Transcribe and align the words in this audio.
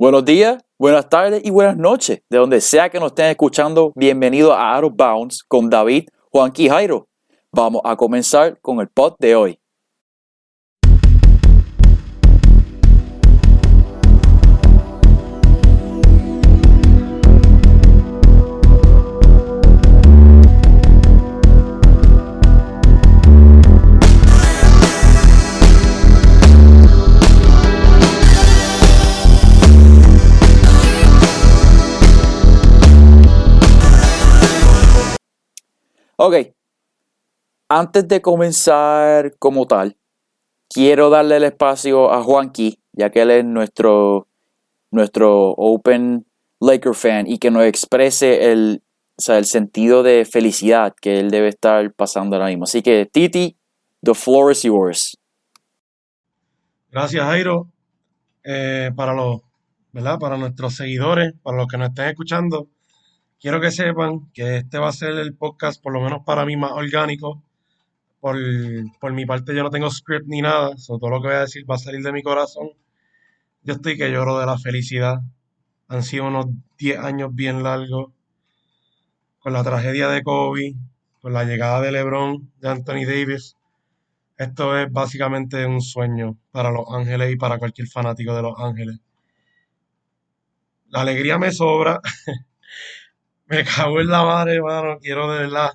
Buenos 0.00 0.24
días, 0.24 0.62
buenas 0.78 1.08
tardes 1.08 1.42
y 1.44 1.50
buenas 1.50 1.76
noches. 1.76 2.20
De 2.30 2.38
donde 2.38 2.60
sea 2.60 2.88
que 2.88 3.00
nos 3.00 3.08
estén 3.08 3.30
escuchando, 3.30 3.92
bienvenido 3.96 4.52
a 4.52 4.76
Out 4.76 4.84
of 4.84 4.92
Bounds 4.94 5.42
con 5.42 5.68
David, 5.68 6.06
Juan 6.30 6.52
y 6.54 6.68
Jairo. 6.68 7.08
Vamos 7.50 7.82
a 7.84 7.96
comenzar 7.96 8.60
con 8.60 8.78
el 8.78 8.86
pod 8.86 9.14
de 9.18 9.34
hoy. 9.34 9.58
Ok, 36.20 36.34
antes 37.68 38.08
de 38.08 38.20
comenzar 38.20 39.36
como 39.38 39.68
tal, 39.68 39.96
quiero 40.68 41.10
darle 41.10 41.36
el 41.36 41.44
espacio 41.44 42.12
a 42.12 42.24
Juanqui, 42.24 42.80
ya 42.92 43.10
que 43.10 43.22
él 43.22 43.30
es 43.30 43.44
nuestro, 43.44 44.26
nuestro 44.90 45.50
Open 45.50 46.26
Laker 46.58 46.96
fan 46.96 47.28
y 47.28 47.38
que 47.38 47.52
nos 47.52 47.62
exprese 47.62 48.50
el, 48.50 48.82
el 49.28 49.44
sentido 49.44 50.02
de 50.02 50.24
felicidad 50.24 50.92
que 51.00 51.20
él 51.20 51.30
debe 51.30 51.46
estar 51.46 51.92
pasando 51.94 52.34
ahora 52.34 52.48
mismo. 52.48 52.64
Así 52.64 52.82
que, 52.82 53.06
Titi, 53.06 53.56
the 54.02 54.12
floor 54.12 54.50
is 54.50 54.64
yours. 54.64 55.16
Gracias, 56.90 57.24
Jairo. 57.24 57.68
Eh, 58.42 58.90
para 58.96 59.14
los, 59.14 59.42
¿verdad? 59.92 60.18
Para 60.18 60.36
nuestros 60.36 60.74
seguidores, 60.74 61.34
para 61.44 61.58
los 61.58 61.68
que 61.68 61.78
nos 61.78 61.90
estén 61.90 62.06
escuchando, 62.06 62.66
quiero 63.40 63.60
que 63.60 63.70
sepan 63.70 64.30
que 64.32 64.58
este 64.58 64.78
va 64.78 64.88
a 64.88 64.92
ser 64.92 65.10
el 65.10 65.34
podcast, 65.34 65.82
por 65.82 65.92
lo 65.92 66.00
menos 66.00 66.22
para 66.24 66.44
mí, 66.44 66.56
más 66.56 66.72
orgánico. 66.72 67.42
Por, 68.20 68.36
por 69.00 69.12
mi 69.12 69.26
parte, 69.26 69.54
yo 69.54 69.62
no 69.62 69.70
tengo 69.70 69.90
script 69.90 70.26
ni 70.26 70.42
nada, 70.42 70.74
todo 70.86 71.08
lo 71.08 71.22
que 71.22 71.28
voy 71.28 71.36
a 71.36 71.40
decir 71.40 71.64
va 71.70 71.76
a 71.76 71.78
salir 71.78 72.02
de 72.02 72.12
mi 72.12 72.22
corazón. 72.22 72.70
Yo 73.62 73.74
estoy 73.74 73.96
que 73.96 74.10
lloro 74.10 74.38
de 74.38 74.46
la 74.46 74.58
felicidad. 74.58 75.20
Han 75.88 76.02
sido 76.02 76.26
unos 76.26 76.46
10 76.78 76.98
años 76.98 77.34
bien 77.34 77.62
largos. 77.62 78.12
Con 79.38 79.52
la 79.52 79.62
tragedia 79.62 80.08
de 80.08 80.22
Kobe, 80.22 80.74
con 81.20 81.32
la 81.32 81.44
llegada 81.44 81.80
de 81.80 81.92
LeBron, 81.92 82.50
de 82.60 82.68
Anthony 82.68 83.04
Davis. 83.06 83.56
Esto 84.36 84.76
es 84.78 84.92
básicamente 84.92 85.64
un 85.64 85.80
sueño 85.80 86.36
para 86.50 86.70
Los 86.70 86.86
Ángeles 86.92 87.32
y 87.32 87.36
para 87.36 87.58
cualquier 87.58 87.88
fanático 87.88 88.34
de 88.34 88.42
Los 88.42 88.58
Ángeles. 88.58 88.98
La 90.88 91.02
alegría 91.02 91.38
me 91.38 91.52
sobra. 91.52 92.00
Me 93.48 93.64
cago 93.64 94.00
en 94.00 94.08
la 94.08 94.22
madre, 94.24 94.56
hermano. 94.56 94.98
Quiero 95.00 95.32
de 95.32 95.38
verdad. 95.40 95.70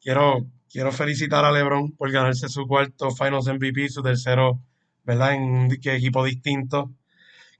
Quiero, 0.00 0.46
quiero 0.70 0.92
felicitar 0.92 1.44
a 1.44 1.52
LeBron 1.52 1.92
por 1.92 2.10
ganarse 2.10 2.48
su 2.48 2.66
cuarto 2.66 3.10
Finals 3.10 3.48
MVP, 3.48 3.88
su 3.88 4.02
tercero, 4.02 4.60
¿verdad? 5.04 5.34
En 5.34 5.42
un 5.42 5.72
equipo 5.72 6.24
distinto. 6.24 6.90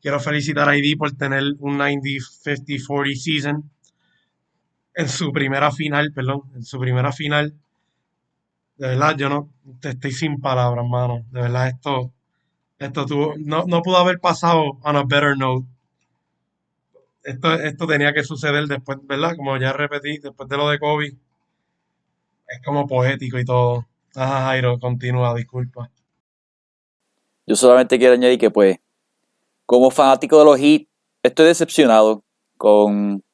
Quiero 0.00 0.20
felicitar 0.20 0.68
a 0.68 0.76
ID 0.76 0.96
por 0.96 1.12
tener 1.12 1.42
un 1.58 1.78
90-50-40 1.78 3.16
season 3.16 3.70
en 4.94 5.08
su 5.08 5.32
primera 5.32 5.70
final, 5.70 6.12
perdón, 6.12 6.42
en 6.54 6.64
su 6.64 6.78
primera 6.78 7.12
final. 7.12 7.54
De 8.76 8.88
verdad, 8.88 9.16
yo 9.16 9.28
no 9.28 9.50
estoy 9.82 10.12
sin 10.12 10.40
palabras, 10.40 10.84
hermano. 10.84 11.24
De 11.30 11.42
verdad, 11.42 11.68
esto, 11.68 12.12
esto 12.78 13.06
tuvo, 13.06 13.34
no, 13.38 13.64
no 13.66 13.82
pudo 13.82 13.98
haber 13.98 14.20
pasado 14.20 14.78
on 14.82 14.96
a 14.96 15.04
better 15.04 15.36
note 15.36 15.66
esto, 17.24 17.54
esto 17.54 17.86
tenía 17.86 18.12
que 18.12 18.22
suceder 18.22 18.66
después, 18.66 18.98
¿verdad? 19.02 19.34
Como 19.36 19.56
ya 19.56 19.72
repetí, 19.72 20.18
después 20.18 20.48
de 20.48 20.56
lo 20.56 20.68
de 20.68 20.78
Kobe. 20.78 21.16
Es 22.46 22.62
como 22.64 22.86
poético 22.86 23.38
y 23.38 23.44
todo. 23.44 23.86
Ajá, 24.14 24.44
Jairo, 24.46 24.78
continúa, 24.78 25.34
disculpa. 25.34 25.90
Yo 27.46 27.56
solamente 27.56 27.98
quiero 27.98 28.14
añadir 28.14 28.38
que, 28.38 28.50
pues, 28.50 28.78
como 29.66 29.90
fanático 29.90 30.38
de 30.38 30.44
los 30.44 30.58
Heat, 30.58 30.82
estoy 31.22 31.46
decepcionado 31.46 32.22
con 32.58 33.24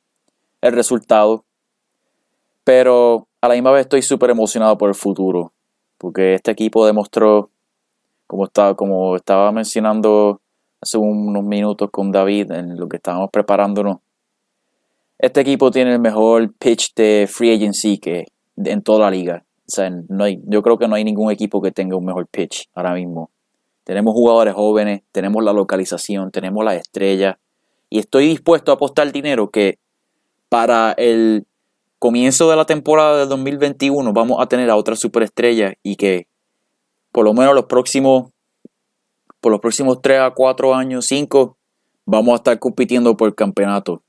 el 0.60 0.72
resultado. 0.72 1.44
Pero 2.62 3.28
a 3.40 3.48
la 3.48 3.54
misma 3.54 3.72
vez 3.72 3.82
estoy 3.82 4.02
súper 4.02 4.30
emocionado 4.30 4.78
por 4.78 4.88
el 4.88 4.94
futuro. 4.94 5.52
Porque 5.98 6.34
este 6.34 6.52
equipo 6.52 6.86
demostró, 6.86 7.50
como 8.26 8.44
estaba, 8.44 8.74
como 8.76 9.16
estaba 9.16 9.50
mencionando 9.50 10.40
hace 10.80 10.98
unos 10.98 11.44
minutos 11.44 11.90
con 11.90 12.10
David 12.10 12.50
en 12.52 12.78
lo 12.78 12.88
que 12.88 12.96
estábamos 12.96 13.30
preparándonos. 13.30 13.98
Este 15.18 15.42
equipo 15.42 15.70
tiene 15.70 15.92
el 15.92 16.00
mejor 16.00 16.52
pitch 16.54 16.94
de 16.94 17.28
free 17.30 17.54
agency 17.54 17.98
que 17.98 18.26
en 18.56 18.82
toda 18.82 19.00
la 19.00 19.10
liga. 19.10 19.44
O 19.68 19.70
sea, 19.70 19.90
no 20.08 20.24
hay, 20.24 20.40
yo 20.46 20.62
creo 20.62 20.78
que 20.78 20.88
no 20.88 20.94
hay 20.94 21.04
ningún 21.04 21.30
equipo 21.30 21.60
que 21.60 21.70
tenga 21.70 21.96
un 21.96 22.04
mejor 22.04 22.26
pitch 22.26 22.68
ahora 22.74 22.94
mismo. 22.94 23.30
Tenemos 23.84 24.14
jugadores 24.14 24.54
jóvenes, 24.54 25.02
tenemos 25.12 25.44
la 25.44 25.52
localización, 25.52 26.30
tenemos 26.30 26.64
la 26.64 26.74
estrella. 26.74 27.38
Y 27.90 27.98
estoy 27.98 28.28
dispuesto 28.28 28.70
a 28.70 28.74
apostar 28.74 29.12
dinero 29.12 29.50
que 29.50 29.78
para 30.48 30.92
el 30.92 31.46
comienzo 31.98 32.48
de 32.48 32.56
la 32.56 32.64
temporada 32.64 33.18
del 33.18 33.28
2021 33.28 34.12
vamos 34.12 34.38
a 34.40 34.46
tener 34.46 34.70
a 34.70 34.76
otra 34.76 34.96
superestrella 34.96 35.74
y 35.82 35.96
que 35.96 36.26
por 37.12 37.24
lo 37.24 37.34
menos 37.34 37.54
los 37.54 37.66
próximos 37.66 38.30
por 39.40 39.52
los 39.52 39.60
próximos 39.60 40.00
3 40.02 40.20
a 40.20 40.30
4 40.30 40.74
años, 40.74 41.06
5, 41.06 41.56
vamos 42.04 42.32
a 42.32 42.36
estar 42.36 42.58
compitiendo 42.58 43.16
por 43.16 43.28
el 43.28 43.34
campeonato. 43.34 44.02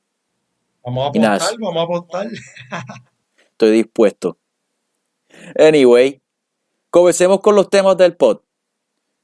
Vamos 0.84 1.06
a 1.06 1.08
apostar, 1.08 1.60
vamos 1.60 1.78
a 1.78 1.82
apostar. 1.84 2.28
Estoy 3.52 3.72
dispuesto. 3.72 4.38
Anyway, 5.58 6.22
comencemos 6.90 7.40
con 7.40 7.56
los 7.56 7.70
temas 7.70 7.98
del 7.98 8.16
pod. 8.16 8.40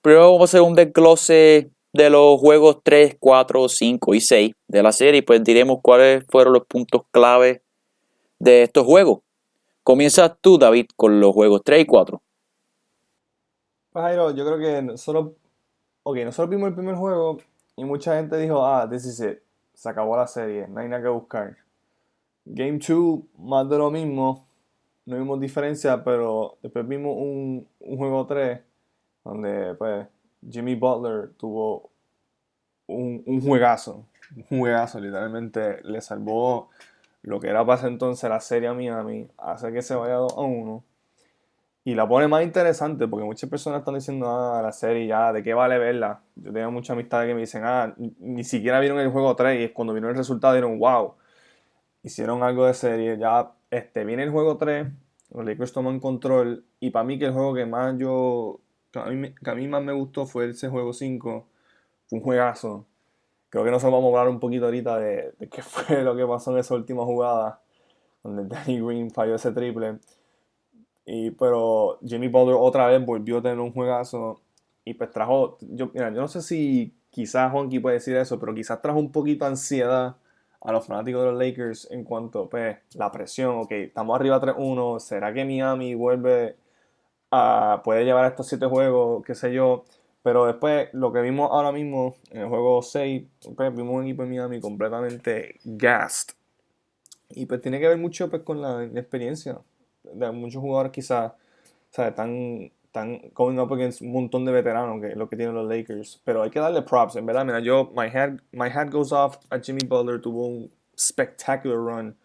Primero 0.01 0.31
vamos 0.31 0.41
a 0.41 0.45
hacer 0.45 0.61
un 0.61 0.75
desglose 0.75 1.71
de 1.93 2.09
los 2.09 2.39
juegos 2.39 2.77
3, 2.83 3.17
4, 3.19 3.69
5 3.69 4.13
y 4.13 4.21
6 4.21 4.51
de 4.67 4.83
la 4.83 4.91
serie 4.91 5.19
y 5.19 5.21
pues 5.23 5.43
diremos 5.43 5.79
cuáles 5.81 6.23
fueron 6.29 6.53
los 6.53 6.65
puntos 6.65 7.01
clave 7.11 7.63
de 8.39 8.63
estos 8.63 8.85
juegos. 8.85 9.19
Comienza 9.83 10.35
tú, 10.35 10.57
David, 10.57 10.87
con 10.95 11.19
los 11.19 11.33
juegos 11.33 11.61
3 11.63 11.81
y 11.81 11.85
4. 11.85 12.21
Pues 13.91 14.03
Jairo, 14.03 14.35
yo 14.35 14.45
creo 14.45 14.59
que 14.59 14.97
solo 14.97 15.35
ok, 16.09 16.19
nosotros 16.23 16.49
vimos 16.49 16.69
el 16.69 16.73
primer 16.73 16.95
juego 16.95 17.37
y 17.75 17.83
mucha 17.83 18.15
gente 18.15 18.37
dijo, 18.37 18.65
ah, 18.65 18.87
this 18.89 19.03
is 19.05 19.19
it, 19.19 19.39
se 19.73 19.89
acabó 19.89 20.15
la 20.15 20.25
serie, 20.25 20.65
no 20.65 20.79
hay 20.79 20.87
nada 20.87 21.03
que 21.03 21.09
buscar. 21.09 21.57
Game 22.45 22.79
2, 22.79 23.19
más 23.39 23.69
de 23.69 23.77
lo 23.77 23.91
mismo, 23.91 24.47
no 25.05 25.17
vimos 25.17 25.37
diferencia, 25.41 26.01
pero 26.05 26.59
después 26.63 26.87
vimos 26.87 27.13
un, 27.17 27.67
juego 27.97 28.25
3, 28.25 28.57
donde 29.25 29.75
pues 29.75 30.07
Jimmy 30.49 30.75
Butler 30.75 31.33
tuvo 31.33 31.89
un, 32.87 33.21
un 33.25 33.41
juegazo, 33.41 34.05
un 34.49 34.59
juegazo, 34.59 35.01
literalmente 35.01 35.83
le 35.83 35.99
salvó 35.99 36.69
lo 37.21 37.41
que 37.41 37.49
era 37.49 37.65
para 37.65 37.79
ese 37.79 37.87
entonces 37.87 38.29
la 38.29 38.39
serie 38.39 38.69
a 38.69 38.73
Miami, 38.73 39.27
hace 39.37 39.73
que 39.73 39.81
se 39.81 39.93
vaya 39.93 40.13
2 40.13 40.37
a 40.37 40.41
1 40.41 40.83
y 41.87 41.95
la 41.95 42.05
pone 42.05 42.27
más 42.27 42.43
interesante 42.43 43.07
porque 43.07 43.23
muchas 43.23 43.49
personas 43.49 43.79
están 43.79 43.95
diciendo, 43.95 44.27
ah, 44.29 44.61
la 44.61 44.73
serie 44.73 45.07
ya, 45.07 45.31
¿de 45.31 45.41
qué 45.41 45.53
vale 45.53 45.77
verla? 45.77 46.19
Yo 46.35 46.51
tengo 46.51 46.69
mucha 46.69 46.91
amistad 46.91 47.25
que 47.25 47.33
me 47.33 47.39
dicen, 47.39 47.63
ah, 47.63 47.95
ni 48.19 48.43
siquiera 48.43 48.81
vieron 48.81 48.99
el 48.99 49.09
juego 49.09 49.37
3 49.37 49.69
y 49.69 49.69
cuando 49.71 49.93
vieron 49.93 50.09
el 50.09 50.17
resultado 50.17 50.53
dijeron, 50.53 50.79
wow, 50.79 51.13
hicieron 52.03 52.43
algo 52.43 52.65
de 52.65 52.73
serie, 52.73 53.17
ya 53.17 53.53
este, 53.71 54.03
viene 54.03 54.23
el 54.23 54.31
juego 54.31 54.57
3, 54.57 54.85
los 55.33 55.45
Lakers 55.45 55.71
toman 55.71 56.01
control 56.01 56.65
y 56.81 56.89
para 56.89 57.05
mí 57.05 57.17
que 57.17 57.27
el 57.27 57.31
juego 57.31 57.53
que 57.53 57.65
más 57.65 57.97
yo, 57.97 58.59
que 58.91 58.99
a 58.99 59.05
mí, 59.05 59.33
que 59.33 59.49
a 59.49 59.55
mí 59.55 59.69
más 59.69 59.81
me 59.81 59.93
gustó 59.93 60.25
fue 60.25 60.49
ese 60.49 60.67
juego 60.67 60.91
5, 60.91 61.47
fue 62.09 62.19
un 62.19 62.21
juegazo. 62.21 62.85
Creo 63.47 63.63
que 63.63 63.71
nosotros 63.71 63.93
vamos 63.93 64.13
a 64.13 64.19
hablar 64.19 64.33
un 64.33 64.41
poquito 64.41 64.65
ahorita 64.65 64.99
de, 64.99 65.31
de 65.39 65.47
qué 65.47 65.61
fue 65.63 66.03
lo 66.03 66.17
que 66.17 66.25
pasó 66.25 66.51
en 66.51 66.57
esa 66.57 66.75
última 66.75 67.05
jugada, 67.05 67.61
donde 68.23 68.43
Danny 68.45 68.81
Green 68.81 69.09
falló 69.09 69.35
ese 69.35 69.53
triple. 69.53 69.99
Y, 71.09 71.31
pero 71.31 71.99
Jimmy 72.05 72.27
Butler 72.27 72.57
otra 72.59 72.87
vez 72.87 73.03
volvió 73.03 73.37
a 73.37 73.41
tener 73.41 73.59
un 73.59 73.71
juegazo 73.71 74.41
y 74.83 74.93
pues 74.93 75.09
trajo, 75.09 75.57
yo, 75.61 75.89
mira, 75.93 76.09
yo 76.11 76.19
no 76.19 76.27
sé 76.27 76.41
si 76.41 76.93
quizás 77.09 77.53
Honky 77.53 77.79
puede 77.79 77.95
decir 77.95 78.17
eso, 78.17 78.37
pero 78.37 78.53
quizás 78.53 78.81
trajo 78.81 78.99
un 78.99 79.13
poquito 79.13 79.45
de 79.45 79.51
ansiedad 79.51 80.17
a 80.59 80.71
los 80.73 80.85
fanáticos 80.85 81.23
de 81.23 81.31
los 81.31 81.39
Lakers 81.39 81.87
en 81.91 82.03
cuanto 82.03 82.49
pues 82.49 82.77
la 82.95 83.09
presión, 83.09 83.57
ok, 83.59 83.71
estamos 83.71 84.19
arriba 84.19 84.41
3-1, 84.41 84.99
¿será 84.99 85.33
que 85.33 85.45
Miami 85.45 85.95
vuelve 85.95 86.57
a, 87.31 87.81
puede 87.85 88.03
llevar 88.03 88.29
estos 88.29 88.47
7 88.47 88.65
juegos, 88.65 89.23
qué 89.25 89.33
sé 89.33 89.53
yo? 89.53 89.85
Pero 90.23 90.45
después, 90.45 90.89
lo 90.91 91.13
que 91.13 91.21
vimos 91.21 91.49
ahora 91.53 91.71
mismo 91.71 92.15
en 92.31 92.41
el 92.41 92.49
juego 92.49 92.81
6, 92.81 93.23
pues, 93.55 93.73
vimos 93.73 93.95
un 93.95 94.03
equipo 94.03 94.23
de 94.23 94.29
Miami 94.29 94.59
completamente 94.59 95.55
gassed. 95.63 96.35
Y 97.29 97.45
pues 97.45 97.61
tiene 97.61 97.79
que 97.79 97.87
ver 97.87 97.97
mucho 97.97 98.29
pues, 98.29 98.41
con 98.41 98.61
la 98.61 98.83
experiencia 98.83 99.59
de 100.13 100.31
muchos 100.31 100.61
jugadores 100.61 100.91
quizás 100.91 101.33
están, 101.91 102.71
están 102.85 103.21
going 103.33 103.57
up 103.57 103.73
against 103.73 104.01
un 104.01 104.11
montón 104.11 104.45
de 104.45 104.51
veteranos, 104.51 105.01
que 105.01 105.09
es 105.09 105.15
lo 105.15 105.27
que 105.29 105.35
tienen 105.35 105.55
los 105.55 105.67
Lakers. 105.67 106.21
Pero 106.23 106.43
hay 106.43 106.49
que 106.49 106.59
darle 106.59 106.81
props, 106.81 107.15
en 107.15 107.25
verdad. 107.25 107.45
Mira, 107.45 107.59
yo, 107.59 107.91
my 107.95 108.07
hat, 108.07 108.39
my 108.51 108.69
hat 108.69 108.89
goes 108.91 109.11
off 109.11 109.37
a 109.49 109.59
Jimmy 109.59 109.81
Butler, 109.87 110.21
tuvo 110.21 110.47
un 110.47 110.71
spectacular 110.97 111.77
run 111.77 112.15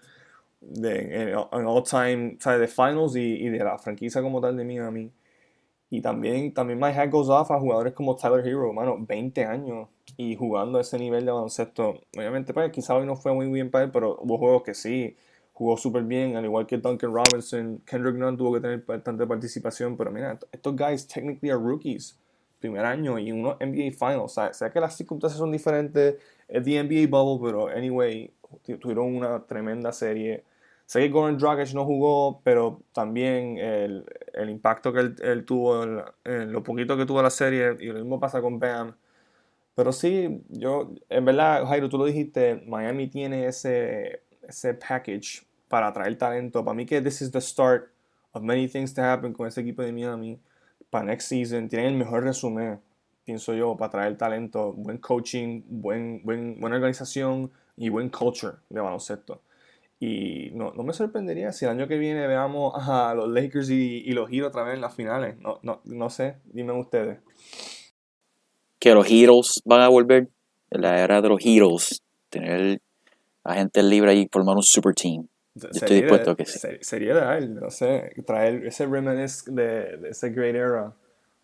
de, 0.61 1.33
en, 1.33 1.67
all 1.67 1.83
time, 1.83 2.37
¿sabes? 2.41 2.61
De 2.61 2.69
finals 2.69 3.17
y, 3.17 3.47
y, 3.47 3.49
de 3.49 3.59
la 3.59 3.79
franquicia 3.79 4.23
como 4.23 4.41
tal 4.41 4.57
de 4.57 4.65
Miami. 4.65 5.11
Y 5.91 6.01
también, 6.01 6.55
también 6.55 6.81
my 6.81 6.89
hat 6.89 7.11
goes 7.11 7.29
off 7.29 7.51
a 7.51 7.61
jugadores 7.61 7.93
como 7.93 8.17
Tyler 8.17 8.47
Hero, 8.47 8.73
mano, 8.73 8.97
20 8.99 9.45
años 9.45 9.89
y 10.17 10.37
jugando 10.37 10.79
a 10.79 10.81
ese 10.81 10.99
nivel 10.99 11.27
de 11.27 11.33
baloncesto. 11.33 12.01
Obviamente, 12.17 12.55
pues 12.55 12.73
quizá 12.73 12.95
hoy 12.95 13.05
no 13.05 13.17
fue 13.17 13.35
muy 13.35 13.47
bien 13.49 13.71
para 13.71 13.85
él, 13.85 13.91
pero 13.91 14.17
hubo 14.21 14.39
juegos 14.39 14.63
que 14.63 14.75
sí 14.75 15.17
jugó 15.53 15.77
súper 15.77 16.05
bien, 16.05 16.37
al 16.37 16.45
igual 16.45 16.67
que 16.67 16.79
Duncan 16.79 17.13
Robinson. 17.13 17.83
Kendrick 17.87 18.17
Nunn 18.17 18.37
tuvo 18.37 18.55
que 18.55 18.61
tener 18.61 18.85
bastante 18.85 19.27
participación, 19.27 19.97
pero 19.97 20.11
mira, 20.11 20.39
estos 20.51 20.77
guys 20.77 21.07
technically 21.07 21.51
are 21.51 21.61
rookies. 21.61 22.19
Primer 22.59 22.85
año 22.85 23.19
y 23.19 23.33
unos 23.33 23.57
NBA 23.61 23.93
Finals. 23.93 24.39
O 24.39 24.53
sea, 24.53 24.71
que 24.71 24.81
las 24.81 24.97
circunstancias 24.97 25.39
son 25.39 25.51
diferentes, 25.51 26.17
es 26.49 26.65
the 26.65 26.83
NBA 26.83 27.09
bubble, 27.09 27.45
pero 27.45 27.69
anyway, 27.69 28.33
tuvieron 28.81 29.17
una 29.17 29.45
tremenda 29.47 29.93
serie. 29.93 30.45
Sé 30.87 31.01
que 31.01 31.09
Goran 31.09 31.39
Dragic 31.39 31.75
no 31.75 31.85
jugó, 31.85 32.41
pero 32.45 32.83
también 32.93 33.59
el, 33.59 34.05
el 34.35 34.51
impacto 34.51 34.93
que 34.93 35.01
él, 35.01 35.17
él 35.23 35.45
tuvo, 35.45 35.85
lo 36.25 36.63
poquito 36.63 36.97
que 36.97 37.07
tuvo 37.07 37.23
la 37.23 37.31
serie, 37.31 37.77
y 37.81 37.87
lo 37.87 37.95
mismo 37.95 38.21
pasa 38.21 38.41
con 38.41 38.59
Bam. 38.59 38.95
Pero 39.75 39.93
sí, 39.93 40.43
yo, 40.51 40.93
en 41.09 41.25
verdad, 41.25 41.65
Jairo, 41.67 41.89
tú 41.89 41.99
lo 41.99 42.05
dijiste, 42.05 42.63
Miami 42.67 43.09
tiene 43.09 43.47
ese, 43.47 44.23
ese 44.49 44.75
package 44.75 45.45
para 45.69 45.89
atraer 45.89 46.17
talento. 46.19 46.65
Para 46.65 46.75
mí 46.75 46.87
que 46.87 47.01
this 47.01 47.23
is 47.23 47.31
the 47.31 47.41
start 47.41 47.91
of 48.33 48.43
many 48.43 48.69
things 48.69 48.93
to 48.95 49.03
happen 49.03 49.33
con 49.33 49.47
ese 49.47 49.61
equipo 49.61 49.83
de 49.83 49.93
Miami 49.93 50.39
para 50.91 51.07
next 51.07 51.29
season. 51.29 51.69
Tienen 51.69 51.89
el 51.89 51.97
mejor 51.97 52.25
resumen, 52.25 52.81
pienso 53.25 53.55
yo, 53.55 53.77
para 53.77 53.91
traer 53.91 54.17
talento, 54.17 54.73
buen 54.73 54.99
coaching, 54.99 55.63
buen, 55.67 56.23
buen, 56.25 56.61
buena 56.61 56.77
organización 56.77 57.51
y 57.77 57.89
buen 57.89 58.11
culture 58.11 58.57
de 58.69 58.81
baloncesto. 58.81 59.41
Y 59.99 60.51
no, 60.53 60.73
no, 60.73 60.83
me 60.83 60.93
sorprendería 60.93 61.53
si 61.53 61.65
el 61.65 61.71
año 61.71 61.87
que 61.87 61.97
viene 61.97 62.27
veamos 62.27 62.75
a 62.77 63.15
los 63.15 63.29
Lakers 63.29 63.71
y, 63.71 64.03
y 64.05 64.13
los 64.13 64.29
Heat 64.29 64.45
otra 64.45 64.65
vez 64.65 64.75
en 64.75 64.81
las 64.81 64.95
finales. 64.95 65.39
No, 65.39 65.61
no, 65.63 65.81
no 65.85 66.11
sé, 66.11 66.37
dime 66.45 66.73
ustedes. 66.73 67.21
Que 68.81 68.95
los 68.95 69.09
Heroes 69.09 69.63
van 69.65 69.81
a 69.81 69.89
volver 69.89 70.29
en 70.71 70.83
la 70.83 70.99
era 70.99 71.23
de 71.23 71.29
los 71.29 71.41
Heroes. 71.47 72.03
Tener 72.29 72.81
a 73.45 73.55
gente 73.55 73.83
libre 73.83 74.11
ahí 74.11 74.21
y 74.21 74.29
formar 74.31 74.57
un 74.57 74.63
super 74.63 74.95
team. 74.95 75.27
Yo 75.55 75.69
estoy 75.71 76.01
dispuesto 76.01 76.31
a 76.31 76.37
que 76.37 76.47
sí. 76.47 76.59
Sería 76.81 77.15
de 77.15 77.39
él, 77.39 77.55
no 77.57 77.71
sé, 77.71 78.13
traer 78.27 78.67
ese 78.67 78.87
reminisce 78.87 79.51
de, 79.51 79.99
de 79.99 80.09
ese 80.11 80.31
great 80.31 80.55
era 80.55 80.95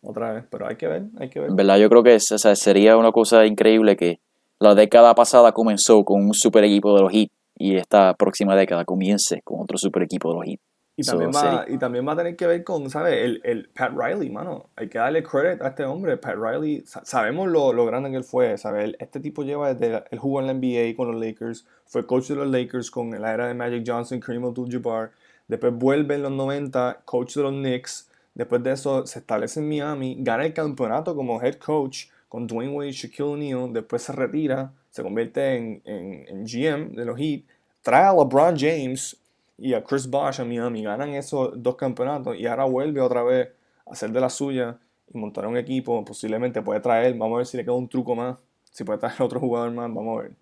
otra 0.01 0.33
vez, 0.33 0.45
pero 0.51 0.67
hay 0.67 0.77
que 0.77 0.89
ver, 0.89 1.03
hay 1.19 1.29
que 1.29 1.41
ver. 1.41 1.51
En 1.51 1.57
verdad, 1.57 1.79
yo 1.79 1.89
creo 1.91 2.03
que 2.03 2.15
o 2.15 2.21
sea, 2.21 2.57
sería 2.57 2.97
una 2.97 3.13
cosa 3.13 3.45
increíble 3.45 3.97
que 3.97 4.21
la 4.61 4.75
década 4.75 5.15
pasada 5.15 5.53
comenzó 5.53 6.05
con 6.05 6.25
un 6.25 6.35
super 6.35 6.65
equipo 6.65 6.95
de 6.97 7.03
los 7.03 7.13
Heat 7.13 7.29
y 7.57 7.77
esta 7.77 8.15
próxima 8.15 8.57
década 8.57 8.85
comience 8.85 9.43
con 9.43 9.61
otro 9.61 9.77
super 9.77 10.03
equipo 10.03 10.31
de 10.31 10.35
los 10.37 10.47
Heat. 10.47 10.61
Y 11.01 11.05
también, 11.05 11.31
va, 11.31 11.65
y 11.69 11.79
también 11.79 12.09
va 12.09 12.15
a 12.15 12.17
tener 12.17 12.35
que 12.35 12.45
ver 12.45 12.65
con, 12.65 12.91
¿sabes? 12.91 13.25
El, 13.25 13.41
el, 13.45 13.69
Pat 13.69 13.93
Riley, 13.97 14.31
mano. 14.31 14.67
Hay 14.75 14.89
que 14.89 14.99
darle 14.99 15.23
credit 15.23 15.63
a 15.63 15.69
este 15.69 15.85
hombre. 15.85 16.17
Pat 16.17 16.35
Riley, 16.35 16.83
sabemos 16.85 17.47
lo, 17.47 17.73
lo 17.73 17.87
grande 17.87 18.11
que 18.11 18.17
él 18.17 18.25
fue, 18.25 18.59
¿sabes? 18.59 18.97
Este 18.99 19.21
tipo 19.21 19.45
lleva 19.45 19.73
desde. 19.73 20.03
Él 20.11 20.19
jugó 20.19 20.41
en 20.41 20.49
la 20.49 20.55
NBA 20.55 20.97
con 20.97 21.13
los 21.13 21.25
Lakers, 21.25 21.65
fue 21.87 22.05
coach 22.05 22.27
de 22.31 22.35
los 22.35 22.49
Lakers 22.49 22.91
con 22.91 23.11
la 23.11 23.33
era 23.33 23.47
de 23.47 23.55
Magic 23.55 23.85
Johnson, 23.87 24.19
Kareem 24.19 24.45
Abdul-Jabbar. 24.45 25.13
Después 25.47 25.73
vuelve 25.73 26.17
en 26.17 26.23
los 26.23 26.33
90, 26.33 27.03
coach 27.05 27.37
de 27.37 27.43
los 27.43 27.53
Knicks. 27.53 28.11
Después 28.35 28.61
de 28.65 28.73
eso 28.73 29.07
se 29.07 29.21
establece 29.21 29.61
en 29.61 29.69
Miami, 29.69 30.17
gana 30.19 30.47
el 30.47 30.53
campeonato 30.53 31.15
como 31.15 31.41
head 31.41 31.55
coach 31.59 32.07
con 32.29 32.49
Dwayne 32.49 32.73
Wade 32.73 32.91
Shaquille 32.91 33.23
O'Neal. 33.23 33.73
Después 33.73 34.03
se 34.03 34.13
retira, 34.13 34.73
se 34.91 35.05
convierte 35.05 35.55
en, 35.55 35.81
en, 35.85 36.25
en 36.27 36.45
GM 36.45 36.97
de 36.97 37.05
los 37.05 37.17
Heat. 37.17 37.43
Trae 37.83 38.03
a 38.03 38.13
LeBron 38.13 38.57
James 38.59 39.17
y 39.59 39.75
a 39.75 39.83
Chris 39.83 40.09
Bosh 40.09 40.41
a 40.41 40.45
Miami 40.45 40.85
ganan 40.85 41.11
esos 41.11 41.53
dos 41.57 41.77
campeonatos 41.77 42.37
y 42.39 42.47
ahora 42.47 42.65
vuelve 42.65 43.01
otra 43.01 43.23
vez 43.25 43.49
a 43.87 43.93
hacer 43.93 44.11
de 44.13 44.21
la 44.21 44.31
suya 44.31 44.79
y 45.13 45.19
montar 45.19 45.47
un 45.47 45.57
equipo, 45.57 46.05
posiblemente 46.05 46.63
puede 46.63 46.81
traer, 46.81 47.15
vamos 47.15 47.37
a 47.37 47.39
ver 47.39 47.47
si 47.47 47.57
le 47.57 47.65
queda 47.65 47.75
un 47.75 47.89
truco 47.89 48.15
más, 48.15 48.39
si 48.71 48.85
puede 48.85 48.99
traer 48.99 49.17
otro 49.21 49.41
jugador 49.41 49.73
más, 49.73 49.93
vamos 49.93 50.19
a 50.19 50.23
ver. 50.23 50.33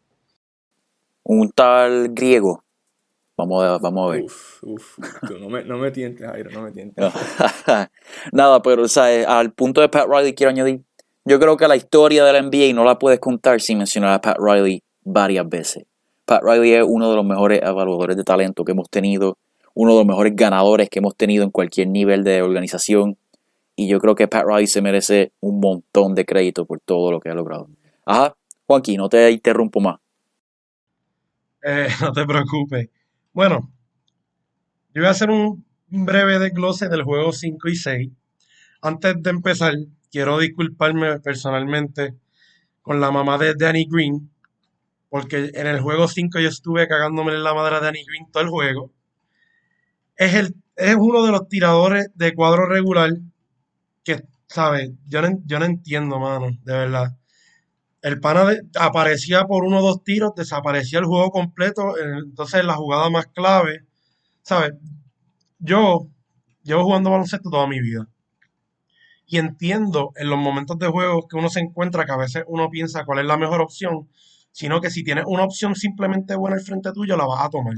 Un 1.24 1.50
tal 1.50 2.10
griego. 2.10 2.62
Vamos 3.38 3.64
a, 3.64 3.78
vamos 3.78 4.08
a 4.08 4.12
ver. 4.12 4.24
Uf, 4.24 4.62
uf, 4.62 4.98
no 5.38 5.50
me, 5.50 5.62
no 5.62 5.76
me 5.76 5.90
tientes, 5.90 6.26
Jairo, 6.26 6.50
no 6.52 6.62
me 6.62 6.72
tientes. 6.72 7.04
Nada, 8.32 8.62
pero 8.62 8.84
o 8.84 8.88
sea, 8.88 9.38
al 9.38 9.52
punto 9.52 9.82
de 9.82 9.90
Pat 9.90 10.06
Riley 10.08 10.34
quiero 10.34 10.50
añadir, 10.50 10.82
yo 11.24 11.38
creo 11.38 11.56
que 11.56 11.68
la 11.68 11.76
historia 11.76 12.24
de 12.24 12.32
la 12.32 12.40
NBA 12.40 12.72
no 12.72 12.84
la 12.84 12.98
puedes 12.98 13.20
contar 13.20 13.60
sin 13.60 13.78
mencionar 13.78 14.14
a 14.14 14.20
Pat 14.20 14.38
Riley 14.38 14.82
varias 15.02 15.46
veces. 15.48 15.84
Pat 16.26 16.42
Riley 16.42 16.72
es 16.72 16.84
uno 16.86 17.08
de 17.08 17.16
los 17.16 17.24
mejores 17.24 17.62
evaluadores 17.62 18.16
de 18.16 18.24
talento 18.24 18.64
que 18.64 18.72
hemos 18.72 18.90
tenido, 18.90 19.38
uno 19.74 19.92
de 19.92 19.98
los 19.98 20.06
mejores 20.06 20.34
ganadores 20.34 20.90
que 20.90 20.98
hemos 20.98 21.16
tenido 21.16 21.44
en 21.44 21.50
cualquier 21.50 21.88
nivel 21.88 22.24
de 22.24 22.42
organización. 22.42 23.16
Y 23.76 23.88
yo 23.88 24.00
creo 24.00 24.16
que 24.16 24.26
Pat 24.26 24.44
Riley 24.44 24.66
se 24.66 24.82
merece 24.82 25.32
un 25.40 25.60
montón 25.60 26.14
de 26.14 26.24
crédito 26.24 26.66
por 26.66 26.80
todo 26.80 27.12
lo 27.12 27.20
que 27.20 27.28
ha 27.28 27.34
logrado. 27.34 27.68
Ajá, 28.04 28.34
Juanqui, 28.66 28.96
no 28.96 29.08
te 29.08 29.30
interrumpo 29.30 29.80
más. 29.80 30.00
Eh, 31.62 31.86
no 32.00 32.12
te 32.12 32.26
preocupes. 32.26 32.88
Bueno, 33.32 33.70
yo 34.94 35.02
voy 35.02 35.06
a 35.06 35.10
hacer 35.10 35.30
un 35.30 35.64
breve 35.88 36.40
desglose 36.40 36.88
del 36.88 37.04
juego 37.04 37.32
5 37.32 37.68
y 37.68 37.76
6. 37.76 38.10
Antes 38.82 39.22
de 39.22 39.30
empezar, 39.30 39.74
quiero 40.10 40.38
disculparme 40.38 41.20
personalmente 41.20 42.14
con 42.82 43.00
la 43.00 43.10
mamá 43.10 43.38
de 43.38 43.54
Danny 43.54 43.86
Green, 43.88 44.30
porque 45.16 45.50
en 45.54 45.66
el 45.66 45.80
juego 45.80 46.08
5 46.08 46.40
yo 46.40 46.48
estuve 46.50 46.86
cagándome 46.86 47.32
en 47.32 47.42
la 47.42 47.54
madera 47.54 47.80
de 47.80 47.86
Danny 47.86 48.04
Green 48.04 48.30
todo 48.30 48.42
el 48.42 48.50
juego. 48.50 48.92
Es, 50.14 50.34
el, 50.34 50.54
es 50.76 50.94
uno 50.94 51.24
de 51.24 51.32
los 51.32 51.48
tiradores 51.48 52.10
de 52.14 52.34
cuadro 52.34 52.66
regular 52.66 53.12
que, 54.04 54.24
¿sabes? 54.46 54.90
Yo 55.06 55.22
no, 55.22 55.40
yo 55.46 55.58
no 55.58 55.64
entiendo, 55.64 56.18
mano, 56.20 56.48
de 56.64 56.72
verdad. 56.74 57.16
El 58.02 58.20
pana 58.20 58.58
aparecía 58.78 59.46
por 59.46 59.64
uno 59.64 59.78
o 59.78 59.82
dos 59.82 60.04
tiros, 60.04 60.34
desaparecía 60.36 60.98
el 60.98 61.06
juego 61.06 61.30
completo, 61.30 61.94
entonces 61.96 62.62
la 62.62 62.74
jugada 62.74 63.08
más 63.08 63.26
clave, 63.28 63.86
¿sabes? 64.42 64.74
Yo 65.58 66.08
llevo 66.62 66.84
jugando 66.84 67.08
baloncesto 67.08 67.48
toda 67.48 67.66
mi 67.66 67.80
vida. 67.80 68.06
Y 69.26 69.38
entiendo 69.38 70.12
en 70.16 70.28
los 70.28 70.38
momentos 70.38 70.78
de 70.78 70.88
juego 70.88 71.26
que 71.26 71.36
uno 71.36 71.48
se 71.48 71.60
encuentra 71.60 72.04
que 72.04 72.12
a 72.12 72.18
veces 72.18 72.44
uno 72.48 72.68
piensa 72.68 73.06
cuál 73.06 73.20
es 73.20 73.24
la 73.24 73.38
mejor 73.38 73.62
opción 73.62 74.10
sino 74.56 74.80
que 74.80 74.88
si 74.88 75.04
tienes 75.04 75.24
una 75.26 75.44
opción 75.44 75.74
simplemente 75.74 76.34
buena 76.34 76.56
al 76.56 76.62
frente 76.62 76.90
tuyo, 76.90 77.14
la 77.14 77.26
vas 77.26 77.44
a 77.44 77.50
tomar. 77.50 77.74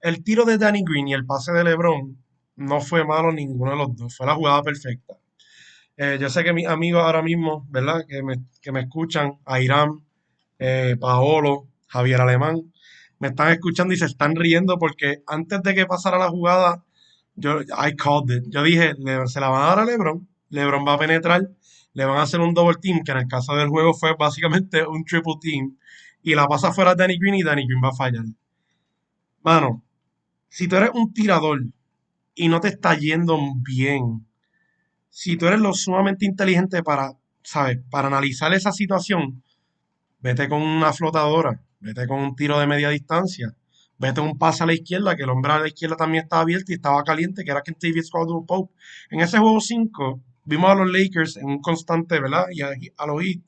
El 0.00 0.22
tiro 0.22 0.44
de 0.44 0.56
Danny 0.56 0.84
Green 0.84 1.08
y 1.08 1.12
el 1.12 1.26
pase 1.26 1.50
de 1.50 1.64
LeBron 1.64 2.16
no 2.54 2.80
fue 2.80 3.04
malo 3.04 3.32
ninguno 3.32 3.72
de 3.72 3.78
los 3.78 3.96
dos, 3.96 4.16
fue 4.16 4.24
la 4.24 4.36
jugada 4.36 4.62
perfecta. 4.62 5.14
Eh, 5.96 6.16
yo 6.20 6.30
sé 6.30 6.44
que 6.44 6.52
mis 6.52 6.68
amigos 6.68 7.02
ahora 7.02 7.20
mismo, 7.20 7.66
¿verdad? 7.68 8.04
Que 8.08 8.22
me, 8.22 8.36
que 8.62 8.70
me 8.70 8.82
escuchan, 8.82 9.40
Airam, 9.44 10.04
eh, 10.60 10.96
Paolo, 11.00 11.66
Javier 11.88 12.20
Alemán, 12.20 12.72
me 13.18 13.28
están 13.28 13.50
escuchando 13.50 13.92
y 13.92 13.96
se 13.96 14.04
están 14.04 14.36
riendo 14.36 14.78
porque 14.78 15.24
antes 15.26 15.60
de 15.64 15.74
que 15.74 15.84
pasara 15.86 16.16
la 16.16 16.28
jugada, 16.28 16.84
yo, 17.34 17.60
I 17.62 17.96
called 17.96 18.30
it. 18.30 18.44
Yo 18.50 18.62
dije, 18.62 18.92
se 19.26 19.40
la 19.40 19.48
van 19.48 19.62
a 19.62 19.66
dar 19.66 19.78
a 19.80 19.84
LeBron, 19.84 20.28
LeBron 20.50 20.86
va 20.86 20.94
a 20.94 20.98
penetrar, 20.98 21.50
le 21.92 22.04
van 22.04 22.18
a 22.18 22.22
hacer 22.22 22.38
un 22.38 22.54
double 22.54 22.76
team, 22.80 23.02
que 23.04 23.10
en 23.10 23.18
el 23.18 23.26
caso 23.26 23.56
del 23.56 23.68
juego 23.68 23.94
fue 23.94 24.14
básicamente 24.16 24.86
un 24.86 25.04
triple 25.04 25.34
team, 25.40 25.76
y 26.22 26.34
la 26.34 26.46
pasa 26.46 26.72
fuera 26.72 26.94
Danny 26.94 27.18
Green 27.18 27.36
y 27.36 27.42
Danny 27.42 27.66
Green 27.66 27.82
va 27.82 27.88
a 27.90 27.96
fallar. 27.96 28.24
Mano, 29.42 29.82
si 30.48 30.68
tú 30.68 30.76
eres 30.76 30.90
un 30.94 31.12
tirador 31.12 31.60
y 32.34 32.48
no 32.48 32.60
te 32.60 32.68
está 32.68 32.94
yendo 32.96 33.38
bien, 33.62 34.26
si 35.10 35.36
tú 35.36 35.46
eres 35.46 35.60
lo 35.60 35.72
sumamente 35.74 36.26
inteligente 36.26 36.82
para, 36.82 37.12
¿sabes? 37.42 37.80
Para 37.90 38.08
analizar 38.08 38.52
esa 38.54 38.72
situación, 38.72 39.42
vete 40.20 40.48
con 40.48 40.62
una 40.62 40.92
flotadora, 40.92 41.62
vete 41.80 42.06
con 42.06 42.20
un 42.20 42.36
tiro 42.36 42.58
de 42.58 42.66
media 42.66 42.90
distancia, 42.90 43.54
vete 43.98 44.20
un 44.20 44.38
pase 44.38 44.62
a 44.64 44.66
la 44.66 44.74
izquierda, 44.74 45.16
que 45.16 45.24
el 45.24 45.30
hombre 45.30 45.52
a 45.52 45.58
la 45.60 45.68
izquierda 45.68 45.96
también 45.96 46.24
estaba 46.24 46.42
abierto 46.42 46.72
y 46.72 46.76
estaba 46.76 47.02
caliente, 47.04 47.44
que 47.44 47.50
era 47.50 47.62
Kentavious 47.62 48.10
Caldwell 48.10 48.46
Pope. 48.46 48.74
En 49.10 49.20
ese 49.20 49.38
juego 49.38 49.60
5, 49.60 50.20
vimos 50.44 50.70
a 50.70 50.74
los 50.74 50.90
Lakers 50.90 51.36
en 51.36 51.46
un 51.46 51.60
constante, 51.60 52.20
¿verdad? 52.20 52.46
Y 52.52 52.62
a, 52.62 52.68
a 52.96 53.06
los 53.06 53.22
Heat 53.22 53.40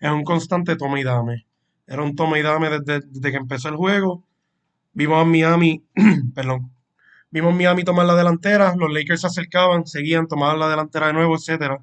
en 0.00 0.12
un 0.12 0.24
constante 0.24 0.76
toma 0.76 0.98
y 1.00 1.04
dame. 1.04 1.46
Era 1.86 2.02
un 2.02 2.14
toma 2.16 2.38
y 2.38 2.42
dame 2.42 2.70
desde, 2.70 3.30
que 3.30 3.36
empezó 3.36 3.68
el 3.68 3.76
juego. 3.76 4.24
Vimos 4.92 5.20
a 5.20 5.24
Miami, 5.24 5.84
perdón, 6.34 6.72
vimos 7.30 7.52
a 7.54 7.56
Miami 7.56 7.84
tomar 7.84 8.06
la 8.06 8.14
delantera, 8.14 8.74
los 8.76 8.92
Lakers 8.92 9.22
se 9.22 9.26
acercaban, 9.26 9.86
seguían, 9.86 10.28
tomaban 10.28 10.58
la 10.58 10.68
delantera 10.68 11.08
de 11.08 11.12
nuevo, 11.14 11.36
etc. 11.36 11.80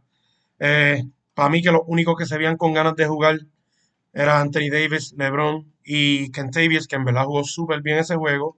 Eh, 0.60 1.04
para 1.34 1.50
mí 1.50 1.62
que 1.62 1.72
los 1.72 1.82
únicos 1.88 2.16
que 2.18 2.26
se 2.26 2.38
veían 2.38 2.58
con 2.58 2.74
ganas 2.74 2.96
de 2.96 3.08
jugar 3.08 3.40
era 4.14 4.40
Anthony 4.42 4.70
Davis, 4.72 5.14
LeBron 5.18 5.72
y 5.84 6.32
Kentavious, 6.32 6.88
que 6.88 6.96
en 6.98 7.06
verdad 7.06 7.26
jugó 7.26 7.44
súper 7.44 7.82
bien 7.82 8.00
ese 8.00 8.16
juego. 8.16 8.58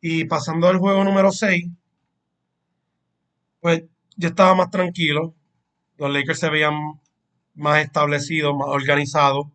Y 0.00 0.24
pasando 0.26 0.68
al 0.68 0.78
juego 0.78 1.04
número 1.04 1.32
6, 1.32 1.66
pues 3.60 3.84
yo 4.16 4.28
estaba 4.28 4.54
más 4.54 4.70
tranquilo. 4.70 5.34
Los 5.98 6.12
Lakers 6.12 6.38
se 6.40 6.50
veían 6.50 6.74
más 7.54 7.82
establecidos, 7.84 8.56
más 8.56 8.68
organizados. 8.68 9.48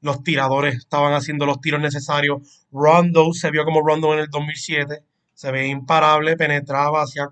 Los 0.00 0.22
tiradores 0.22 0.76
estaban 0.76 1.14
haciendo 1.14 1.46
los 1.46 1.60
tiros 1.60 1.80
necesarios. 1.80 2.66
Rondo 2.70 3.32
se 3.32 3.50
vio 3.50 3.64
como 3.64 3.80
Rondo 3.80 4.12
en 4.14 4.20
el 4.20 4.28
2007. 4.28 5.02
Se 5.34 5.50
veía 5.50 5.68
imparable, 5.68 6.36
penetraba, 6.36 7.02
hacía 7.02 7.28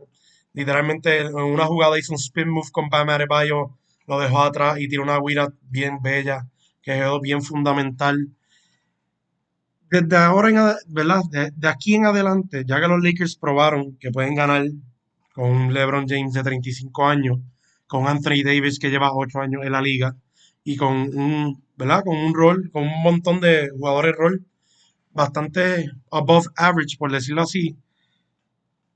literalmente 0.55 1.21
en 1.21 1.35
una 1.35 1.67
jugada 1.67 1.99
hizo 1.99 2.13
un 2.13 2.19
spin 2.19 2.49
move 2.49 2.71
con 2.73 2.89
Bam 2.89 3.11
Adebayo, 3.11 3.77
lo 4.07 4.21
dejó 4.21 4.41
atrás 4.41 4.79
y 4.79 4.89
tiró 4.89 5.03
una 5.03 5.19
guira 5.21 5.49
bien 5.63 6.01
bella, 6.01 6.49
que 6.81 6.93
quedó 6.95 7.21
bien 7.21 7.43
fundamental. 7.43 8.31
Desde 9.91 10.17
ahora 10.17 10.49
en 10.49 10.77
¿verdad? 10.89 11.23
De, 11.31 11.51
de 11.51 11.69
aquí 11.69 11.95
en 11.95 12.07
adelante, 12.07 12.65
ya 12.67 12.81
que 12.81 12.89
los 12.89 13.03
Lakers 13.03 13.37
probaron 13.37 13.97
que 13.99 14.11
pueden 14.11 14.35
ganar 14.35 14.65
con 15.35 15.51
un 15.51 15.75
LeBron 15.75 16.07
James 16.09 16.33
de 16.33 16.43
35 16.43 17.07
años, 17.07 17.39
con 17.87 18.07
Anthony 18.07 18.43
Davis 18.45 18.79
que 18.79 18.91
lleva 18.91 19.13
8 19.13 19.41
años 19.41 19.63
en 19.65 19.73
la 19.73 19.83
liga 19.83 20.17
y 20.63 20.77
con 20.77 20.97
un, 21.17 21.64
¿verdad? 21.77 22.03
Con 22.05 22.17
un 22.17 22.35
rol, 22.35 22.71
con 22.73 22.85
un 22.85 23.03
montón 23.03 23.41
de 23.41 23.71
jugadores 23.71 24.15
rol 24.17 24.45
bastante 25.13 25.91
above 26.11 26.49
average, 26.57 26.97
por 26.99 27.11
decirlo 27.13 27.43
así. 27.43 27.77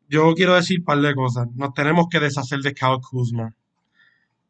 Yo 0.09 0.35
quiero 0.35 0.55
decir 0.55 0.81
un 0.81 0.85
par 0.85 1.01
de 1.01 1.15
cosas. 1.15 1.49
Nos 1.55 1.75
tenemos 1.75 2.07
que 2.11 2.21
deshacer 2.21 2.61
de 2.61 2.75
Kyle 2.75 3.01
Kuzma. 3.01 3.55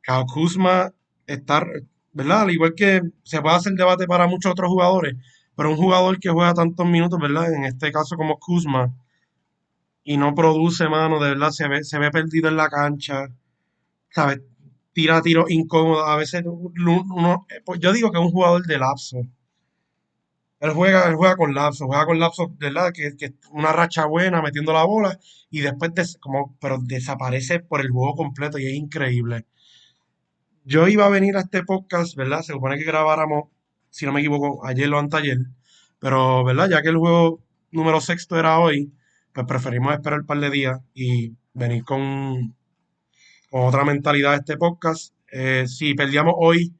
Kyle 0.02 0.24
Kuzma 0.32 0.92
está, 1.26 1.64
¿verdad? 2.12 2.42
Al 2.42 2.50
igual 2.50 2.74
que 2.74 3.02
se 3.22 3.40
puede 3.40 3.56
hacer 3.56 3.74
debate 3.74 4.06
para 4.06 4.26
muchos 4.26 4.52
otros 4.52 4.68
jugadores, 4.68 5.14
pero 5.54 5.70
un 5.70 5.76
jugador 5.76 6.18
que 6.18 6.30
juega 6.30 6.54
tantos 6.54 6.86
minutos, 6.86 7.18
¿verdad? 7.20 7.52
En 7.52 7.64
este 7.64 7.92
caso 7.92 8.16
como 8.16 8.38
Kuzma, 8.38 8.94
y 10.04 10.16
no 10.16 10.34
produce, 10.34 10.88
mano, 10.88 11.20
de 11.20 11.30
verdad, 11.30 11.50
se 11.50 11.68
ve, 11.68 11.84
se 11.84 11.98
ve 11.98 12.10
perdido 12.10 12.48
en 12.48 12.56
la 12.56 12.70
cancha, 12.70 13.26
¿sabes? 14.08 14.40
Tira 14.98 15.22
tiros 15.22 15.48
incómodos, 15.48 16.08
a 16.08 16.16
veces 16.16 16.42
uno, 16.44 17.46
pues 17.64 17.78
yo 17.78 17.92
digo 17.92 18.10
que 18.10 18.18
es 18.18 18.24
un 18.24 18.32
jugador 18.32 18.66
de 18.66 18.78
lapso. 18.78 19.18
Él 20.58 20.70
juega, 20.72 21.08
él 21.08 21.14
juega 21.14 21.36
con 21.36 21.54
lapso, 21.54 21.86
juega 21.86 22.04
con 22.04 22.18
lapso, 22.18 22.52
¿verdad? 22.58 22.90
Que, 22.92 23.16
que 23.16 23.32
una 23.52 23.70
racha 23.70 24.06
buena 24.06 24.42
metiendo 24.42 24.72
la 24.72 24.82
bola 24.82 25.16
y 25.50 25.60
después 25.60 26.18
como, 26.18 26.56
pero 26.60 26.78
desaparece 26.82 27.60
por 27.60 27.80
el 27.80 27.90
juego 27.90 28.16
completo 28.16 28.58
y 28.58 28.66
es 28.66 28.74
increíble. 28.74 29.46
Yo 30.64 30.88
iba 30.88 31.06
a 31.06 31.10
venir 31.10 31.36
a 31.36 31.42
este 31.42 31.62
podcast, 31.62 32.16
¿verdad? 32.16 32.42
Se 32.42 32.52
supone 32.52 32.76
que 32.76 32.82
grabáramos, 32.82 33.44
si 33.90 34.04
no 34.04 34.12
me 34.12 34.18
equivoco, 34.18 34.66
ayer 34.66 34.92
o 34.92 34.98
anteayer, 34.98 35.38
pero, 36.00 36.42
¿verdad? 36.42 36.70
Ya 36.70 36.82
que 36.82 36.88
el 36.88 36.96
juego 36.96 37.40
número 37.70 38.00
sexto 38.00 38.36
era 38.36 38.58
hoy, 38.58 38.92
pues 39.32 39.46
preferimos 39.46 39.92
esperar 39.92 40.18
un 40.18 40.26
par 40.26 40.40
de 40.40 40.50
días 40.50 40.80
y 40.92 41.36
venir 41.54 41.84
con, 41.84 42.57
con 43.50 43.62
otra 43.66 43.84
mentalidad 43.84 44.34
a 44.34 44.36
este 44.36 44.56
podcast. 44.56 45.14
Eh, 45.30 45.66
si 45.66 45.94
perdíamos 45.94 46.34
hoy, 46.36 46.74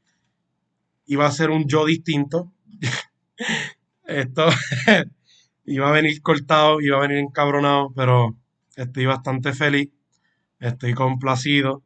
iba 1.06 1.26
a 1.26 1.32
ser 1.32 1.50
un 1.50 1.66
yo 1.66 1.84
distinto. 1.84 2.52
Esto 4.04 4.48
iba 5.64 5.88
a 5.88 5.92
venir 5.92 6.20
cortado, 6.22 6.80
iba 6.80 6.98
a 6.98 7.00
venir 7.00 7.18
encabronado, 7.18 7.92
pero 7.94 8.37
estoy 8.76 9.06
bastante 9.06 9.52
feliz, 9.52 9.90
estoy 10.60 10.94
complacido. 10.94 11.82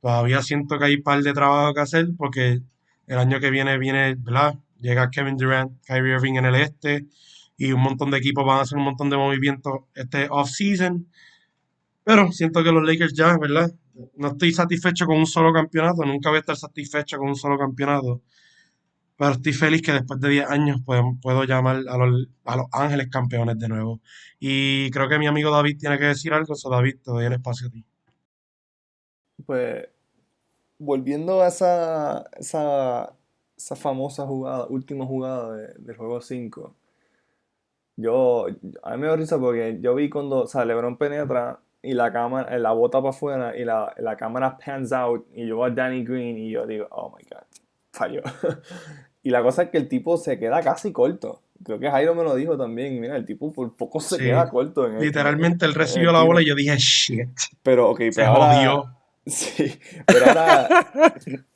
Todavía 0.00 0.42
siento 0.42 0.78
que 0.78 0.84
hay 0.86 0.94
un 0.96 1.02
par 1.02 1.22
de 1.22 1.32
trabajo 1.32 1.74
que 1.74 1.80
hacer 1.80 2.08
porque 2.16 2.60
el 3.06 3.18
año 3.18 3.40
que 3.40 3.50
viene 3.50 3.78
viene, 3.78 4.14
¿verdad? 4.16 4.58
Llega 4.80 5.10
Kevin 5.10 5.36
Durant, 5.36 5.72
Kyrie 5.86 6.14
Irving 6.14 6.34
en 6.34 6.44
el 6.44 6.54
este 6.56 7.06
y 7.56 7.72
un 7.72 7.80
montón 7.80 8.10
de 8.10 8.18
equipos 8.18 8.44
van 8.44 8.58
a 8.58 8.62
hacer 8.62 8.76
un 8.76 8.84
montón 8.84 9.08
de 9.10 9.16
movimientos 9.16 9.80
este 9.94 10.28
off-season. 10.30 11.08
Pero 12.04 12.30
siento 12.32 12.62
que 12.62 12.70
los 12.70 12.84
Lakers 12.84 13.14
ya, 13.14 13.36
¿verdad? 13.38 13.72
No 14.16 14.28
estoy 14.28 14.52
satisfecho 14.52 15.06
con 15.06 15.16
un 15.18 15.26
solo 15.26 15.52
campeonato, 15.52 16.04
nunca 16.04 16.28
voy 16.30 16.36
a 16.38 16.40
estar 16.40 16.56
satisfecho 16.56 17.18
con 17.18 17.28
un 17.28 17.36
solo 17.36 17.58
campeonato. 17.58 18.22
Pero 19.16 19.32
estoy 19.32 19.52
feliz 19.54 19.82
que 19.82 19.92
después 19.92 20.20
de 20.20 20.28
10 20.30 20.48
años 20.50 20.80
puedo, 20.84 21.16
puedo 21.22 21.44
llamar 21.44 21.76
a 21.88 21.96
los, 21.98 22.28
a 22.44 22.56
los 22.56 22.66
Ángeles 22.72 23.08
campeones 23.10 23.58
de 23.58 23.68
nuevo. 23.68 24.00
Y 24.40 24.90
creo 24.92 25.08
que 25.08 25.18
mi 25.18 25.26
amigo 25.26 25.50
David 25.50 25.78
tiene 25.78 25.98
que 25.98 26.06
decir 26.06 26.32
algo, 26.34 26.54
so 26.56 26.70
David, 26.70 26.96
te 27.04 27.10
doy 27.12 27.26
el 27.26 27.34
espacio 27.34 27.68
a 27.68 27.70
ti. 27.70 27.84
Pues, 29.44 29.88
volviendo 30.78 31.42
a 31.42 31.48
esa, 31.48 32.24
esa, 32.38 33.16
esa 33.56 33.76
famosa 33.76 34.26
jugada, 34.26 34.66
última 34.68 35.06
jugada 35.06 35.54
de- 35.56 35.74
del 35.78 35.96
juego 35.96 36.20
5, 36.20 36.76
yo, 37.96 38.46
a 38.82 38.90
mí 38.92 38.98
me 38.98 39.06
dio 39.08 39.16
risa 39.16 39.38
porque 39.38 39.78
yo 39.80 39.94
vi 39.94 40.10
cuando, 40.10 40.42
o 40.42 40.46
sea, 40.46 40.64
LeBron 40.64 40.98
penetra 40.98 41.60
y 41.86 41.94
la 41.94 42.12
cámara, 42.12 42.58
la 42.58 42.72
bota 42.72 42.98
para 42.98 43.10
afuera 43.10 43.56
y 43.56 43.64
la, 43.64 43.94
la 43.98 44.16
cámara 44.16 44.58
pans 44.58 44.92
out 44.92 45.26
y 45.34 45.46
yo 45.46 45.64
a 45.64 45.70
Danny 45.70 46.04
Green 46.04 46.36
y 46.38 46.50
yo 46.50 46.66
digo, 46.66 46.86
oh 46.90 47.14
my 47.16 47.24
god, 47.30 47.44
falló. 47.92 48.22
Y 49.22 49.30
la 49.30 49.42
cosa 49.42 49.64
es 49.64 49.70
que 49.70 49.78
el 49.78 49.88
tipo 49.88 50.16
se 50.18 50.38
queda 50.38 50.62
casi 50.62 50.92
corto. 50.92 51.42
Creo 51.64 51.80
que 51.80 51.90
Jairo 51.90 52.14
me 52.14 52.22
lo 52.22 52.36
dijo 52.36 52.56
también. 52.56 53.00
Mira, 53.00 53.16
el 53.16 53.24
tipo 53.24 53.52
por 53.52 53.74
poco 53.74 53.98
se 53.98 54.18
Sí. 54.18 54.22
queda 54.22 54.48
corto. 54.48 54.86
En 54.86 54.94
el- 54.98 55.00
Literalmente 55.02 55.66
él 55.66 55.74
recibió 55.74 56.12
la 56.12 56.22
bola 56.22 56.40
y 56.42 56.46
yo 56.46 56.54
dije, 56.54 56.76
shit, 56.78 57.28
Pero, 57.64 57.90
ok, 57.90 57.98
se 57.98 58.10
pero 58.14 58.28
ahora, 58.28 58.54
jodió. 58.54 58.84
Sí, 59.30 59.76
pero 60.06 60.26
ahora, 60.26 60.68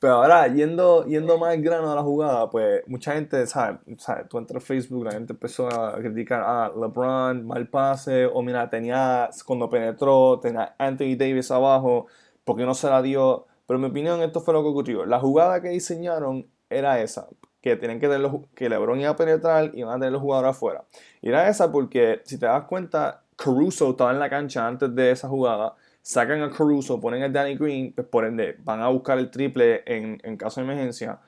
pero 0.00 0.15
ahora 0.15 0.49
yendo, 0.49 1.07
yendo 1.07 1.39
más 1.39 1.50
al 1.55 1.62
grano 1.62 1.91
de 1.91 1.95
la 1.95 2.03
jugada, 2.03 2.50
pues 2.50 2.83
mucha 2.89 3.12
gente, 3.12 3.47
¿sabes? 3.47 3.79
¿sabes? 3.99 4.29
Tú 4.29 4.39
entras 4.39 4.61
a 4.65 4.67
Facebook, 4.67 5.05
la 5.05 5.12
gente 5.12 5.35
empezó 5.35 5.69
a 5.69 5.95
criticar, 5.99 6.43
ah, 6.45 6.73
LeBron, 6.75 7.47
mal 7.47 7.69
pase, 7.69 8.27
o 8.27 8.43
mira, 8.43 8.69
tenía, 8.69 9.31
cuando 9.47 9.71
penetró, 9.71 10.41
tenía 10.41 10.75
Anthony 10.79 11.15
Davis 11.17 11.53
abajo, 11.53 12.09
¿por 12.43 12.57
qué 12.57 12.67
no 12.67 12.75
se 12.75 12.91
la 12.91 13.03
dio? 13.03 13.47
Pero 13.69 13.77
en 13.77 13.83
mi 13.83 13.91
opinión, 13.91 14.21
esto 14.21 14.41
fue 14.41 14.53
lo 14.53 14.62
que 14.65 14.69
ocurrió. 14.71 15.07
La 15.07 15.21
jugada 15.21 15.62
que 15.62 15.69
diseñaron 15.69 16.49
era 16.71 17.00
esa, 17.00 17.29
que 17.61 17.77
tienen 17.77 18.00
que 18.00 18.09
tener 18.09 18.21
los, 18.21 18.33
que 18.57 18.69
LeBron 18.69 19.00
iba 19.00 19.11
a 19.11 19.17
penetrar 19.17 19.71
y 19.75 19.85
van 19.85 19.95
a 19.95 19.99
tener 20.00 20.12
los 20.12 20.23
jugadores 20.23 20.57
afuera. 20.57 20.87
Y 21.23 21.29
era 21.29 21.49
esa 21.49 21.71
porque, 21.71 22.21
si 22.25 22.37
te 22.37 22.47
das 22.47 22.65
cuenta, 22.65 23.23
Caruso 23.37 23.91
estaba 23.91 24.11
en 24.11 24.19
la 24.19 24.29
cancha 24.29 24.67
antes 24.67 24.93
de 24.93 25.12
esa 25.12 25.29
jugada 25.29 25.77
sacan 26.02 26.42
a 26.42 26.50
Caruso, 26.50 27.00
ponen 27.00 27.23
a 27.23 27.28
Danny 27.28 27.57
Green, 27.57 27.92
pues 27.92 28.07
por 28.07 28.25
ende 28.25 28.57
van 28.64 28.80
a 28.80 28.88
buscar 28.88 29.19
el 29.19 29.30
triple 29.30 29.83
en, 29.87 30.21
en 30.25 30.37
caso 30.37 30.61
de 30.61 30.66
emergencia, 30.66 31.21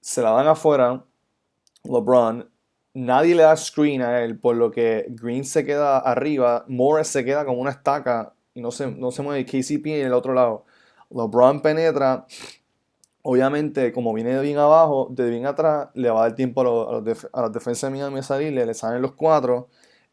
se 0.00 0.22
la 0.22 0.30
dan 0.30 0.46
afuera, 0.46 1.04
LeBron, 1.84 2.48
nadie 2.94 3.34
le 3.34 3.42
da 3.42 3.56
screen 3.56 4.02
a 4.02 4.22
él, 4.22 4.38
por 4.38 4.56
lo 4.56 4.70
que 4.70 5.06
Green 5.10 5.44
se 5.44 5.64
queda 5.64 5.98
arriba, 5.98 6.64
Morris 6.68 7.08
se 7.08 7.24
queda 7.24 7.44
como 7.44 7.60
una 7.60 7.70
estaca 7.70 8.34
y 8.54 8.60
no 8.60 8.70
se, 8.70 8.90
no 8.90 9.10
se 9.10 9.22
mueve, 9.22 9.44
KCP 9.44 9.86
en 9.86 10.06
el 10.06 10.12
otro 10.12 10.32
lado. 10.32 10.64
LeBron 11.10 11.60
penetra, 11.60 12.26
obviamente 13.22 13.92
como 13.92 14.14
viene 14.14 14.34
de 14.34 14.42
bien 14.42 14.58
abajo, 14.58 15.08
de 15.10 15.28
bien 15.28 15.46
atrás, 15.46 15.88
le 15.94 16.10
va 16.10 16.20
a 16.20 16.28
dar 16.28 16.36
tiempo 16.36 16.60
a, 16.62 16.64
los, 16.64 17.28
a 17.32 17.48
de 17.48 17.90
Miami 17.90 18.20
a 18.20 18.38
le 18.38 18.74
salen 18.74 19.02
los 19.02 19.12
cuatro. 19.12 19.68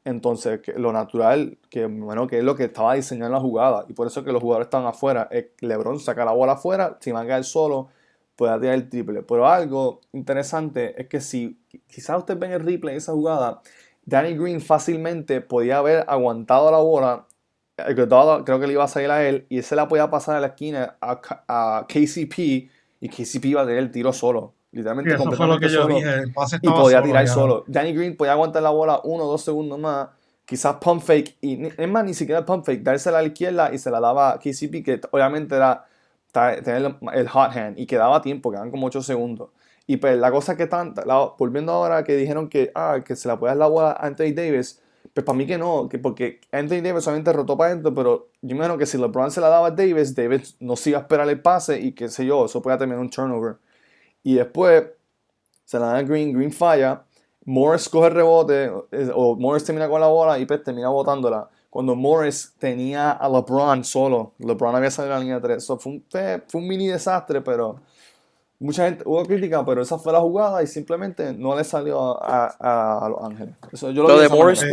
Entonces, 0.06 0.62
lo 0.76 0.92
natural, 0.92 1.58
que 1.70 1.86
bueno, 1.86 2.28
que 2.28 2.40
es 2.40 2.44
lo 2.44 2.56
que 2.56 2.66
estaba 2.66 2.96
diseñando 2.96 3.34
la 3.34 3.40
jugada, 3.40 3.86
y 3.88 3.94
por 3.94 4.08
eso 4.08 4.24
que 4.24 4.34
los 4.34 4.42
jugadores 4.42 4.68
están 4.68 4.86
afuera, 4.86 5.30
LeBron 5.62 6.00
saca 6.00 6.26
la 6.26 6.34
bola 6.34 6.54
afuera, 6.54 6.98
si 7.00 7.12
van 7.12 7.26
a 7.26 7.30
caer 7.30 7.44
solo, 7.46 7.88
puede 8.36 8.60
tirar 8.60 8.76
el 8.76 8.90
triple. 8.90 9.24
Pero 9.24 9.48
algo 9.48 10.02
interesante 10.12 11.00
es 11.02 11.08
que 11.08 11.22
si 11.22 11.58
quizás 11.88 12.18
ustedes 12.18 12.40
ven 12.40 12.52
el 12.52 12.66
replay 12.66 12.96
de 12.96 12.98
esa 13.00 13.14
jugada, 13.14 13.62
Danny 14.06 14.36
Green 14.38 14.60
fácilmente 14.60 15.40
podía 15.40 15.78
haber 15.78 16.04
aguantado 16.08 16.70
la 16.70 16.80
bola, 16.80 17.28
creo 17.76 18.60
que 18.60 18.68
le 18.68 18.74
iba 18.74 18.84
a 18.84 18.88
salir 18.90 19.10
a 19.10 19.26
él, 19.28 19.46
y 19.50 19.62
se 19.62 19.76
la 19.76 19.88
podía 19.88 20.10
pasar 20.10 20.36
a 20.36 20.42
la 20.42 20.48
esquina 20.48 20.98
a, 21.00 21.22
a 21.48 21.88
KCP, 21.88 22.70
y 23.00 23.10
KCP 23.10 23.46
iba 23.46 23.62
a 23.62 23.66
tener 23.66 23.80
el 23.80 23.92
tiro 23.92 24.12
solo. 24.12 24.54
Sí, 24.74 24.78
Literalmente, 24.78 25.14
eso 25.14 25.32
fue 25.32 25.48
lo 25.48 25.60
que 25.60 25.68
completamente 25.68 25.68
yo 25.68 25.82
solo 25.84 25.96
dije, 25.96 26.14
el 26.24 26.34
pase 26.34 26.58
y 26.62 26.68
podía 26.68 26.98
solo 26.98 27.04
tirar 27.04 27.26
ya. 27.26 27.34
solo. 27.34 27.64
Danny 27.68 27.94
Green 27.94 28.18
podía 28.18 28.32
aguantar 28.32 28.64
la 28.64 28.72
bola 28.72 29.02
uno 29.04 29.26
o 29.26 29.32
dos 29.32 29.44
segundos 29.44 29.78
más, 29.78 30.10
quizás 30.46 30.78
pump 30.78 31.04
fake, 31.04 31.38
y 31.42 31.66
es 31.66 31.88
más, 31.88 32.04
ni 32.04 32.14
siquiera 32.14 32.44
pump 32.44 32.66
fake, 32.66 32.82
dársela 32.82 33.20
a 33.20 33.22
la 33.22 33.28
izquierda 33.28 33.72
y 33.72 33.78
se 33.78 33.92
la 33.92 34.00
daba 34.00 34.34
a 34.34 34.40
KCP, 34.40 34.84
que 34.84 35.00
obviamente 35.12 35.56
era 35.56 35.86
tener 36.32 36.96
el, 37.14 37.28
hot 37.28 37.56
hand 37.56 37.78
y 37.78 37.86
quedaba 37.86 38.22
tiempo, 38.22 38.50
quedaban 38.50 38.72
como 38.72 38.88
8 38.88 39.04
segundos. 39.04 39.50
Y 39.86 39.98
pues 39.98 40.18
la 40.18 40.32
cosa 40.32 40.58
que 40.58 40.64
están, 40.64 40.96
volviendo 41.38 41.74
ahora 41.74 42.04
que 42.04 42.16
dijeron 42.16 42.50
que, 42.50 42.72
ah, 42.74 43.02
que 43.06 43.16
se 43.16 43.28
la 43.28 43.38
puede 43.38 43.52
dar 43.52 43.58
la 43.58 43.68
bola 43.68 43.92
a 43.92 44.08
Anthony 44.08 44.34
Davis, 44.34 44.82
pues 45.14 45.26
para 45.26 45.38
mí 45.38 45.46
que 45.46 45.58
no, 45.58 45.88
que 45.90 46.00
porque 46.00 46.40
Anthony 46.52 46.82
Davis 46.82 47.04
solamente 47.04 47.32
rotó 47.32 47.56
para 47.56 47.72
adentro, 47.72 47.94
pero 47.94 48.30
yo 48.42 48.56
imagino 48.56 48.78
que 48.78 48.86
si 48.86 48.98
LeBron 48.98 49.30
se 49.30 49.42
la 49.42 49.50
daba 49.50 49.68
a 49.68 49.72
Davis, 49.72 50.16
Davis 50.16 50.56
no 50.60 50.76
se 50.76 50.92
iba 50.92 51.00
a 51.00 51.02
esperar 51.04 51.30
el 51.30 51.40
pase 51.40 51.80
y 51.80 51.92
qué 51.92 52.10
sé 52.10 52.26
yo, 52.26 52.46
eso 52.46 52.62
podía 52.62 52.78
terminar 52.78 53.00
un 53.00 53.10
turnover. 53.10 53.58
Y 54.24 54.36
después 54.36 54.86
se 55.66 55.80
la 55.80 55.88
dan 55.88 55.96
a 55.98 56.02
Green, 56.04 56.34
Green 56.34 56.52
falla, 56.52 57.04
Morris 57.46 57.90
coge 57.90 58.08
el 58.08 58.14
rebote, 58.14 58.72
o 59.14 59.36
Morris 59.36 59.66
termina 59.66 59.90
con 59.90 60.00
la 60.00 60.08
bola 60.08 60.40
y 60.40 60.46
pues 60.46 60.64
termina 60.64 60.90
botándola. 60.90 61.50
Cuando 61.70 61.96
Morris 61.96 62.54
tenía 62.60 63.12
a 63.12 63.28
LeBron 63.28 63.84
solo, 63.84 64.34
LeBron 64.40 64.76
había 64.76 64.92
salido 64.92 65.16
a 65.16 65.18
la 65.18 65.24
línea 65.24 65.42
3. 65.42 65.64
So, 65.64 65.78
fue, 65.78 65.94
un, 65.94 66.06
fue, 66.10 66.44
un 66.54 66.68
mini 66.68 66.88
desastre, 66.88 67.42
pero 67.42 67.80
mucha 68.60 68.86
gente 68.86 69.04
hubo 69.06 69.26
crítica, 69.26 69.66
pero 69.66 69.82
esa 69.82 69.98
fue 69.98 70.14
la 70.14 70.20
jugada 70.22 70.62
y 70.62 70.68
simplemente 70.68 71.34
no 71.34 71.56
le 71.56 71.64
salió 71.64 72.24
a, 72.24 72.56
a- 72.60 73.06
a 73.06 73.10
Los 73.10 73.24
Ángeles. 73.24 73.56
Eso 73.72 73.90
yo 73.92 74.04
lo, 74.04 74.20
de 74.20 74.30
Morris. 74.30 74.64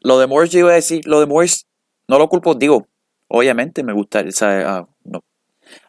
Lo 0.00 0.18
de 0.18 0.26
Morris, 0.26 0.50
yo 0.50 0.60
iba 0.60 0.70
a 0.70 0.74
decir, 0.74 1.06
lo 1.06 1.20
de 1.20 1.26
Morris, 1.26 1.66
no 2.08 2.18
lo 2.18 2.28
culpo, 2.28 2.54
digo, 2.54 2.86
obviamente 3.28 3.84
me 3.84 3.92
gusta, 3.92 4.24
o 4.26 4.32
sea, 4.32 4.78
a, 4.78 4.88
no. 5.04 5.20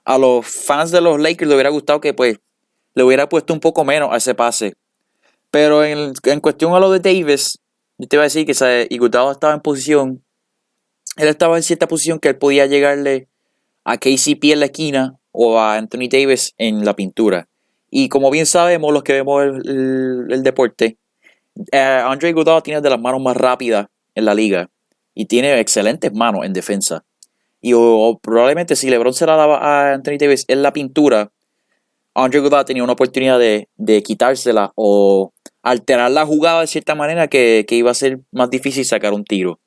A 0.06 0.18
los 0.18 0.46
fans 0.46 0.92
de 0.92 1.02
los 1.02 1.20
Lakers 1.20 1.48
le 1.50 1.56
hubiera 1.56 1.70
gustado 1.70 2.02
que 2.02 2.14
pues 2.14 2.40
le 2.96 3.04
hubiera 3.04 3.30
puesto 3.30 3.54
un 3.54 3.60
poco 3.60 3.84
menos 3.86 4.10
a 4.12 4.18
ese 4.18 4.36
pase. 4.36 4.74
Pero 5.52 5.84
en, 5.84 6.14
en 6.24 6.40
cuestión 6.40 6.74
a 6.76 6.80
lo 6.80 6.92
de 6.92 7.00
Davis, 7.00 7.60
yo 7.98 8.08
te 8.08 8.16
iba 8.16 8.24
a 8.24 8.26
decir 8.32 8.46
que 8.46 8.88
Iguodala 8.90 9.32
estaba 9.32 9.54
en 9.54 9.62
posición, 9.62 10.24
él 11.18 11.28
estaba 11.28 11.58
en 11.58 11.64
cierta 11.64 11.88
posición 11.88 12.20
que 12.20 12.30
él 12.30 12.38
podía 12.38 12.66
llegarle 12.66 13.28
a 13.86 13.98
KCP 13.98 14.54
en 14.54 14.60
la 14.60 14.66
esquina 14.68 15.16
o 15.32 15.60
a 15.60 15.76
Anthony 15.78 16.10
Davis 16.10 16.54
en 16.58 16.86
la 16.86 16.96
pintura. 16.96 17.48
Y 17.90 18.10
como 18.10 18.30
bien 18.30 18.46
sabemos, 18.46 18.94
los 18.94 19.04
que 19.04 19.14
vemos 19.14 19.44
el, 19.44 20.28
el- 20.30 20.44
deporte, 20.44 20.98
eh, 21.72 21.78
Andre 21.80 22.34
tiene 22.64 22.82
de 22.82 22.90
las 22.90 23.00
manos 23.00 23.22
más 23.22 23.38
rápidas 23.38 23.88
en 24.16 24.26
la 24.26 24.34
liga 24.36 24.70
y 25.16 25.26
tiene 25.26 25.60
excelentes 25.60 26.14
manos 26.14 26.46
en 26.46 26.54
defensa. 26.54 27.04
Y 27.68 27.74
probablemente 28.22 28.78
si 28.78 28.90
LeBron 28.90 29.14
se 29.14 29.26
la 29.26 29.36
daba 29.36 29.58
a 29.58 29.94
Anthony 29.96 30.18
Davis 30.18 30.46
en 30.48 30.62
la 30.62 30.72
pintura, 30.72 31.32
Andre 32.14 32.40
Iguodala 32.40 32.64
tenía 32.64 32.84
una 32.84 32.94
oportunidad 32.94 33.38
de, 33.38 33.68
de 33.76 34.02
quitársela 34.02 34.72
o 34.76 35.34
alterar 35.62 36.10
la 36.12 36.26
jugada 36.26 36.62
de 36.62 36.68
cierta 36.68 36.96
manera 36.96 37.28
que, 37.28 37.66
que 37.68 37.76
iba 37.76 37.92
a 37.92 37.94
ser 37.94 38.22
más 38.32 38.50
difícil 38.50 38.86
sacar 38.86 39.12
un 39.12 39.26
tiro. 39.26 39.60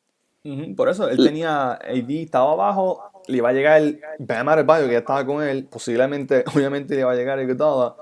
Por 0.74 0.88
eso, 0.88 1.10
él 1.10 1.22
tenía, 1.22 1.72
AD 1.72 2.10
estaba 2.10 2.52
abajo, 2.52 3.02
le 3.26 3.36
iba 3.36 3.50
a 3.50 3.52
llegar 3.52 3.82
Bam 4.18 4.48
Adebayo, 4.48 4.88
que 4.88 4.96
estaba 4.96 5.26
con 5.26 5.42
él, 5.42 5.66
posiblemente, 5.66 6.42
obviamente 6.54 6.94
le 6.94 7.02
iba 7.02 7.12
a 7.12 7.14
llegar 7.14 7.38
Iguodala, 7.38 7.96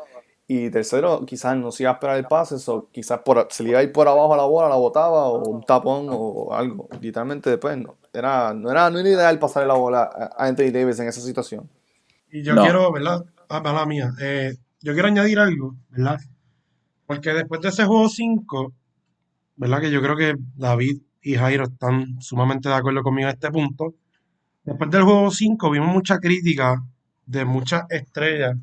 y 0.50 0.71
tercero, 0.71 1.25
quizás 1.26 1.57
no 1.59 1.71
se 1.71 1.83
iba 1.83 1.90
a 1.90 1.95
esperar 1.95 2.17
el 2.17 2.25
pase, 2.25 2.57
o 2.71 2.88
quizás 2.90 3.21
por, 3.21 3.47
se 3.50 3.62
le 3.62 3.69
iba 3.71 3.81
a 3.81 3.83
ir 3.83 3.93
por 3.93 4.09
abajo 4.09 4.33
a 4.33 4.37
la 4.38 4.45
bola, 4.45 4.69
la 4.71 4.76
botaba, 4.76 5.26
o 5.26 5.47
un 5.47 5.62
tapón, 5.62 6.07
o 6.11 6.52
algo, 6.55 6.88
literalmente 7.02 7.50
después, 7.50 7.76
no, 7.76 7.97
era, 8.14 8.55
no 8.55 8.71
era, 8.71 8.88
no 8.88 8.99
era 8.99 9.09
ideal 9.11 9.38
pasarle 9.38 9.69
la 9.69 9.75
bola 9.75 10.11
a 10.37 10.47
Anthony 10.47 10.71
Davis 10.73 10.99
en 11.00 11.09
esa 11.09 11.21
situación. 11.21 11.69
Y 12.33 12.43
yo 12.43 12.55
No. 12.55 12.62
quiero, 12.62 12.90
¿verdad? 12.90 13.25
Ah, 13.50 13.61
mala 13.61 13.85
mía. 13.87 14.11
Eh, 14.21 14.57
yo 14.81 14.95
quiero 14.95 15.09
añadir 15.09 15.38
algo, 15.38 15.75
¿verdad? 15.90 16.19
Porque 17.07 17.33
después 17.35 17.61
de 17.61 17.69
ese 17.69 17.85
juego 17.85 18.09
5, 18.09 18.73
¿verdad? 19.57 19.81
Que 19.83 19.90
yo 19.90 20.00
creo 20.00 20.17
que 20.17 20.35
David 20.57 21.02
y 21.21 21.35
Jairo 21.35 21.64
están 21.64 22.21
sumamente 22.23 22.69
de 22.71 22.75
acuerdo 22.75 23.02
conmigo 23.02 23.28
en 23.28 23.35
este 23.35 23.50
punto. 23.50 23.95
Después 24.64 24.90
del 24.90 25.02
juego 25.02 25.31
5 25.31 25.71
vimos 25.71 25.88
mucha 25.93 26.19
crítica 26.19 26.83
de 27.26 27.45
muchas 27.45 27.83
estrellas, 27.90 28.57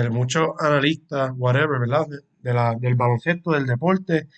de 0.00 0.10
muchos 0.10 0.50
analistas, 0.58 1.32
whatever, 1.36 1.78
¿verdad? 1.78 2.06
De, 2.40 2.54
la, 2.54 2.74
del 2.74 2.94
baloncesto, 2.94 3.52
del 3.52 3.66
deporte, 3.66 4.28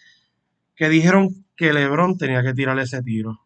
que 0.75 0.89
dijeron 0.89 1.47
que 1.57 1.73
LeBron 1.73 2.19
tenía 2.19 2.43
que 2.43 2.55
tirar 2.55 2.79
ese 2.81 3.03
tiro. 3.03 3.41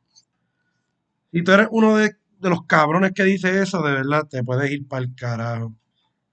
Si 1.30 1.42
tú 1.42 1.52
eres 1.52 1.68
uno 1.70 1.96
de, 1.96 2.16
de 2.38 2.48
los 2.48 2.64
cabrones 2.64 3.12
que 3.12 3.24
dice 3.24 3.62
eso, 3.62 3.82
de 3.82 3.92
verdad, 3.92 4.26
te 4.26 4.42
puedes 4.42 4.70
ir 4.70 4.88
para 4.88 5.02
el 5.02 5.14
carajo. 5.14 5.74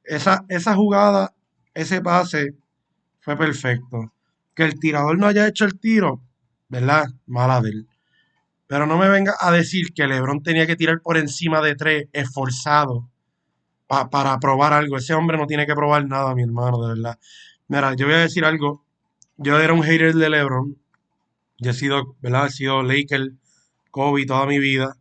Esa, 0.04 0.46
esa 0.48 0.76
jugada, 0.76 1.34
ese 1.74 2.02
pase 2.02 2.56
fue 3.20 3.36
perfecto. 3.36 4.14
Que 4.54 4.64
el 4.64 4.80
tirador 4.80 5.18
no 5.18 5.28
haya 5.28 5.46
hecho 5.46 5.66
el 5.66 5.78
tiro, 5.78 6.22
¿verdad? 6.70 7.08
Mala 7.26 7.60
de. 7.60 7.86
Pero 8.68 8.86
no 8.88 8.98
me 8.98 9.10
venga 9.10 9.36
a 9.42 9.52
decir 9.52 9.94
que 9.94 10.08
LeBron 10.08 10.42
tenía 10.42 10.66
que 10.66 10.78
tirar 10.78 11.02
por 11.02 11.18
encima 11.18 11.62
de 11.62 11.76
tres, 11.76 12.06
esforzado, 12.14 13.10
pa- 13.88 14.10
para 14.10 14.40
probar 14.40 14.74
algo. 14.74 14.98
Ese 14.98 15.14
hombre 15.14 15.38
no 15.38 15.48
tiene 15.48 15.66
que 15.66 15.76
probar 15.76 16.06
nada, 16.08 16.36
mi 16.36 16.44
hermano, 16.44 16.82
de 16.82 16.96
verdad. 16.96 17.20
Mira, 17.68 17.96
yo 17.96 18.06
voy 18.08 18.16
a 18.16 18.20
decir 18.20 18.46
algo. 18.46 18.84
Yo 19.38 19.60
era 19.60 19.74
un 19.74 19.84
hater 19.84 20.14
de 20.16 20.30
LeBron. 20.30 20.78
Yo 21.60 21.72
he 21.72 21.74
sido, 21.74 22.16
¿verdad? 22.22 22.48
He 22.48 22.52
sido 22.52 22.84
Laker, 22.84 23.32
Kobe 23.92 24.26
toda 24.26 24.46
mi 24.46 24.60
vida. 24.60 24.98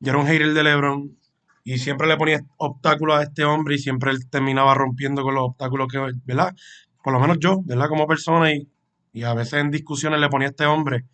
Yo 0.00 0.10
era 0.12 0.20
un 0.20 0.26
hater 0.26 0.52
de 0.54 0.62
LeBron 0.64 1.16
y 1.64 1.78
siempre 1.78 2.06
le 2.08 2.16
ponía 2.16 2.40
obstáculos 2.58 3.18
a 3.18 3.22
este 3.24 3.44
hombre 3.44 3.76
y 3.76 3.78
siempre 3.78 4.10
él 4.12 4.28
terminaba 4.30 4.74
rompiendo 4.74 5.22
con 5.22 5.34
los 5.34 5.44
obstáculos 5.44 5.88
que, 5.90 5.98
¿verdad? 6.24 6.54
Por 7.02 7.12
lo 7.12 7.20
menos 7.20 7.38
yo, 7.40 7.60
¿verdad? 7.64 7.88
Como 7.88 8.06
persona 8.06 8.52
y, 8.54 8.68
y 9.12 9.22
a 9.24 9.34
veces 9.34 9.54
en 9.54 9.70
discusiones 9.70 10.20
le 10.20 10.28
ponía 10.28 10.48
a 10.48 10.50
este 10.50 10.66
hombre. 10.66 11.04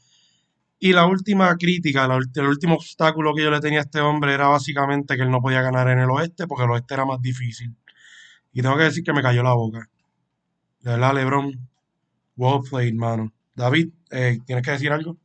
Y 0.84 0.92
la 0.92 1.06
última 1.06 1.56
crítica, 1.56 2.06
el 2.34 2.48
último 2.48 2.74
obstáculo 2.74 3.32
que 3.36 3.44
yo 3.44 3.52
le 3.52 3.60
tenía 3.60 3.78
a 3.78 3.82
este 3.82 4.00
hombre 4.00 4.34
era 4.34 4.48
básicamente 4.48 5.14
que 5.14 5.22
él 5.22 5.30
no 5.30 5.40
podía 5.40 5.62
ganar 5.62 5.88
en 5.88 6.00
el 6.00 6.10
oeste 6.10 6.48
porque 6.48 6.64
el 6.64 6.72
oeste 6.72 6.94
era 6.94 7.04
más 7.04 7.22
difícil. 7.22 7.72
Y 8.52 8.62
tengo 8.62 8.76
que 8.76 8.82
decir 8.82 9.04
que 9.04 9.12
me 9.12 9.22
cayó 9.22 9.44
la 9.44 9.54
boca. 9.54 9.88
De 10.80 10.90
verdad, 10.90 11.14
LeBron, 11.14 11.52
well 12.36 12.68
played, 12.68 12.94
mano. 12.94 13.32
David, 13.54 13.90
eh, 14.10 14.40
¿tienes 14.44 14.64
que 14.64 14.72
decir 14.72 14.90
algo? 14.90 15.16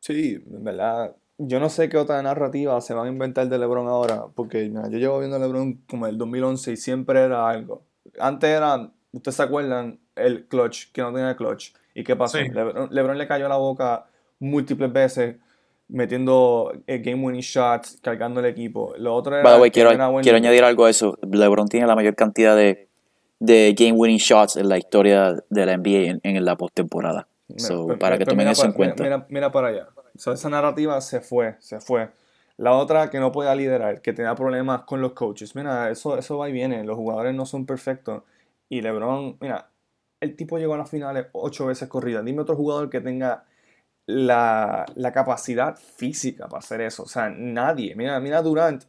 Sí, 0.00 0.42
en 0.50 0.64
verdad. 0.64 1.14
Yo 1.36 1.60
no 1.60 1.68
sé 1.68 1.90
qué 1.90 1.98
otra 1.98 2.22
narrativa 2.22 2.80
se 2.80 2.94
van 2.94 3.06
a 3.06 3.10
inventar 3.10 3.50
de 3.50 3.58
LeBron 3.58 3.86
ahora, 3.86 4.28
porque 4.34 4.72
yo 4.72 4.98
llevo 4.98 5.18
viendo 5.18 5.36
a 5.36 5.40
LeBron 5.40 5.74
como 5.86 6.06
el 6.06 6.16
2011 6.16 6.72
y 6.72 6.76
siempre 6.78 7.20
era 7.20 7.50
algo. 7.50 7.84
Antes 8.18 8.48
era, 8.48 8.90
ustedes 9.10 9.36
se 9.36 9.42
acuerdan, 9.42 10.00
el 10.14 10.48
clutch, 10.48 10.90
que 10.90 11.02
no 11.02 11.12
tenía 11.12 11.36
clutch. 11.36 11.74
¿Y 11.94 12.04
qué 12.04 12.16
pasó? 12.16 12.38
Sí. 12.38 12.48
LeBron, 12.48 12.88
LeBron 12.90 13.18
le 13.18 13.26
cayó 13.26 13.48
la 13.48 13.56
boca 13.56 14.06
múltiples 14.38 14.92
veces, 14.92 15.36
metiendo 15.88 16.72
eh, 16.86 16.98
game 16.98 17.22
winning 17.24 17.42
shots, 17.42 17.98
cargando 18.02 18.40
el 18.40 18.46
equipo. 18.46 18.94
Lo 18.98 19.14
otro 19.14 19.34
era 19.34 19.42
By 19.42 19.54
the 19.56 19.60
way, 19.60 19.70
quiero, 19.70 19.90
quiero 20.22 20.36
añadir 20.36 20.64
algo 20.64 20.84
a 20.86 20.90
eso. 20.90 21.18
LeBron 21.22 21.68
tiene 21.68 21.86
la 21.86 21.94
mayor 21.94 22.14
cantidad 22.14 22.56
de, 22.56 22.88
de 23.38 23.74
game 23.78 23.92
winning 23.92 24.18
shots 24.18 24.56
en 24.56 24.68
la 24.68 24.78
historia 24.78 25.34
de 25.50 25.66
la 25.66 25.76
NBA 25.76 26.10
en, 26.10 26.20
en 26.22 26.44
la 26.44 26.56
postemporada. 26.56 27.28
Mira, 27.48 27.60
So, 27.68 27.98
para 27.98 28.16
que 28.16 28.24
tomen 28.24 28.48
eso 28.48 28.64
en 28.64 28.72
para- 28.72 28.76
cuenta. 28.76 29.02
Mira, 29.02 29.26
mira 29.28 29.52
para 29.52 29.68
allá. 29.68 29.88
So, 30.16 30.32
esa 30.32 30.48
narrativa 30.48 31.00
se 31.00 31.20
fue, 31.20 31.56
se 31.58 31.80
fue. 31.80 32.08
La 32.56 32.72
otra 32.72 33.10
que 33.10 33.18
no 33.18 33.32
podía 33.32 33.54
liderar, 33.54 34.00
que 34.02 34.12
tenía 34.12 34.34
problemas 34.34 34.82
con 34.82 35.00
los 35.00 35.12
coaches. 35.12 35.54
Mira, 35.56 35.90
eso, 35.90 36.16
eso 36.16 36.38
va 36.38 36.48
y 36.48 36.52
viene. 36.52 36.84
Los 36.84 36.96
jugadores 36.96 37.34
no 37.34 37.44
son 37.46 37.66
perfectos. 37.66 38.22
Y 38.68 38.80
LeBron, 38.80 39.36
mira, 39.40 39.68
el 40.22 40.36
tipo 40.36 40.56
llegó 40.58 40.74
a 40.74 40.78
las 40.78 40.88
finales 40.88 41.26
ocho 41.32 41.66
veces 41.66 41.88
corridas. 41.88 42.24
Dime 42.24 42.42
otro 42.42 42.56
jugador 42.56 42.88
que 42.88 43.00
tenga 43.00 43.44
la, 44.06 44.86
capacidad 45.12 45.76
física 45.76 46.48
para 46.48 46.60
hacer 46.60 46.80
eso. 46.80 47.02
O 47.02 47.08
sea, 47.08 47.28
nadie. 47.28 47.94
Mira, 47.96 48.20
mira 48.20 48.40
Durant, 48.40 48.84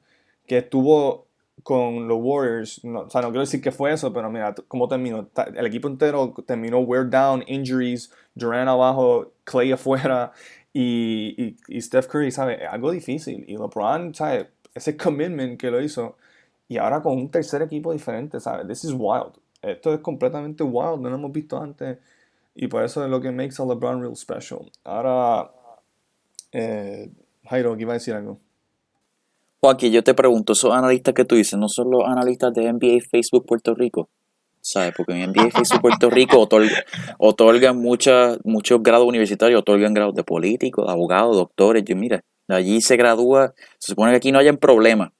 que 0.46 0.60
estuvo 0.60 1.28
con 1.64 2.08
los 2.08 2.20
Warriors. 2.22 2.84
No, 2.84 3.02
o 3.02 3.10
sea, 3.10 3.22
no 3.22 3.30
quiero 3.30 3.42
decir 3.42 3.62
que 3.62 3.72
fue 3.72 3.94
eso, 3.94 4.14
pero 4.14 4.30
mira 4.30 4.54
cómo 4.68 4.88
terminó. 4.88 5.28
El 5.56 5.66
equipo 5.66 5.88
entero 5.88 6.34
terminó 6.46 6.80
wear 6.80 7.10
down, 7.10 7.44
injuries, 7.48 8.12
Durant 8.36 8.70
abajo, 8.70 9.34
Clay 9.44 9.72
afuera 9.72 10.32
y, 10.72 11.34
y, 11.38 11.58
y 11.68 11.82
Steph 11.82 12.08
Curry, 12.08 12.32
¿sabes? 12.32 12.60
Algo 12.70 12.92
difícil. 12.92 13.44
Y 13.48 13.58
LeBron, 13.58 14.14
¿sabes? 14.14 14.48
Ese 14.76 14.96
commitment 14.98 15.60
que 15.60 15.72
lo 15.72 15.82
hizo. 15.82 16.16
Y 16.68 16.78
ahora 16.78 17.02
con 17.02 17.14
un 17.14 17.30
tercer 17.32 17.64
equipo 17.64 17.92
diferente, 17.92 18.40
¿sabes? 18.40 18.68
This 18.68 18.84
is 18.84 18.94
wild. 18.94 19.43
Esto 19.64 19.94
es 19.94 20.02
completamente 20.02 20.62
wild, 20.64 21.00
no 21.02 21.10
lo 21.10 21.16
hemos 21.16 21.32
visto 21.32 21.58
antes. 21.58 21.98
Y 22.56 22.68
por 22.68 22.84
eso 22.84 23.04
es 23.04 23.10
lo 23.10 23.20
que 23.22 23.32
makes 23.32 23.56
a 23.60 23.66
LeBron 23.66 24.02
real 24.02 24.16
special. 24.16 24.70
Ahora, 24.84 25.50
eh, 26.52 27.10
Jairo, 27.50 27.76
que 27.76 27.82
iba 27.82 27.94
a 27.94 27.96
decir 27.96 28.14
algo. 28.14 28.38
Joaquín, 29.62 29.94
yo 29.94 30.04
te 30.04 30.14
pregunto, 30.14 30.54
esos 30.54 30.74
analistas 30.74 31.14
que 31.14 31.24
tú 31.26 31.36
dices, 31.36 31.58
¿no 31.58 31.70
son 31.70 31.90
los 31.90 32.04
analistas 32.06 32.54
de 32.54 32.72
NBA 32.72 33.00
Facebook 33.10 33.46
Puerto 33.46 33.74
Rico? 33.74 34.10
¿Sabes? 34.60 34.94
Porque 34.96 35.14
en 35.14 35.32
NBA 35.32 35.50
Facebook 35.52 35.82
Puerto 35.82 36.10
Rico 36.10 36.38
otorga- 36.40 36.84
otorgan 37.18 37.78
muchas, 37.78 38.38
muchos 38.44 38.84
grados 38.84 39.08
universitarios, 39.08 39.62
otorgan 39.62 39.94
grados 39.94 40.16
de 40.16 40.24
políticos, 40.24 40.86
abogados, 40.90 41.36
doctores. 41.36 41.84
Yo, 41.86 41.96
mira, 41.96 42.22
allí 42.50 42.82
se 42.82 42.98
gradúa, 42.98 43.54
se 43.80 43.92
supone 43.94 44.12
que 44.12 44.18
aquí 44.18 44.32
no 44.32 44.40
hayan 44.40 44.58
problemas. 44.58 45.12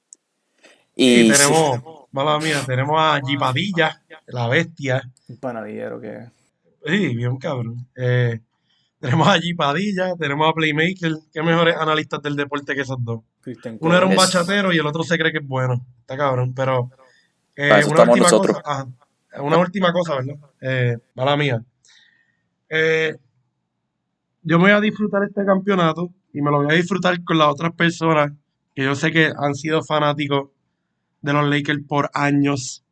Y 0.94 1.22
Y 1.22 1.32
tenemos, 1.32 1.80
mala 2.14 2.38
mía, 2.38 2.62
tenemos 2.64 2.96
a 2.96 3.20
Gipadilla, 3.26 4.00
la 4.26 4.46
bestia. 4.48 5.02
Un 5.28 5.36
panadillero 5.38 6.00
que... 6.00 6.26
Sí, 6.86 7.16
bien 7.16 7.36
cabrón. 7.38 7.86
Eh, 7.96 8.38
tenemos 9.00 9.26
a 9.26 9.38
Gipadilla, 9.40 10.14
tenemos 10.16 10.48
a 10.48 10.52
Playmaker. 10.52 11.12
¿Qué 11.32 11.42
mejores 11.42 11.76
analistas 11.76 12.22
del 12.22 12.36
deporte 12.36 12.74
que 12.74 12.82
esos 12.82 12.98
dos? 13.00 13.20
Christian 13.40 13.78
Uno 13.80 13.96
era 13.96 14.06
un 14.06 14.14
bachatero 14.14 14.72
y 14.72 14.78
el 14.78 14.86
otro 14.86 15.02
se 15.02 15.18
cree 15.18 15.32
que 15.32 15.38
es 15.38 15.46
bueno. 15.46 15.84
Está 16.00 16.16
cabrón, 16.16 16.54
pero 16.54 16.88
eh, 17.56 17.68
Para 17.68 17.80
eso 17.80 17.90
una 17.90 18.02
estamos 18.02 18.20
última 18.20 18.30
nosotros. 18.30 18.62
cosa, 18.62 18.72
ajá, 18.72 19.42
una 19.42 19.58
última 19.58 19.92
cosa, 19.92 20.14
¿verdad? 20.14 20.36
Eh, 20.60 20.96
mala 21.16 21.36
mía. 21.36 21.62
Eh, 22.68 23.16
yo 24.42 24.58
me 24.58 24.64
voy 24.64 24.72
a 24.72 24.80
disfrutar 24.80 25.24
este 25.24 25.44
campeonato 25.44 26.10
y 26.32 26.40
me 26.40 26.50
lo 26.52 26.62
voy 26.62 26.72
a 26.72 26.76
disfrutar 26.76 27.22
con 27.24 27.38
las 27.38 27.48
otras 27.48 27.72
personas 27.72 28.30
que 28.74 28.84
yo 28.84 28.94
sé 28.94 29.10
que 29.10 29.32
han 29.36 29.54
sido 29.54 29.82
fanáticos 29.82 30.50
de 31.24 31.32
los 31.32 31.48
Lakers 31.48 31.80
por 31.88 32.10
años. 32.14 32.84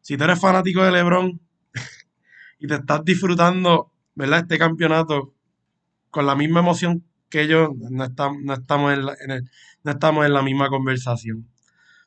Si 0.00 0.16
tú 0.16 0.24
eres 0.24 0.40
fanático 0.40 0.82
de 0.84 0.92
LeBron 0.92 1.40
y 2.60 2.66
te 2.66 2.74
estás 2.74 3.04
disfrutando, 3.04 3.90
¿verdad? 4.14 4.40
Este 4.40 4.58
campeonato 4.58 5.34
con 6.10 6.24
la 6.26 6.34
misma 6.36 6.60
emoción 6.60 7.04
que 7.28 7.46
yo, 7.48 7.72
no 7.90 8.04
estamos, 8.04 8.42
no 8.42 8.54
estamos 8.54 8.92
en 8.92 9.06
la, 9.06 9.14
en 9.24 9.30
el- 9.32 9.50
no 9.82 9.92
estamos 9.92 10.24
en 10.26 10.32
la 10.32 10.42
misma 10.42 10.68
conversación. 10.68 11.46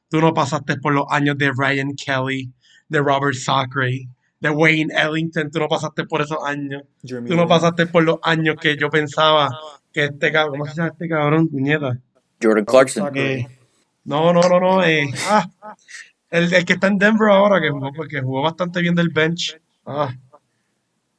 Tú 0.09 0.21
no 0.21 0.33
pasaste 0.33 0.77
por 0.77 0.93
los 0.93 1.05
años 1.09 1.37
de 1.37 1.51
Ryan 1.55 1.93
Kelly, 1.95 2.51
de 2.87 2.99
Robert 2.99 3.35
Sacre, 3.35 4.07
de 4.39 4.49
Wayne 4.49 4.93
Ellington, 4.95 5.49
tú 5.51 5.59
no 5.59 5.67
pasaste 5.67 6.05
por 6.05 6.21
esos 6.21 6.37
años. 6.45 6.83
Jeremy 7.03 7.29
Tú 7.29 7.35
no 7.35 7.47
pasaste 7.47 7.87
por 7.87 8.03
los 8.03 8.19
años 8.23 8.55
que 8.61 8.77
yo 8.77 8.89
pensaba 8.89 9.49
que 9.91 10.05
este 10.05 10.31
cabrón, 10.31 10.59
¿cómo 10.59 10.65
se 10.69 10.75
llama 10.75 10.89
este 10.89 11.07
cabrón, 11.09 11.47
puñeta? 11.47 11.97
Jordan 12.41 12.65
Clarkson. 12.65 13.11
Eh, 13.15 13.47
no, 14.05 14.33
no, 14.33 14.41
no, 14.41 14.59
no. 14.59 14.83
eh, 14.83 15.09
ah, 15.27 15.47
el, 16.29 16.53
el 16.53 16.65
que 16.65 16.73
está 16.73 16.87
en 16.87 16.97
Denver 16.97 17.29
ahora, 17.29 17.61
que 17.61 17.69
jugó, 17.69 17.91
que 18.09 18.21
jugó 18.21 18.41
bastante 18.41 18.81
bien 18.81 18.95
del 18.95 19.09
bench. 19.09 19.59
Ah, 19.85 20.13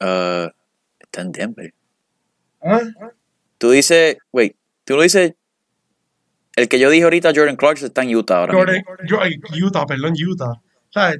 Uh, 0.00 0.50
está 0.98 1.22
en 1.22 1.32
Denver. 1.32 1.72
ah, 2.62 2.80
Tú 3.58 3.70
dices, 3.70 4.16
wait, 4.32 4.54
tú 4.84 4.96
lo 4.96 5.02
dices. 5.02 5.34
El 6.56 6.68
que 6.68 6.78
yo 6.78 6.90
dije 6.90 7.04
ahorita, 7.04 7.32
Jordan 7.34 7.56
Clarkson, 7.56 7.86
está 7.86 8.02
en 8.02 8.14
Utah 8.14 8.38
ahora 8.40 8.52
Jordan, 8.52 8.74
mismo. 8.76 8.94
yo- 9.06 9.66
Utah, 9.66 9.86
perdón, 9.86 10.12
Utah. 10.14 10.50
O 10.52 10.92
sea, 10.92 11.14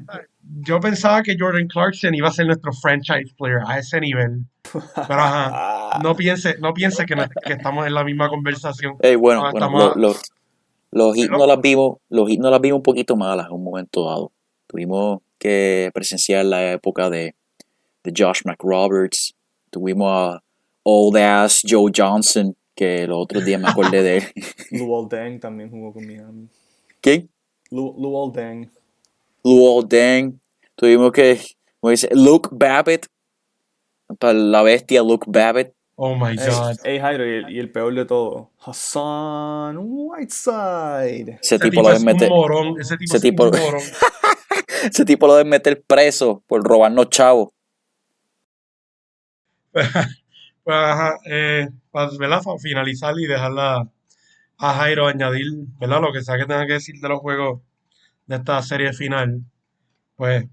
yo 0.60 0.78
pensaba 0.80 1.22
que 1.22 1.36
Jordan 1.38 1.66
Clarkson 1.66 2.14
iba 2.14 2.28
a 2.28 2.32
ser 2.32 2.46
nuestro 2.46 2.72
franchise 2.72 3.32
player 3.38 3.60
a 3.66 3.78
ese 3.78 4.00
nivel. 4.00 4.44
Pero 4.72 5.20
ajá, 5.20 5.98
no 6.02 6.14
piense, 6.14 6.56
no 6.60 6.74
piense 6.74 7.06
que, 7.06 7.14
estamos 7.46 7.86
en 7.86 7.94
la 7.94 8.04
misma 8.04 8.28
conversación. 8.28 8.96
Ey, 9.00 9.14
bueno, 9.16 9.42
No, 9.44 9.50
bueno, 9.52 9.66
estamos- 9.66 9.96
lo- 9.96 10.08
lo- 10.12 10.16
los 10.94 11.16
hits 11.16 11.30
no 11.30 11.46
las 11.46 11.60
vimos, 11.60 11.98
los 12.08 12.30
hits 12.30 12.40
no 12.40 12.50
las 12.50 12.60
vimos 12.60 12.78
un 12.78 12.82
poquito 12.82 13.16
malas 13.16 13.46
en 13.48 13.52
un 13.54 13.64
momento 13.64 14.04
dado. 14.06 14.32
Tuvimos 14.66 15.20
que 15.38 15.90
presenciar 15.92 16.44
la 16.46 16.72
época 16.72 17.10
de, 17.10 17.34
de 18.02 18.12
Josh 18.16 18.42
McRoberts. 18.44 19.34
Tuvimos 19.70 20.08
a 20.10 20.42
Old 20.84 21.16
Ass 21.16 21.62
Joe 21.68 21.90
Johnson, 21.94 22.56
que 22.74 23.06
los 23.06 23.18
otros 23.22 23.44
días 23.44 23.60
me 23.60 23.68
acordé 23.68 24.02
de 24.02 24.16
él. 24.18 24.22
Luol 24.70 25.08
Deng 25.08 25.38
también 25.40 25.70
jugó 25.70 25.92
con 25.92 26.06
Miami. 26.06 26.48
¿Quién? 27.00 27.28
Lu- 27.70 27.94
Luol 27.98 28.32
Deng. 28.32 28.70
Luol 29.44 29.86
Deng. 29.88 30.40
Tuvimos 30.76 31.12
que, 31.12 31.38
como 31.80 31.90
dice, 31.90 32.08
Luke 32.12 32.48
Babbitt. 32.52 33.06
Para 34.18 34.32
la 34.34 34.62
bestia 34.62 35.02
Luke 35.02 35.26
Babbitt. 35.28 35.72
Oh 35.96 36.16
my 36.16 36.30
Ey, 36.30 36.36
God. 36.48 36.76
ey, 36.84 36.98
Jairo, 36.98 37.24
y 37.24 37.30
el, 37.36 37.50
y 37.50 37.58
el 37.60 37.70
peor 37.70 37.94
de 37.94 38.04
todo, 38.04 38.50
Hassan 38.58 39.76
Whiteside. 39.80 41.38
Ese 41.40 41.56
Ese 41.56 41.58
tipo 41.60 41.70
tipo 41.70 41.82
lo 41.82 41.90
es 41.92 42.00
deben 42.00 42.00
un 42.00 42.04
meter, 42.20 42.28
morón. 42.30 42.80
Ese 42.80 42.96
tipo 42.96 43.14
ese 43.14 43.16
es 43.16 43.22
tipo- 43.22 43.44
un 43.44 43.50
morón. 43.50 43.82
ese 44.90 45.04
tipo 45.04 45.26
lo 45.28 45.34
deben 45.36 45.50
meter 45.50 45.82
preso 45.86 46.42
por 46.48 46.62
robarnos 46.64 47.08
chavos. 47.10 47.50
Pues, 50.64 50.76
ajá, 50.78 51.18
eh, 51.26 51.68
para, 51.90 52.10
¿verdad? 52.18 52.40
Para 52.42 52.58
finalizar 52.58 53.12
y 53.18 53.26
dejarla 53.26 53.86
a 54.56 54.74
Jairo 54.74 55.06
añadir, 55.06 55.46
¿verdad? 55.78 56.00
Lo 56.00 56.10
que 56.10 56.22
sea 56.22 56.38
que 56.38 56.46
tenga 56.46 56.66
que 56.66 56.72
decir 56.74 56.94
de 57.02 57.08
los 57.10 57.18
juegos 57.20 57.60
de 58.26 58.36
esta 58.36 58.62
serie 58.62 58.94
final, 58.94 59.42
pues 60.16 60.46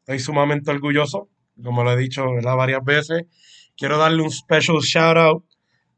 estoy 0.00 0.18
sumamente 0.18 0.72
orgulloso, 0.72 1.28
como 1.62 1.84
lo 1.84 1.92
he 1.92 1.96
dicho, 1.96 2.32
¿verdad? 2.32 2.56
Varias 2.56 2.84
veces. 2.84 3.26
Quiero 3.78 3.96
darle 3.96 4.22
un 4.22 4.30
special 4.32 4.78
shout 4.80 5.16
out 5.16 5.44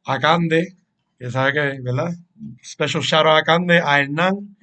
a 0.04 0.18
Cande, 0.18 0.76
que 1.18 1.30
sabe 1.30 1.54
que, 1.54 1.80
¿verdad? 1.80 2.12
Special 2.62 3.02
shout 3.02 3.24
out 3.24 3.38
a 3.38 3.42
Cande, 3.42 3.80
a 3.82 4.00
Hernán 4.00 4.54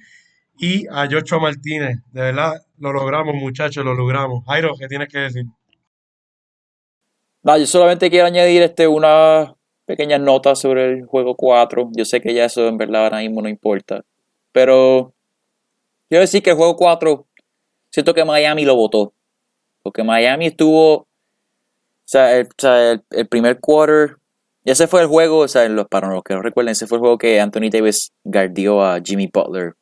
y 0.56 0.86
a 0.86 1.08
Joshua 1.10 1.40
Martínez. 1.40 1.98
De 2.12 2.20
verdad, 2.20 2.52
lo 2.78 2.92
logramos, 2.92 3.34
muchachos, 3.34 3.84
lo 3.84 3.94
logramos. 3.94 4.44
Jairo, 4.46 4.72
¿qué 4.78 4.86
tienes 4.86 5.08
que 5.08 5.18
decir? 5.18 5.46
No, 7.42 7.58
yo 7.58 7.66
solamente 7.66 8.08
quiero 8.08 8.26
añadir 8.26 8.62
este, 8.62 8.86
una 8.86 9.52
pequeña 9.84 10.18
nota 10.18 10.54
sobre 10.54 10.84
el 10.84 11.06
juego 11.06 11.34
4. 11.34 11.90
Yo 11.96 12.04
sé 12.04 12.20
que 12.20 12.32
ya 12.32 12.44
eso 12.44 12.68
en 12.68 12.76
verdad 12.76 13.04
ahora 13.04 13.18
mismo 13.18 13.42
no 13.42 13.48
importa. 13.48 14.04
Pero 14.52 15.12
quiero 16.08 16.20
decir 16.20 16.40
que 16.40 16.50
el 16.50 16.56
juego 16.56 16.76
4, 16.76 17.26
siento 17.90 18.14
que 18.14 18.24
Miami 18.24 18.64
lo 18.64 18.76
votó. 18.76 19.12
Porque 19.82 20.04
Miami 20.04 20.46
estuvo, 20.46 21.07
o 22.08 22.46
sea, 22.58 22.90
el- 23.10 23.28
primer 23.28 23.60
quarter, 23.60 24.16
ese 24.64 24.86
fue 24.86 25.02
el 25.02 25.08
juego, 25.08 25.40
o 25.40 25.48
sea, 25.48 25.68
los, 25.68 25.86
para 25.88 26.08
los 26.08 26.22
que 26.22 26.34
no 26.34 26.40
recuerden, 26.40 26.72
ese 26.72 26.86
fue 26.86 26.96
el 26.96 27.00
juego 27.00 27.18
que 27.18 27.38
Anthony 27.40 27.68
Davis 27.70 28.12
guardió 28.24 28.82
a 28.82 29.00
Jimmy 29.04 29.28
Butler. 29.32 29.74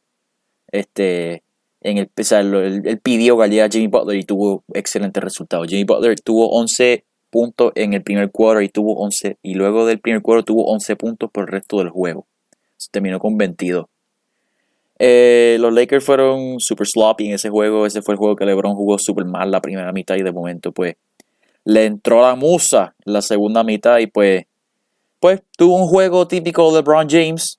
Este, 0.73 1.45
en 1.81 1.99
el, 1.99 2.11
o 2.19 2.25
sea, 2.25 2.41
él 2.41 3.01
pidió 3.03 3.37
guardiar 3.37 3.69
a 3.69 3.73
Jimmy 3.73 3.87
Butler 3.87 4.19
y 4.19 4.25
tuvo 4.25 4.65
excelentes 4.75 5.23
resultados. 5.23 5.69
Jimmy 5.69 5.85
Butler 5.85 6.19
tuvo 6.21 6.51
11 6.51 7.05
puntos 7.31 7.71
en 7.77 7.95
el 7.95 8.03
primer 8.03 8.31
quarter 8.33 8.65
y 8.65 8.69
tuvo 8.69 8.99
11 9.01 9.39
y 9.43 9.55
luego 9.55 9.87
del 9.87 10.01
primer 10.01 10.23
quarter 10.23 10.45
tuvo 10.45 10.67
11 10.67 10.97
puntos 10.97 11.31
por 11.31 11.45
el 11.45 11.49
resto 11.49 11.79
del 11.79 11.91
juego. 11.91 12.27
Se 12.77 12.91
terminó 12.91 13.21
con 13.21 13.39
22. 13.39 13.87
Eh, 14.99 15.59
los 15.61 15.73
Lakers 15.73 16.05
fueron 16.05 16.59
super 16.59 16.87
sloppy 16.87 17.29
en 17.29 17.35
ese 17.35 17.51
juego. 17.51 17.87
Ese 17.87 18.03
fue 18.03 18.15
el 18.15 18.19
juego 18.19 18.35
que 18.35 18.47
LeBron 18.47 18.75
jugó 18.75 18.99
super 18.99 19.25
mal 19.25 19.51
la 19.51 19.61
primera 19.61 19.93
mitad 19.93 20.17
y 20.17 20.23
de 20.23 20.33
momento 20.33 20.73
pues 20.73 20.97
le 21.66 21.85
entró 21.85 22.22
la 22.22 22.35
musa 22.35 22.94
en 23.05 23.12
la 23.12 23.20
segunda 23.22 23.62
mitad 23.62 23.98
y 23.98 24.07
pues 24.07 24.44
pues 25.20 25.42
tuvo 25.59 25.76
un 25.76 25.87
juego 25.88 26.26
típico 26.29 26.70
de 26.70 26.76
LeBron 26.79 27.09
James. 27.09 27.59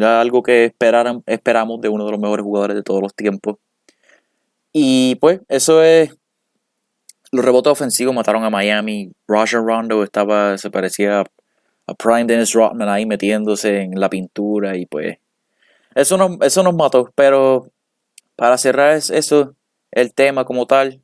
Algo 0.00 0.42
que 0.42 0.66
esperaran, 0.66 1.22
esperamos 1.26 1.80
de 1.80 1.88
uno 1.88 2.04
de 2.06 2.12
los 2.12 2.20
mejores 2.20 2.44
jugadores 2.44 2.76
de 2.76 2.82
todos 2.82 3.02
los 3.02 3.14
tiempos. 3.14 3.56
Y 4.72 5.16
pues 5.16 5.40
eso 5.48 5.82
es 5.82 6.14
los 7.32 7.44
rebotes 7.44 7.72
ofensivos 7.72 8.14
mataron 8.14 8.44
a 8.44 8.50
Miami. 8.50 9.10
Rajon 9.26 9.66
Rondo 9.66 10.02
estaba, 10.04 10.56
se 10.56 10.70
parecía 10.70 11.20
a, 11.20 11.24
a 11.88 11.94
Prime 11.94 12.24
Dennis 12.24 12.52
Rodman 12.52 12.88
ahí 12.88 13.06
metiéndose 13.06 13.82
en 13.82 13.98
la 14.00 14.08
pintura 14.08 14.76
y 14.76 14.86
pues 14.86 15.18
eso 15.94 16.16
nos, 16.16 16.38
eso 16.42 16.62
nos 16.62 16.74
mató. 16.74 17.10
Pero 17.14 17.66
para 18.36 18.56
cerrar 18.56 18.96
es- 18.96 19.10
eso, 19.10 19.54
el 19.90 20.14
tema 20.14 20.44
como 20.44 20.66
tal, 20.66 21.00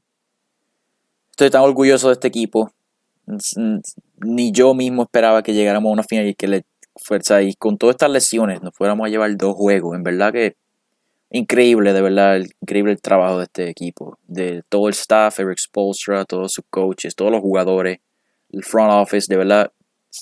estoy 1.45 1.51
tan 1.51 1.63
orgulloso 1.63 2.09
de 2.09 2.15
este 2.15 2.29
equipo. 2.29 2.71
Ni 4.19 4.53
yo 4.53 4.75
mismo 4.75 5.05
esperaba 5.05 5.43
que 5.43 5.55
llegáramos 5.55 5.89
a 5.89 5.93
una 5.93 6.03
final 6.03 6.27
y 6.27 6.35
que 6.35 6.49
le 6.49 6.65
fuerza 6.97 7.41
y 7.41 7.55
con 7.55 7.79
todas 7.79 7.95
estas 7.95 8.11
lesiones 8.11 8.61
nos 8.63 8.75
fuéramos 8.75 9.07
a 9.07 9.09
llevar 9.09 9.35
dos 9.39 9.55
juegos. 9.55 9.97
En 9.97 10.03
verdad 10.03 10.33
que 10.33 10.57
increíble, 11.31 11.95
de 11.95 12.03
verdad, 12.03 12.41
increíble 12.61 12.93
el 12.93 13.01
trabajo 13.01 13.39
de 13.39 13.45
este 13.45 13.71
equipo, 13.71 14.19
de 14.27 14.63
todo 14.69 14.89
el 14.89 14.93
staff, 14.93 15.41
Eric 15.41 15.59
Spolstra, 15.59 16.27
todos 16.27 16.53
sus 16.53 16.65
coaches, 16.69 17.15
todos 17.15 17.33
los 17.33 17.41
jugadores, 17.41 18.01
el 18.51 18.63
front 18.63 18.93
office, 18.93 19.27
de 19.31 19.39
verdad, 19.39 19.73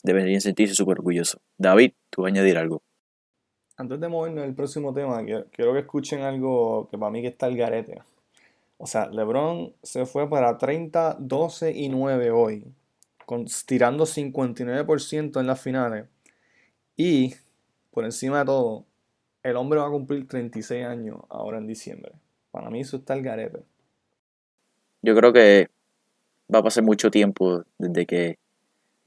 deberían 0.04 0.40
sentirse 0.40 0.74
súper 0.74 0.98
orgullosos. 0.98 1.40
David, 1.56 1.92
tú 2.10 2.22
vas 2.22 2.28
a 2.28 2.34
añadir 2.34 2.58
algo. 2.58 2.82
Antes 3.76 3.98
de 3.98 4.08
movernos 4.08 4.44
al 4.44 4.54
próximo 4.54 4.92
tema, 4.92 5.24
quiero, 5.24 5.46
quiero 5.50 5.72
que 5.72 5.80
escuchen 5.80 6.20
algo 6.20 6.88
que 6.90 6.98
para 6.98 7.10
mí 7.10 7.22
que 7.22 7.28
está 7.28 7.48
el 7.48 7.56
garete. 7.56 8.02
O 8.78 8.86
sea, 8.86 9.08
LeBron 9.08 9.74
se 9.82 10.06
fue 10.06 10.30
para 10.30 10.56
30, 10.56 11.16
12 11.18 11.72
y 11.72 11.88
9 11.88 12.30
hoy, 12.30 12.64
con, 13.26 13.46
tirando 13.66 14.06
59% 14.06 15.40
en 15.40 15.46
las 15.46 15.60
finales. 15.60 16.06
Y, 16.96 17.34
por 17.90 18.04
encima 18.04 18.38
de 18.40 18.44
todo, 18.46 18.86
el 19.42 19.56
hombre 19.56 19.80
va 19.80 19.88
a 19.88 19.90
cumplir 19.90 20.26
36 20.28 20.86
años 20.86 21.18
ahora 21.28 21.58
en 21.58 21.66
diciembre. 21.66 22.12
Para 22.52 22.70
mí 22.70 22.80
eso 22.80 22.98
está 22.98 23.14
el 23.14 23.22
garete. 23.22 23.60
Yo 25.02 25.14
creo 25.16 25.32
que 25.32 25.68
va 26.52 26.60
a 26.60 26.62
pasar 26.62 26.84
mucho 26.84 27.10
tiempo 27.10 27.64
desde 27.78 28.06
que 28.06 28.38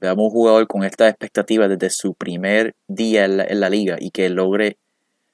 veamos 0.00 0.26
un 0.26 0.30
jugador 0.30 0.66
con 0.66 0.84
estas 0.84 1.10
expectativas 1.10 1.68
desde 1.68 1.90
su 1.90 2.14
primer 2.14 2.74
día 2.88 3.24
en 3.24 3.38
la, 3.38 3.44
en 3.44 3.60
la 3.60 3.70
liga 3.70 3.96
y 3.98 4.10
que 4.10 4.28
logre 4.28 4.76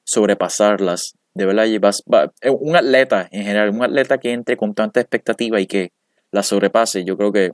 sobrepasarlas. 0.05 1.17
De 1.39 1.47
verdad, 1.47 1.67
y 1.67 1.79
vas- 1.79 2.03
va- 2.13 2.33
eh, 2.41 2.51
un 2.51 2.75
atleta 2.75 3.29
en 3.31 3.45
general, 3.45 3.71
un 3.71 3.85
atleta 3.85 4.19
que 4.19 4.33
entre 4.33 4.57
con 4.57 4.75
tanta 4.75 4.99
expectativa 5.01 5.61
y 5.61 5.69
que 5.69 5.93
la 6.33 6.43
sobrepase, 6.43 7.05
yo 7.05 7.17
creo 7.17 7.31
que 7.31 7.53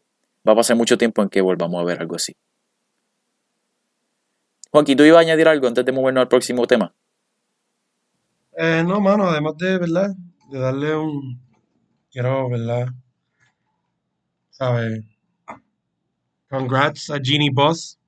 va 0.49 0.53
a 0.53 0.57
pasar 0.57 0.75
mucho 0.75 0.97
tiempo 0.97 1.23
en 1.23 1.29
que 1.29 1.43
volvamos 1.43 1.83
a 1.83 1.85
ver 1.85 2.01
algo 2.01 2.17
así. 2.17 2.35
Juanqui, 4.71 4.97
¿tú 4.97 5.03
ibas 5.05 5.19
a 5.19 5.21
añadir 5.21 5.49
algo 5.49 5.67
antes 5.69 5.85
de 5.85 5.93
movernos 5.93 6.23
al 6.23 6.29
próximo 6.29 6.67
tema? 6.67 6.95
Eh, 8.57 8.83
no, 8.87 9.03
mano, 9.03 9.25
además 9.29 9.59
de, 9.59 9.77
¿verdad? 9.77 10.15
De 10.51 10.59
darle 10.59 10.97
un, 10.97 11.39
quiero, 12.11 12.49
¿verdad? 12.49 12.87
¿Sabes? 14.49 15.05
Congrats 16.49 17.11
a 17.11 17.19
Genie 17.23 17.51
Boss, 17.53 17.99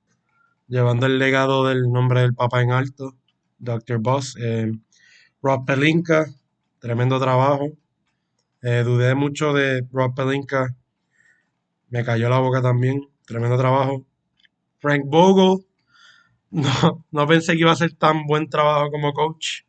llevando 0.67 1.05
el 1.05 1.19
legado 1.19 1.67
del 1.67 1.83
nombre 1.91 2.21
del 2.21 2.33
papá 2.33 2.63
en 2.63 2.71
alto, 2.71 3.13
Dr. 3.59 3.99
Boss. 3.99 4.35
Eh, 4.41 4.71
Rob 5.41 5.65
Pelinka, 5.65 6.27
tremendo 6.79 7.19
trabajo. 7.19 7.71
Eh, 8.61 8.83
dudé 8.85 9.15
mucho 9.15 9.53
de 9.53 9.87
Rob 9.91 10.15
Pelinka, 10.15 10.75
me 11.89 12.03
cayó 12.05 12.29
la 12.29 12.39
boca 12.39 12.61
también, 12.61 13.09
tremendo 13.25 13.57
trabajo. 13.57 14.05
Frank 14.79 15.03
Vogel, 15.07 15.65
no, 16.51 17.05
no 17.11 17.27
pensé 17.27 17.53
que 17.53 17.59
iba 17.61 17.71
a 17.71 17.73
hacer 17.73 17.93
tan 17.95 18.25
buen 18.27 18.49
trabajo 18.49 18.91
como 18.91 19.13
coach 19.13 19.61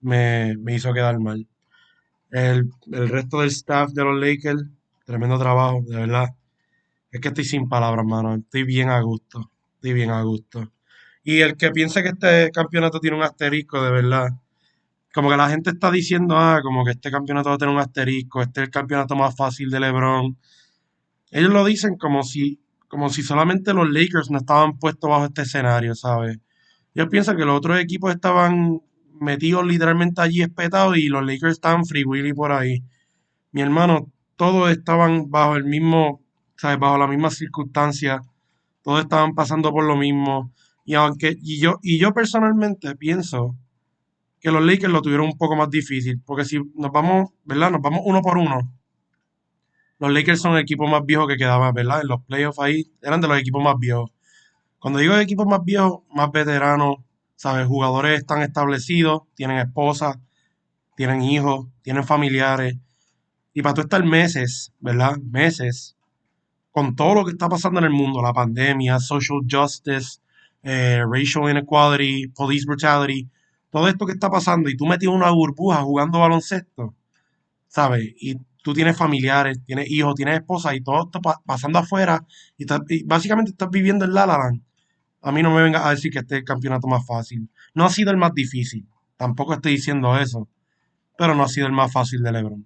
me, 0.00 0.56
me 0.58 0.74
hizo 0.74 0.92
quedar 0.92 1.18
mal. 1.18 1.46
El, 2.30 2.70
el 2.92 3.10
resto 3.10 3.40
del 3.40 3.50
staff 3.50 3.92
de 3.92 4.04
los 4.04 4.20
Lakers, 4.20 4.64
tremendo 5.06 5.38
trabajo, 5.38 5.82
de 5.86 5.96
verdad. 5.98 6.28
Es 7.10 7.20
que 7.20 7.28
estoy 7.28 7.44
sin 7.44 7.68
palabras, 7.68 8.06
mano. 8.06 8.34
Estoy 8.36 8.64
bien 8.64 8.90
a 8.90 9.00
gusto. 9.00 9.50
Estoy 9.76 9.94
bien 9.94 10.10
a 10.10 10.22
gusto. 10.22 10.72
Y 11.24 11.40
el 11.40 11.56
que 11.56 11.70
piense 11.72 12.02
que 12.02 12.10
este 12.10 12.50
campeonato 12.52 13.00
tiene 13.00 13.16
un 13.18 13.24
asterisco, 13.24 13.82
de 13.82 13.90
verdad. 13.92 14.28
Como 15.14 15.30
que 15.30 15.36
la 15.36 15.48
gente 15.48 15.70
está 15.70 15.92
diciendo, 15.92 16.36
ah, 16.36 16.58
como 16.60 16.84
que 16.84 16.90
este 16.90 17.08
campeonato 17.08 17.48
va 17.48 17.54
a 17.54 17.58
tener 17.58 17.72
un 17.72 17.80
asterisco, 17.80 18.42
este 18.42 18.62
es 18.62 18.66
el 18.66 18.70
campeonato 18.72 19.14
más 19.14 19.36
fácil 19.36 19.70
de 19.70 19.78
LeBron. 19.78 20.36
Ellos 21.30 21.52
lo 21.52 21.64
dicen 21.64 21.96
como 21.96 22.24
si, 22.24 22.60
como 22.88 23.08
si 23.08 23.22
solamente 23.22 23.72
los 23.74 23.88
Lakers 23.88 24.32
no 24.32 24.38
estaban 24.38 24.76
puestos 24.76 25.08
bajo 25.08 25.26
este 25.26 25.42
escenario, 25.42 25.94
¿sabes? 25.94 26.40
Yo 26.96 27.08
pienso 27.08 27.36
que 27.36 27.44
los 27.44 27.56
otros 27.56 27.78
equipos 27.78 28.12
estaban 28.12 28.80
metidos 29.20 29.64
literalmente 29.64 30.20
allí 30.20 30.42
espetados 30.42 30.98
y 30.98 31.06
los 31.06 31.24
Lakers 31.24 31.52
estaban 31.52 31.86
free 31.86 32.04
willy 32.04 32.32
por 32.32 32.50
ahí. 32.50 32.82
Mi 33.52 33.62
hermano, 33.62 34.10
todos 34.34 34.68
estaban 34.72 35.30
bajo 35.30 35.54
el 35.54 35.64
mismo, 35.64 36.22
¿sabes? 36.56 36.80
Bajo 36.80 36.98
la 36.98 37.06
misma 37.06 37.30
circunstancia. 37.30 38.20
Todos 38.82 39.02
estaban 39.02 39.36
pasando 39.36 39.70
por 39.70 39.84
lo 39.84 39.96
mismo. 39.96 40.52
Y 40.84 40.94
aunque, 40.94 41.36
y 41.40 41.60
yo, 41.60 41.78
y 41.82 42.00
yo 42.00 42.12
personalmente 42.12 42.96
pienso 42.96 43.54
que 44.44 44.50
los 44.50 44.62
Lakers 44.62 44.92
lo 44.92 45.00
tuvieron 45.00 45.28
un 45.28 45.38
poco 45.38 45.56
más 45.56 45.70
difícil. 45.70 46.20
Porque 46.22 46.44
si 46.44 46.60
nos 46.74 46.92
vamos, 46.92 47.30
¿verdad? 47.44 47.70
Nos 47.70 47.80
vamos 47.80 48.02
uno 48.04 48.20
por 48.20 48.36
uno. 48.36 48.70
Los 49.98 50.12
Lakers 50.12 50.42
son 50.42 50.52
el 50.52 50.58
equipo 50.58 50.86
más 50.86 51.02
viejo 51.06 51.26
que 51.26 51.38
quedaba, 51.38 51.72
¿verdad? 51.72 52.02
En 52.02 52.08
los 52.08 52.22
playoffs 52.26 52.58
ahí 52.58 52.84
eran 53.00 53.22
de 53.22 53.28
los 53.28 53.38
equipos 53.38 53.64
más 53.64 53.76
viejos. 53.78 54.10
Cuando 54.78 54.98
digo 54.98 55.16
equipos 55.16 55.46
más 55.46 55.64
viejos, 55.64 56.00
más 56.14 56.30
veteranos, 56.30 56.96
¿sabes? 57.36 57.66
Jugadores 57.66 58.20
están 58.20 58.42
establecidos, 58.42 59.22
tienen 59.34 59.56
esposas, 59.56 60.18
tienen 60.94 61.22
hijos, 61.22 61.68
tienen 61.80 62.04
familiares. 62.04 62.76
Y 63.54 63.62
para 63.62 63.72
tú 63.72 63.80
estar 63.80 64.04
meses, 64.04 64.74
¿verdad? 64.78 65.16
Meses, 65.22 65.96
con 66.70 66.94
todo 66.94 67.14
lo 67.14 67.24
que 67.24 67.30
está 67.30 67.48
pasando 67.48 67.78
en 67.80 67.86
el 67.86 67.92
mundo, 67.92 68.20
la 68.20 68.34
pandemia, 68.34 68.98
social 68.98 69.38
justice, 69.50 70.20
eh, 70.62 71.02
racial 71.10 71.50
inequality, 71.50 72.28
police 72.28 72.66
brutality, 72.66 73.26
todo 73.74 73.88
esto 73.88 74.06
que 74.06 74.12
está 74.12 74.30
pasando 74.30 74.70
y 74.70 74.76
tú 74.76 74.86
metido 74.86 75.10
en 75.10 75.18
una 75.18 75.32
burbuja 75.32 75.82
jugando 75.82 76.20
baloncesto, 76.20 76.94
¿sabes? 77.66 78.14
Y 78.20 78.36
tú 78.62 78.72
tienes 78.72 78.96
familiares, 78.96 79.58
tienes 79.66 79.90
hijos, 79.90 80.14
tienes 80.14 80.36
esposa 80.36 80.76
y 80.76 80.80
todo 80.80 81.06
está 81.06 81.18
pasando 81.44 81.80
afuera 81.80 82.24
y, 82.56 83.02
básicamente 83.02 83.50
estás 83.50 83.68
viviendo 83.70 84.04
en 84.04 84.14
La 84.14 84.52
A 85.22 85.32
mí 85.32 85.42
no 85.42 85.52
me 85.52 85.60
vengas 85.60 85.84
a 85.84 85.90
decir 85.90 86.12
que 86.12 86.20
este 86.20 86.36
es 86.36 86.38
el 86.42 86.44
campeonato 86.44 86.86
más 86.86 87.04
fácil. 87.04 87.50
No 87.74 87.84
ha 87.84 87.90
sido 87.90 88.12
el 88.12 88.16
más 88.16 88.32
difícil, 88.32 88.86
tampoco 89.16 89.54
estoy 89.54 89.72
diciendo 89.72 90.16
eso, 90.20 90.48
pero 91.18 91.34
no 91.34 91.42
ha 91.42 91.48
sido 91.48 91.66
el 91.66 91.72
más 91.72 91.92
fácil 91.92 92.22
de 92.22 92.30
LeBron. 92.30 92.64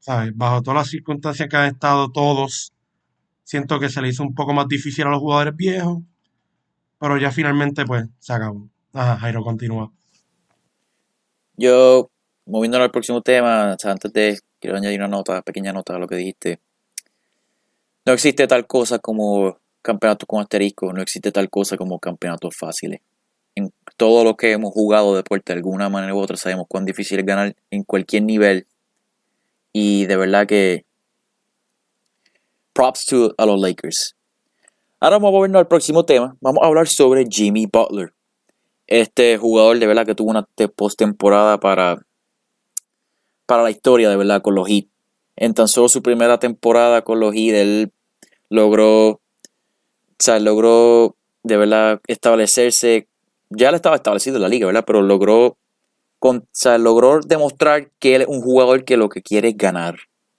¿Sabes? 0.00 0.36
Bajo 0.36 0.60
todas 0.60 0.80
las 0.80 0.88
circunstancias 0.88 1.48
que 1.48 1.56
han 1.56 1.72
estado 1.72 2.12
todos, 2.12 2.74
siento 3.42 3.80
que 3.80 3.88
se 3.88 4.02
le 4.02 4.10
hizo 4.10 4.22
un 4.22 4.34
poco 4.34 4.52
más 4.52 4.68
difícil 4.68 5.06
a 5.06 5.10
los 5.10 5.20
jugadores 5.20 5.56
viejos, 5.56 6.02
pero 6.98 7.16
ya 7.16 7.32
finalmente 7.32 7.86
pues 7.86 8.06
se 8.18 8.34
acabó. 8.34 8.68
Ajá, 8.92 9.16
Jairo, 9.16 9.42
continúa. 9.42 9.90
Yo, 11.60 12.10
moviéndolo 12.46 12.84
al 12.84 12.90
próximo 12.90 13.20
tema, 13.20 13.76
antes 13.84 14.12
de 14.14 14.40
quiero 14.58 14.78
añadir 14.78 14.98
una 14.98 15.08
nota, 15.08 15.42
pequeña 15.42 15.74
nota 15.74 15.94
a 15.94 15.98
lo 15.98 16.08
que 16.08 16.16
dijiste. 16.16 16.58
No 18.06 18.14
existe 18.14 18.46
tal 18.46 18.66
cosa 18.66 18.98
como 18.98 19.58
campeonatos 19.82 20.26
con 20.26 20.40
asterisco, 20.40 20.90
no 20.94 21.02
existe 21.02 21.30
tal 21.30 21.50
cosa 21.50 21.76
como 21.76 21.98
campeonatos 21.98 22.56
fáciles. 22.56 23.02
En 23.54 23.74
todo 23.98 24.24
lo 24.24 24.38
que 24.38 24.52
hemos 24.52 24.72
jugado 24.72 25.14
deporte 25.14 25.52
de 25.52 25.58
alguna 25.58 25.90
manera 25.90 26.14
u 26.14 26.18
otra 26.18 26.38
sabemos 26.38 26.64
cuán 26.66 26.86
difícil 26.86 27.18
es 27.18 27.26
ganar 27.26 27.54
en 27.70 27.82
cualquier 27.82 28.22
nivel. 28.22 28.66
Y 29.74 30.06
de 30.06 30.16
verdad 30.16 30.46
que 30.46 30.86
props 32.72 33.04
to 33.04 33.34
a 33.36 33.44
los 33.44 33.60
Lakers. 33.60 34.16
Ahora 34.98 35.16
vamos 35.16 35.28
a 35.28 35.32
movernos 35.32 35.60
al 35.60 35.68
próximo 35.68 36.06
tema. 36.06 36.34
Vamos 36.40 36.62
a 36.62 36.68
hablar 36.68 36.88
sobre 36.88 37.26
Jimmy 37.28 37.66
Butler. 37.66 38.14
Este 38.90 39.38
jugador 39.38 39.78
de 39.78 39.86
verdad 39.86 40.04
que 40.04 40.14
tuvo 40.14 40.30
una 40.30 40.46
postemporada 40.76 41.58
para 41.58 42.04
para 43.50 43.64
la 43.64 43.70
historia, 43.72 44.08
de 44.08 44.16
verdad, 44.16 44.42
con 44.42 44.54
los 44.54 44.68
Heat. 44.68 44.86
En 45.34 45.54
tan 45.54 45.66
solo 45.66 45.88
su 45.88 46.02
primera 46.02 46.38
temporada 46.38 47.02
con 47.02 47.18
los 47.18 47.34
Heat, 47.34 47.56
él 47.56 47.92
logró, 48.48 49.08
o 49.08 49.20
sea, 50.20 50.38
logró 50.38 51.16
de 51.42 51.56
verdad 51.56 52.00
establecerse, 52.06 53.08
ya 53.48 53.72
le 53.72 53.76
estaba 53.76 53.96
establecido 53.96 54.36
en 54.36 54.42
la 54.42 54.48
liga, 54.48 54.68
¿verdad? 54.68 54.84
Pero 54.86 55.02
logró, 55.02 55.56
con, 56.20 56.36
o 56.36 56.48
sea, 56.52 56.78
logró 56.78 57.18
demostrar 57.22 57.90
que 57.98 58.14
él 58.14 58.22
es 58.22 58.28
un 58.28 58.40
jugador 58.40 58.84
que 58.84 58.96
lo 58.96 59.08
que 59.08 59.20
quiere 59.20 59.48
es 59.48 59.56
ganar. 59.56 59.96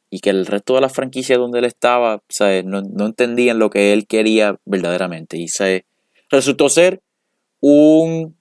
Y 0.10 0.22
que 0.22 0.30
el 0.30 0.46
resto 0.46 0.76
de 0.76 0.82
la 0.82 0.88
franquicia 0.88 1.38
donde 1.38 1.60
él 1.60 1.66
estaba, 1.66 2.24
sea, 2.30 2.64
no, 2.64 2.82
no 2.82 3.08
entendían 3.08 3.60
lo 3.60 3.70
que 3.70 3.92
él 3.92 4.08
quería 4.08 4.58
verdaderamente. 4.64 5.36
Y 5.36 5.50
se 5.50 5.86
resultó 6.30 6.70
ser 6.70 7.02
un 7.60 8.38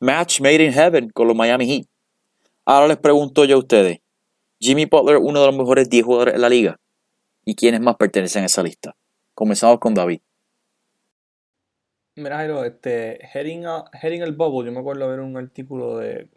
match 0.00 0.40
made 0.40 0.64
in 0.64 0.72
heaven 0.72 1.10
con 1.10 1.28
los 1.28 1.36
Miami 1.36 1.66
Heat. 1.66 1.86
Ahora 2.64 2.88
les 2.88 2.96
pregunto 2.96 3.44
yo 3.44 3.56
a 3.56 3.58
ustedes, 3.58 4.00
Jimmy 4.58 4.86
Butler, 4.86 5.18
uno 5.18 5.40
de 5.40 5.46
los 5.46 5.56
mejores 5.56 5.88
10 5.88 6.04
jugadores 6.04 6.34
de 6.34 6.40
la 6.40 6.48
liga. 6.48 6.80
¿Y 7.44 7.54
quiénes 7.54 7.80
más 7.80 7.96
pertenecen 7.96 8.42
a 8.42 8.46
esa 8.46 8.62
lista? 8.62 8.96
Comenzamos 9.34 9.78
con 9.78 9.94
David. 9.94 10.20
Mira, 12.16 12.36
Jairo, 12.36 12.64
este, 12.64 13.20
heading, 13.32 13.64
heading 13.92 14.22
el 14.22 14.32
bubble, 14.32 14.66
yo 14.66 14.72
me 14.72 14.80
acuerdo 14.80 15.06
ver 15.08 15.20
un 15.20 15.36
artículo 15.36 15.98
de, 15.98 16.28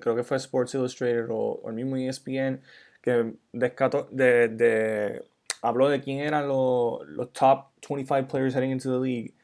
creo 0.00 0.16
que 0.16 0.24
fue 0.24 0.36
Sports 0.36 0.74
Illustrated 0.74 1.28
o, 1.30 1.62
el 1.68 1.74
mismo 1.74 1.96
ESPN, 1.96 2.60
que 3.00 3.34
descató, 3.52 4.08
de, 4.10 4.48
de, 4.48 5.24
habló 5.62 5.88
de 5.88 6.00
quién 6.00 6.18
eran 6.18 6.48
los, 6.48 7.06
los 7.06 7.32
top 7.32 7.68
25 7.88 8.28
players 8.28 8.54
heading 8.54 8.72
into 8.72 8.90
the 8.90 8.98
league. 8.98 9.34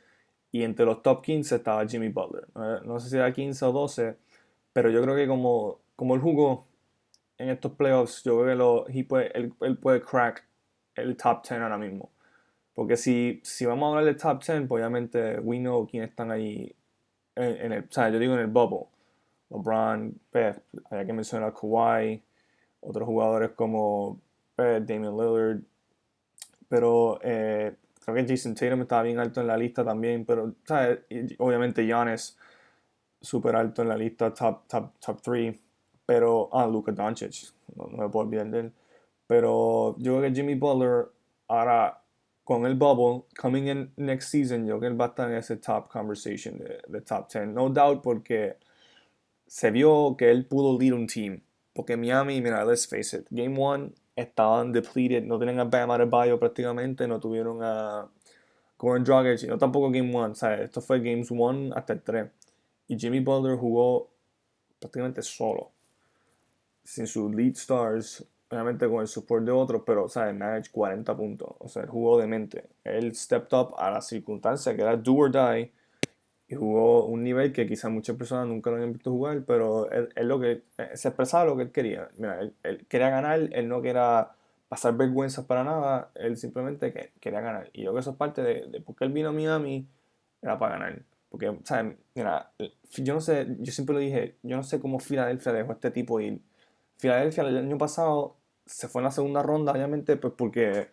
Y 0.56 0.62
entre 0.62 0.86
los 0.86 1.02
top 1.02 1.20
15 1.20 1.56
estaba 1.56 1.86
Jimmy 1.86 2.08
Butler. 2.08 2.46
No 2.86 2.98
sé 2.98 3.10
si 3.10 3.16
era 3.18 3.30
15 3.30 3.62
o 3.66 3.72
12, 3.72 4.16
pero 4.72 4.88
yo 4.88 5.02
creo 5.02 5.14
que 5.14 5.28
como, 5.28 5.80
como 5.94 6.14
él 6.14 6.22
jugó 6.22 6.66
en 7.36 7.50
estos 7.50 7.72
playoffs, 7.72 8.22
yo 8.24 8.40
creo 8.40 8.46
que 8.46 8.54
lo, 8.54 8.86
él, 9.34 9.76
puede 9.76 10.00
crack 10.00 10.48
el 10.94 11.14
top 11.14 11.46
10 11.46 11.60
ahora 11.60 11.76
mismo. 11.76 12.10
Porque 12.72 12.96
si, 12.96 13.42
si 13.44 13.66
vamos 13.66 13.84
a 13.84 13.88
hablar 13.90 14.06
del 14.06 14.16
top 14.16 14.42
10, 14.42 14.66
pues 14.66 14.80
obviamente 14.80 15.40
we 15.40 15.58
know 15.58 15.86
quiénes 15.86 16.08
están 16.08 16.30
ahí 16.30 16.74
en, 17.34 17.72
el, 17.74 17.84
o 17.84 17.92
sea, 17.92 18.08
yo 18.08 18.18
digo 18.18 18.32
en 18.32 18.40
el 18.40 18.46
bubble. 18.46 18.86
LeBron, 19.50 20.18
Pep, 20.30 20.62
hay 20.90 21.04
que 21.04 21.12
mencionar 21.12 21.50
a 21.50 21.52
Kawhi, 21.52 22.22
otros 22.80 23.06
jugadores 23.06 23.50
como 23.50 24.18
Pep, 24.54 24.86
Damian 24.86 25.18
Lillard, 25.18 25.60
pero 26.66 27.20
eh, 27.22 27.76
creo 28.06 28.24
que 28.24 28.32
Jason 28.32 28.54
Tatum 28.54 28.82
estaba 28.82 29.02
bien 29.02 29.18
alto 29.18 29.40
en 29.40 29.48
la 29.48 29.56
lista 29.56 29.84
también, 29.84 30.24
pero 30.24 30.54
¿sabes? 30.64 31.00
obviamente 31.38 31.84
Giannis 31.84 32.38
súper 33.20 33.56
alto 33.56 33.82
en 33.82 33.88
la 33.88 33.96
lista, 33.96 34.32
top, 34.32 34.66
top, 34.68 34.92
top 35.00 35.20
3. 35.20 35.58
Pero, 36.06 36.48
ah, 36.52 36.66
Luka 36.68 36.92
Doncic, 36.92 37.52
no, 37.74 37.88
me 37.88 38.08
puedo 38.08 38.26
olvidar 38.26 38.46
de 38.46 38.60
él. 38.60 38.72
Pero 39.26 39.96
yo 39.98 40.18
creo 40.18 40.22
que 40.22 40.36
Jimmy 40.36 40.54
Butler, 40.54 41.06
ahora 41.48 42.00
con 42.44 42.64
el 42.64 42.76
bubble, 42.76 43.24
coming 43.36 43.66
in 43.66 43.92
next 43.96 44.30
season, 44.30 44.64
yo 44.66 44.78
creo 44.78 44.80
que 44.80 44.86
él 44.86 45.00
va 45.00 45.06
a 45.06 45.08
estar 45.08 45.28
en 45.28 45.36
ese 45.36 45.56
top 45.56 45.88
conversation 45.88 46.58
de, 46.58 47.00
top 47.00 47.28
10. 47.28 47.48
No 47.48 47.70
doubt 47.70 48.02
porque 48.04 48.56
se 49.48 49.72
vio 49.72 50.14
que 50.16 50.30
él 50.30 50.46
pudo 50.46 50.78
lead 50.78 50.92
un 50.92 51.08
team. 51.08 51.42
Porque 51.74 51.96
Miami, 51.96 52.40
mira, 52.40 52.64
let's 52.64 52.86
face 52.86 53.16
it, 53.16 53.26
Game 53.30 53.58
1 53.58 53.92
estaban 54.16 54.72
depleted, 54.72 55.24
no 55.24 55.38
tenían 55.38 55.60
a 55.60 55.64
Bam 55.64 55.90
Adebayo 55.90 56.38
prácticamente, 56.38 57.06
no 57.06 57.20
tuvieron 57.20 57.62
a 57.62 58.08
Goran 58.78 59.04
Dragic, 59.04 59.48
no 59.48 59.58
tampoco 59.58 59.90
Game 59.90 60.14
1, 60.14 60.34
¿sabes? 60.34 60.60
Esto 60.62 60.80
fue 60.80 61.00
Games 61.00 61.30
1 61.30 61.74
hasta 61.76 61.92
el 61.92 62.02
3. 62.02 62.30
Y 62.88 62.98
Jimmy 62.98 63.20
Butler 63.20 63.56
jugó 63.56 64.10
prácticamente 64.80 65.22
solo 65.22 65.70
sin 66.82 67.06
sus 67.06 67.34
lead 67.34 67.54
stars, 67.54 68.24
obviamente 68.48 68.88
con 68.88 69.00
el 69.00 69.08
support 69.08 69.44
de 69.44 69.52
otros, 69.52 69.82
pero, 69.84 70.08
¿sabes? 70.08 70.34
Manage 70.34 70.70
40 70.70 71.16
puntos. 71.16 71.48
O 71.58 71.68
sea, 71.68 71.86
jugó 71.86 72.18
de 72.18 72.26
mente. 72.26 72.68
Él 72.84 73.14
stepped 73.14 73.56
up 73.58 73.74
a 73.76 73.90
la 73.90 74.00
circunstancia 74.00 74.74
que 74.74 74.82
era 74.82 74.96
do 74.96 75.14
or 75.14 75.30
die 75.30 75.72
y 76.48 76.54
jugó 76.54 77.06
un 77.06 77.22
nivel 77.24 77.52
que 77.52 77.66
quizás 77.66 77.90
muchas 77.90 78.16
personas 78.16 78.46
nunca 78.46 78.70
lo 78.70 78.76
habían 78.76 78.92
visto 78.92 79.10
jugar, 79.10 79.44
pero 79.46 79.90
él, 79.90 80.10
lo 80.22 80.38
que 80.40 80.62
eh, 80.78 80.90
se 80.94 81.08
expresaba 81.08 81.44
lo 81.44 81.56
que 81.56 81.64
él 81.64 81.72
quería. 81.72 82.08
Mira, 82.18 82.40
él, 82.62 82.86
quería 82.88 83.10
ganar, 83.10 83.48
él 83.52 83.68
no 83.68 83.82
quería 83.82 84.30
pasar 84.68 84.96
vergüenzas 84.96 85.44
para 85.44 85.64
nada, 85.64 86.10
él 86.14 86.36
simplemente 86.36 87.12
quería 87.20 87.40
ganar. 87.40 87.70
Y 87.72 87.82
yo 87.82 87.86
creo 87.86 87.94
que 87.94 88.00
eso 88.00 88.10
es 88.12 88.16
parte 88.16 88.42
de, 88.42 88.66
de 88.66 88.80
por 88.80 88.96
qué 88.96 89.04
él 89.04 89.12
vino 89.12 89.30
a 89.30 89.32
Miami, 89.32 89.88
era 90.42 90.58
para 90.58 90.78
ganar. 90.78 91.02
Porque, 91.30 91.58
¿sabes? 91.64 91.96
Mira, 92.14 92.52
yo 92.98 93.14
no 93.14 93.20
sé, 93.20 93.46
yo 93.60 93.72
siempre 93.72 93.94
lo 93.94 94.00
dije, 94.00 94.36
yo 94.42 94.56
no 94.56 94.62
sé 94.62 94.80
cómo 94.80 94.98
Filadelfia 95.00 95.52
dejó 95.52 95.72
a 95.72 95.74
este 95.74 95.90
tipo 95.90 96.20
ir 96.20 96.40
Filadelfia 96.98 97.44
el 97.44 97.58
año 97.58 97.78
pasado 97.78 98.36
se 98.64 98.88
fue 98.88 99.00
en 99.00 99.04
la 99.04 99.10
segunda 99.10 99.42
ronda, 99.42 99.72
obviamente, 99.72 100.16
pues 100.16 100.32
porque 100.36 100.88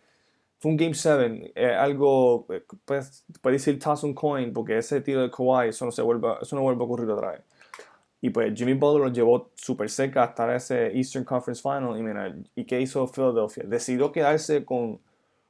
fue 0.64 0.72
un 0.72 0.78
Game 0.78 0.94
7, 0.94 1.54
algo, 1.78 2.48
eh, 2.50 2.64
pues, 2.86 3.26
puede 3.42 3.58
decir 3.58 3.78
toss 3.80 4.02
un 4.06 4.14
coin, 4.14 4.54
porque 4.54 4.78
ese 4.78 5.02
tiro 5.02 5.22
de 5.22 5.30
Kawhi, 5.30 5.68
eso 5.68 5.84
no, 5.84 5.92
se 5.92 6.02
vuelve, 6.02 6.30
eso 6.42 6.56
no 6.56 6.62
vuelve 6.62 6.82
a 6.82 6.86
ocurrir 6.86 7.10
otra 7.10 7.32
vez. 7.32 7.42
Y 8.22 8.30
pues 8.30 8.54
Jimmy 8.56 8.74
Butler 8.74 9.08
lo 9.08 9.14
llevó 9.14 9.52
súper 9.56 9.90
cerca 9.90 10.24
hasta 10.24 10.56
ese 10.56 10.98
Eastern 10.98 11.26
Conference 11.26 11.62
Final. 11.62 12.00
Y 12.00 12.02
mira, 12.02 12.34
¿y 12.56 12.64
qué 12.64 12.80
hizo 12.80 13.06
Philadelphia? 13.10 13.66
Decidió 13.68 14.14
quedarse 14.14 14.64
con, 14.64 15.02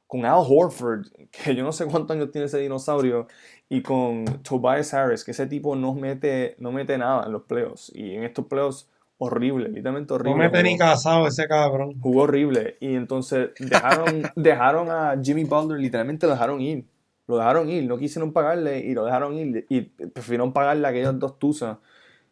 con 0.08 0.24
Al 0.24 0.44
Horford, 0.48 1.06
que 1.30 1.54
yo 1.54 1.62
no 1.62 1.70
sé 1.70 1.86
cuántos 1.86 2.16
años 2.16 2.32
tiene 2.32 2.46
ese 2.46 2.58
dinosaurio, 2.58 3.28
y 3.68 3.82
con 3.82 4.24
Tobias 4.42 4.92
Harris, 4.94 5.22
que 5.22 5.30
ese 5.30 5.46
tipo 5.46 5.76
no 5.76 5.94
mete, 5.94 6.56
no 6.58 6.72
mete 6.72 6.98
nada 6.98 7.24
en 7.26 7.30
los 7.30 7.42
playoffs. 7.44 7.92
Y 7.94 8.16
en 8.16 8.24
estos 8.24 8.46
playoffs 8.46 8.88
horrible, 9.24 9.68
literalmente 9.68 10.14
horrible. 10.14 10.32
No 10.32 10.38
me 10.38 10.50
tenía 10.50 10.78
casado 10.78 11.26
ese 11.26 11.46
cabrón. 11.46 12.00
Jugó 12.00 12.22
horrible. 12.22 12.76
Y 12.80 12.94
entonces 12.94 13.50
dejaron, 13.58 14.22
dejaron 14.36 14.90
a 14.90 15.20
Jimmy 15.22 15.44
Butler, 15.44 15.78
literalmente 15.78 16.26
lo 16.26 16.32
dejaron 16.32 16.60
ir. 16.60 16.84
lo 17.26 17.36
dejaron 17.38 17.68
ir, 17.68 17.84
no 17.84 17.98
quisieron 17.98 18.32
pagarle 18.32 18.80
y 18.80 18.94
lo 18.94 19.04
dejaron 19.04 19.34
ir 19.34 19.66
y 19.68 19.82
prefirieron 19.82 20.52
pagarle 20.52 20.86
a 20.86 20.90
aquellos 20.90 21.18
dos 21.18 21.38
tusas. 21.38 21.78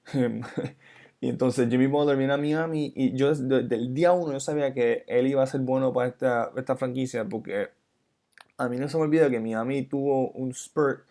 y 1.21 1.29
entonces 1.29 1.69
Jimmy 1.69 1.87
Butler 1.87 2.17
viene 2.17 2.33
a 2.33 2.37
Miami 2.37 2.93
y 2.95 3.15
yo 3.17 3.35
desde 3.35 3.75
el 3.75 3.95
día 3.95 4.13
uno 4.13 4.33
yo 4.33 4.41
sabía 4.41 4.75
que 4.75 5.05
él 5.07 5.27
iba 5.27 5.43
a 5.43 5.47
ser 5.47 5.61
bueno 5.61 5.93
para 5.93 6.09
esta, 6.09 6.51
esta 6.57 6.77
franquicia 6.77 7.25
porque 7.25 7.69
a 8.59 8.69
mí 8.69 8.77
no 8.77 8.89
se 8.89 8.97
me 8.97 9.05
olvida 9.05 9.31
que 9.31 9.41
Miami 9.41 9.83
tuvo 9.83 10.31
un 10.33 10.53
spurt 10.55 11.05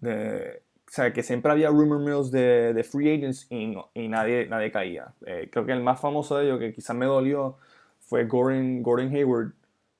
de... 0.00 0.62
O 0.88 0.90
sea, 0.90 1.12
que 1.12 1.22
siempre 1.22 1.52
había 1.52 1.68
rumor 1.68 1.98
mills 1.98 2.30
de, 2.30 2.72
de 2.72 2.82
free 2.82 3.12
agents 3.12 3.46
y, 3.50 3.76
y 3.92 4.08
nadie, 4.08 4.46
nadie 4.46 4.72
caía. 4.72 5.12
Eh, 5.26 5.50
creo 5.52 5.66
que 5.66 5.72
el 5.72 5.82
más 5.82 6.00
famoso 6.00 6.38
de 6.38 6.46
ellos, 6.46 6.58
que 6.58 6.72
quizás 6.72 6.96
me 6.96 7.04
dolió, 7.04 7.58
fue 8.00 8.24
Gordon, 8.24 8.82
Gordon 8.82 9.14
Hayward, 9.14 9.52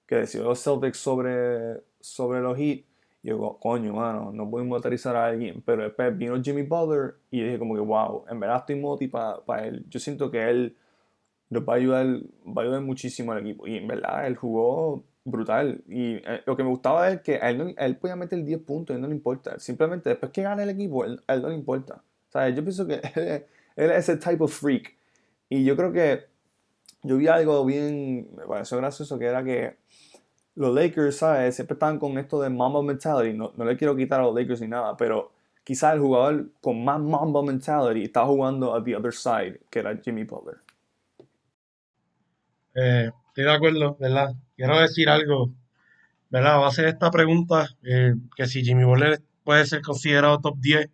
que 0.07 0.17
decidió 0.17 0.49
los 0.49 0.63
Celtics 0.65 0.97
sobre, 0.97 1.83
sobre 2.01 2.41
los 2.41 2.57
Heat. 2.57 2.85
Y 3.23 3.29
yo, 3.29 3.59
coño, 3.61 3.93
mano, 3.93 4.33
no 4.33 4.49
puedo 4.49 4.65
motorizar 4.65 5.15
a 5.15 5.27
alguien. 5.27 5.63
Pero 5.67 5.83
después 5.83 6.17
vino 6.17 6.43
Jimmy 6.43 6.63
Butler 6.63 7.17
y 7.31 7.43
dije 7.43 7.59
como 7.59 7.75
que, 7.75 7.81
wow, 7.81 8.25
en 8.31 8.41
verdad 8.41 8.61
estoy 8.61 8.77
moti 8.77 9.09
para 9.09 9.67
él. 9.67 9.85
Yo 9.91 10.01
siento 10.01 10.31
que 10.31 10.49
él 10.49 10.75
nos 11.51 11.69
va 11.69 11.75
a 11.75 11.77
ayudar, 11.77 12.07
va 12.47 12.63
a 12.63 12.65
ayudar 12.65 12.81
muchísimo 12.81 13.33
al 13.33 13.41
equipo. 13.41 13.67
Y 13.67 13.77
en 13.77 13.87
verdad, 13.89 14.27
él 14.27 14.37
jugó 14.37 15.05
brutal. 15.31 15.83
Y 15.89 16.17
eh, 16.17 16.43
lo 16.47 16.57
que 16.57 16.63
me 16.63 16.71
gustaba 16.71 17.11
es 17.11 17.21
que 17.21 17.37
a 17.37 17.51
él, 17.51 17.75
él 17.77 17.97
podía 17.97 18.17
meter 18.17 18.43
10 18.43 18.63
puntos 18.63 18.95
y 18.95 18.97
él 18.97 19.03
no 19.03 19.09
le 19.09 19.15
importa. 19.15 19.59
Simplemente 19.59 20.11
después 20.11 20.33
que 20.33 20.43
gane 20.43 20.63
el 20.63 20.71
equipo, 20.71 21.05
él, 21.05 21.23
a 21.27 21.35
él 21.35 21.43
no 21.43 21.49
le 21.49 21.55
importa. 21.55 22.03
O 22.29 22.33
sea, 22.33 22.49
yo 22.49 22.63
pienso 22.63 22.87
que 22.87 22.95
él, 23.15 23.45
él, 23.77 23.91
es 23.91 24.09
ese 24.09 24.17
type 24.17 24.43
of 24.43 24.53
freak. 24.53 24.97
Y 25.49 25.65
yo 25.65 25.77
creo 25.77 25.93
que 25.93 26.27
yo 27.03 27.17
vi 27.17 27.29
algo 27.29 27.65
bien, 27.65 28.29
me 28.37 28.45
pareció 28.47 28.77
gracioso, 28.79 29.19
que 29.19 29.27
era 29.27 29.43
que 29.45 29.77
los 30.55 30.75
Lakers, 30.75 31.17
¿sabes? 31.17 31.55
Siempre 31.55 31.75
están 31.75 31.99
con 31.99 32.19
esto 32.19 32.41
de 32.43 32.51
Mamba 32.51 32.83
mentality. 32.83 33.37
No, 33.37 33.53
no 33.57 33.65
le 33.65 33.77
quiero 33.77 33.95
quitar 33.95 34.21
a 34.21 34.25
los 34.25 34.35
Lakers 34.35 34.61
ni 34.61 34.69
nada, 34.69 34.97
pero 34.97 35.31
quizás 35.63 35.95
el 35.95 36.01
jugador 36.01 36.51
con 36.61 36.85
más 36.85 37.01
Mamba 37.01 37.43
mentality 37.43 38.03
está 38.03 38.27
jugando 38.27 38.75
a 38.75 38.83
the 38.83 38.97
other 38.97 39.13
side, 39.13 39.61
que 39.71 39.79
era 39.79 39.97
Jimmy 39.97 40.25
Butler. 40.25 40.59
Eh, 42.75 43.11
estoy 43.39 43.53
de 43.53 43.57
acuerdo, 43.57 43.97
¿verdad? 44.01 44.35
Quiero 44.57 44.81
decir 44.81 45.09
algo, 45.09 45.53
¿verdad? 46.29 46.59
Va 46.59 46.65
a 46.65 46.69
hacer 46.71 46.87
esta 46.87 47.09
pregunta, 47.09 47.69
eh, 47.85 48.15
que 48.35 48.47
si 48.49 48.65
Jimmy 48.65 48.83
Butler 48.83 49.23
puede 49.45 49.65
ser 49.65 49.81
considerado 49.81 50.41
top 50.41 50.59
10. 50.59 50.91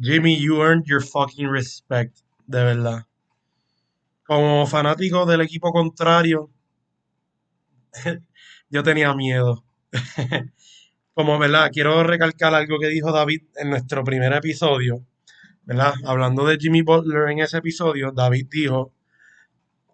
Jimmy, 0.00 0.36
you 0.36 0.60
earned 0.60 0.84
your 0.86 1.00
fucking 1.00 1.48
respect, 1.48 2.18
de 2.48 2.64
verdad. 2.64 3.06
Como 4.24 4.66
fanático 4.66 5.24
del 5.26 5.42
equipo 5.42 5.70
contrario, 5.70 6.50
yo 8.68 8.82
tenía 8.82 9.14
miedo. 9.14 9.62
Como, 11.14 11.38
¿verdad? 11.38 11.70
Quiero 11.72 12.02
recalcar 12.02 12.52
algo 12.52 12.80
que 12.80 12.88
dijo 12.88 13.12
David 13.12 13.42
en 13.54 13.70
nuestro 13.70 14.02
primer 14.02 14.32
episodio, 14.32 15.04
¿verdad? 15.62 15.94
Hablando 16.04 16.44
de 16.46 16.56
Jimmy 16.56 16.82
Butler 16.82 17.30
en 17.30 17.38
ese 17.38 17.58
episodio, 17.58 18.10
David 18.10 18.48
dijo 18.50 18.90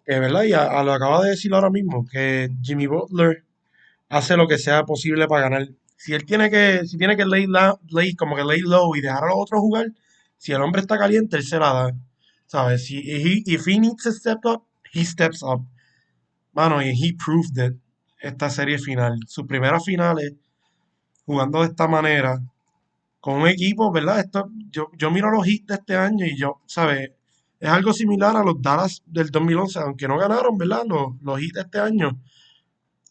que, 0.05 0.19
¿verdad? 0.19 0.43
Y 0.43 0.53
a, 0.53 0.83
lo 0.83 0.93
acaba 0.93 1.23
de 1.23 1.31
decir 1.31 1.53
ahora 1.53 1.69
mismo, 1.69 2.05
que 2.09 2.49
Jimmy 2.61 2.87
Butler 2.87 3.43
hace 4.09 4.37
lo 4.37 4.47
que 4.47 4.57
sea 4.57 4.83
posible 4.85 5.27
para 5.27 5.49
ganar. 5.49 5.69
Si 5.97 6.13
él 6.13 6.25
tiene 6.25 6.49
que, 6.49 6.85
si 6.87 6.97
tiene 6.97 7.15
que 7.15 7.25
lay, 7.25 7.47
lay 7.89 8.15
como 8.15 8.35
que 8.35 8.43
lay 8.43 8.61
low 8.61 8.95
y 8.95 9.01
dejar 9.01 9.23
a 9.23 9.27
los 9.27 9.35
otros 9.37 9.61
jugar, 9.61 9.87
si 10.37 10.51
el 10.51 10.61
hombre 10.61 10.81
está 10.81 10.97
caliente, 10.97 11.37
él 11.37 11.43
se 11.43 11.59
la 11.59 11.73
da. 11.73 11.91
¿Sabes? 12.47 12.85
Si 12.85 12.97
he, 12.99 13.43
if 13.45 13.67
he 13.67 13.79
needs 13.79 14.03
to 14.03 14.11
step 14.11 14.39
up, 14.45 14.63
he 14.93 15.05
steps 15.05 15.43
up. 15.43 15.61
Mano, 16.53 16.81
y 16.81 16.89
he 16.89 17.13
proved 17.13 17.57
it 17.57 17.77
esta 18.19 18.49
serie 18.49 18.77
final. 18.77 19.19
Sus 19.27 19.45
primeras 19.45 19.85
finales 19.85 20.33
jugando 21.25 21.61
de 21.61 21.67
esta 21.67 21.87
manera 21.87 22.41
con 23.19 23.41
un 23.41 23.47
equipo, 23.47 23.91
¿verdad? 23.91 24.19
Esto, 24.19 24.49
yo, 24.69 24.89
yo 24.97 25.11
miro 25.11 25.31
los 25.31 25.47
hits 25.47 25.67
de 25.67 25.75
este 25.75 25.95
año 25.95 26.25
y 26.25 26.35
yo, 26.37 26.59
¿sabes? 26.65 27.11
Es 27.61 27.69
algo 27.69 27.93
similar 27.93 28.35
a 28.35 28.43
los 28.43 28.59
Dallas 28.59 29.03
del 29.05 29.29
2011, 29.29 29.79
aunque 29.79 30.07
no 30.07 30.17
ganaron, 30.17 30.57
¿verdad? 30.57 30.81
Los, 30.87 31.13
los 31.21 31.39
de 31.39 31.61
este 31.61 31.79
año. 31.79 32.19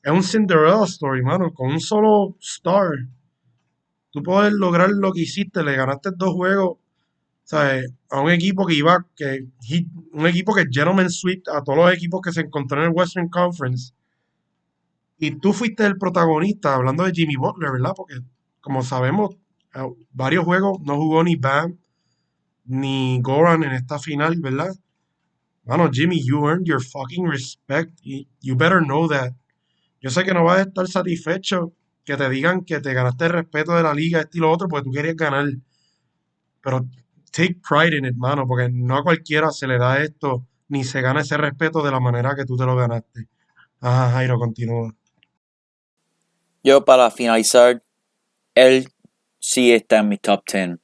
Es 0.02 0.10
un 0.10 0.24
Cinderella 0.24 0.82
story, 0.84 1.22
mano, 1.22 1.54
con 1.54 1.70
un 1.70 1.80
solo 1.80 2.36
star. 2.40 2.90
Tú 4.10 4.24
puedes 4.24 4.52
lograr 4.52 4.90
lo 4.90 5.12
que 5.12 5.20
hiciste, 5.20 5.62
le 5.62 5.76
ganaste 5.76 6.10
dos 6.16 6.34
juegos, 6.34 6.78
¿sabes? 7.44 7.92
A 8.10 8.20
un 8.20 8.32
equipo 8.32 8.66
que 8.66 8.74
iba, 8.74 9.06
que 9.14 9.46
un 10.12 10.26
equipo 10.26 10.52
que 10.52 10.64
gentleman 10.68 11.10
sweep 11.10 11.46
a 11.48 11.62
todos 11.62 11.78
los 11.78 11.94
equipos 11.94 12.20
que 12.20 12.32
se 12.32 12.40
encontraron 12.40 12.86
en 12.86 12.90
el 12.90 12.96
Western 12.96 13.28
Conference 13.28 13.92
y 15.16 15.32
tú 15.32 15.52
fuiste 15.52 15.86
el 15.86 15.96
protagonista, 15.96 16.74
hablando 16.74 17.04
de 17.04 17.12
Jimmy 17.12 17.36
Butler, 17.36 17.70
¿verdad? 17.70 17.92
Porque, 17.94 18.14
como 18.60 18.82
sabemos, 18.82 19.36
eh, 19.74 19.86
varios 20.10 20.44
juegos 20.44 20.80
no 20.80 20.96
jugó 20.96 21.22
ni 21.22 21.36
Bam 21.36 21.78
ni 22.70 23.20
Goran 23.20 23.64
en 23.64 23.72
esta 23.72 23.98
final, 23.98 24.36
¿verdad? 24.38 24.72
Mano, 25.64 25.90
Jimmy, 25.92 26.22
you 26.24 26.46
earned 26.46 26.66
your 26.66 26.80
fucking 26.80 27.26
respect. 27.28 28.00
You 28.02 28.56
better 28.56 28.80
know 28.80 29.08
that. 29.08 29.32
Yo 30.00 30.10
sé 30.10 30.24
que 30.24 30.32
no 30.32 30.44
vas 30.44 30.58
a 30.58 30.62
estar 30.62 30.86
satisfecho 30.86 31.72
que 32.04 32.16
te 32.16 32.28
digan 32.30 32.64
que 32.64 32.80
te 32.80 32.94
ganaste 32.94 33.26
el 33.26 33.32
respeto 33.32 33.74
de 33.74 33.82
la 33.82 33.92
liga, 33.92 34.20
este 34.20 34.38
y 34.38 34.40
lo 34.40 34.50
otro, 34.50 34.68
porque 34.68 34.84
tú 34.84 34.92
querías 34.92 35.16
ganar. 35.16 35.46
Pero 36.62 36.86
take 37.32 37.56
pride 37.68 37.98
in 37.98 38.04
it, 38.06 38.14
mano, 38.16 38.46
porque 38.46 38.68
no 38.72 38.98
a 38.98 39.02
cualquiera 39.02 39.50
se 39.50 39.66
le 39.66 39.76
da 39.76 40.02
esto, 40.02 40.46
ni 40.68 40.84
se 40.84 41.00
gana 41.00 41.20
ese 41.20 41.36
respeto 41.36 41.82
de 41.82 41.90
la 41.90 42.00
manera 42.00 42.34
que 42.36 42.44
tú 42.44 42.56
te 42.56 42.64
lo 42.64 42.76
ganaste. 42.76 43.28
Ajá, 43.80 44.12
Jairo, 44.12 44.38
continúa. 44.38 44.94
Yo 46.62 46.84
para 46.84 47.10
finalizar, 47.10 47.82
él 48.54 48.88
sí 49.38 49.72
está 49.72 49.98
en 49.98 50.08
mi 50.08 50.18
top 50.18 50.42
10. 50.50 50.78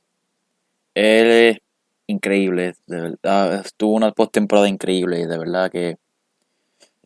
Él 0.94 1.62
increíble, 2.07 2.75
de 2.87 3.01
verdad. 3.01 3.66
Tuvo 3.77 3.95
una 3.95 4.12
postemporada 4.12 4.69
increíble, 4.69 5.27
de 5.27 5.38
verdad 5.38 5.71
que 5.71 5.97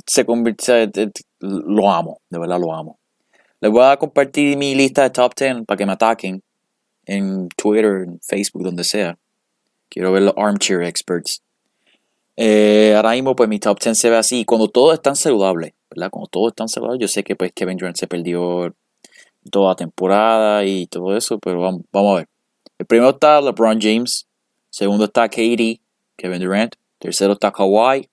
se 0.06 0.24
convirtió, 0.24 0.74
lo 1.40 1.90
amo, 1.90 2.20
de 2.28 2.38
verdad 2.38 2.58
lo 2.60 2.74
amo. 2.74 2.98
Les 3.60 3.70
voy 3.70 3.84
a 3.84 3.96
compartir 3.96 4.56
mi 4.56 4.74
lista 4.74 5.02
de 5.02 5.10
top 5.10 5.34
10 5.34 5.64
para 5.66 5.76
que 5.76 5.86
me 5.86 5.92
ataquen 5.92 6.42
en 7.04 7.48
Twitter, 7.56 8.04
en 8.06 8.20
Facebook, 8.20 8.62
donde 8.62 8.84
sea. 8.84 9.18
Quiero 9.88 10.12
ver 10.12 10.22
los 10.22 10.34
armchair 10.36 10.82
experts. 10.82 11.42
Eh, 12.36 12.94
ahora 12.96 13.10
mismo, 13.12 13.36
pues 13.36 13.48
mi 13.48 13.58
top 13.58 13.78
10 13.78 13.98
se 13.98 14.08
ve 14.08 14.16
así. 14.16 14.44
Cuando 14.44 14.68
todos 14.68 14.94
están 14.94 15.14
saludables, 15.14 15.74
¿verdad? 15.90 16.10
Cuando 16.10 16.28
todos 16.28 16.52
están 16.52 16.68
saludables, 16.68 17.00
yo 17.02 17.08
sé 17.08 17.22
que 17.22 17.36
pues 17.36 17.52
Kevin 17.52 17.76
Durant 17.76 17.96
se 17.96 18.06
perdió 18.06 18.74
toda 19.50 19.70
la 19.70 19.76
temporada 19.76 20.64
y 20.64 20.86
todo 20.86 21.16
eso, 21.16 21.38
pero 21.38 21.60
vamos, 21.60 21.82
vamos 21.92 22.12
a 22.12 22.16
ver. 22.18 22.28
El 22.78 22.86
primero 22.86 23.10
está 23.10 23.40
LeBron 23.40 23.78
James. 23.80 24.26
Segundo 24.70 25.04
está 25.04 25.28
KD, 25.28 25.80
Kevin 26.16 26.40
Durant. 26.40 26.76
Tercero 26.98 27.33
está 27.33 27.50
Kawhi. 27.50 28.09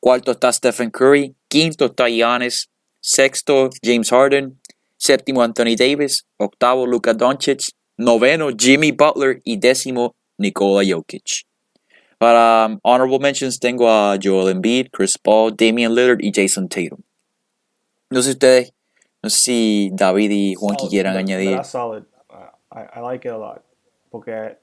Cuarto 0.00 0.32
está 0.32 0.52
Stephen 0.52 0.90
Curry. 0.90 1.34
Quinto 1.48 1.86
está 1.86 2.08
Giannis. 2.08 2.68
Sexto, 3.00 3.70
James 3.82 4.10
Harden. 4.10 4.58
Séptimo, 4.96 5.42
Anthony 5.42 5.76
Davis. 5.76 6.24
Octavo, 6.38 6.86
Luka 6.86 7.14
Doncic. 7.14 7.72
Noveno, 7.98 8.50
Jimmy 8.50 8.90
Butler. 8.90 9.40
Y 9.44 9.56
décimo, 9.56 10.14
Nikola 10.38 10.82
Jokic. 10.84 11.44
Para 12.18 12.66
um, 12.66 12.78
honorable 12.84 13.18
mentions 13.18 13.58
tengo 13.58 13.88
a 13.88 14.16
Joel 14.16 14.48
Embiid, 14.48 14.92
Chris 14.92 15.16
Paul, 15.18 15.50
Damian 15.50 15.92
Lillard 15.92 16.20
y 16.22 16.30
Jason 16.32 16.68
Tatum. 16.68 17.02
No 18.10 18.22
sé 18.22 18.30
ustedes, 18.30 18.72
no 19.22 19.28
sé 19.28 19.38
si 19.38 19.90
David 19.92 20.30
y 20.30 20.54
Juanqui 20.54 20.88
quieran 20.88 21.16
añadir. 21.16 21.56
That's 21.56 21.70
solid. 21.70 22.04
I, 22.70 22.98
I, 22.98 23.00
like 23.00 23.24
it 23.26 23.32
a 23.32 23.38
lot. 23.38 23.64
Porque 24.12 24.56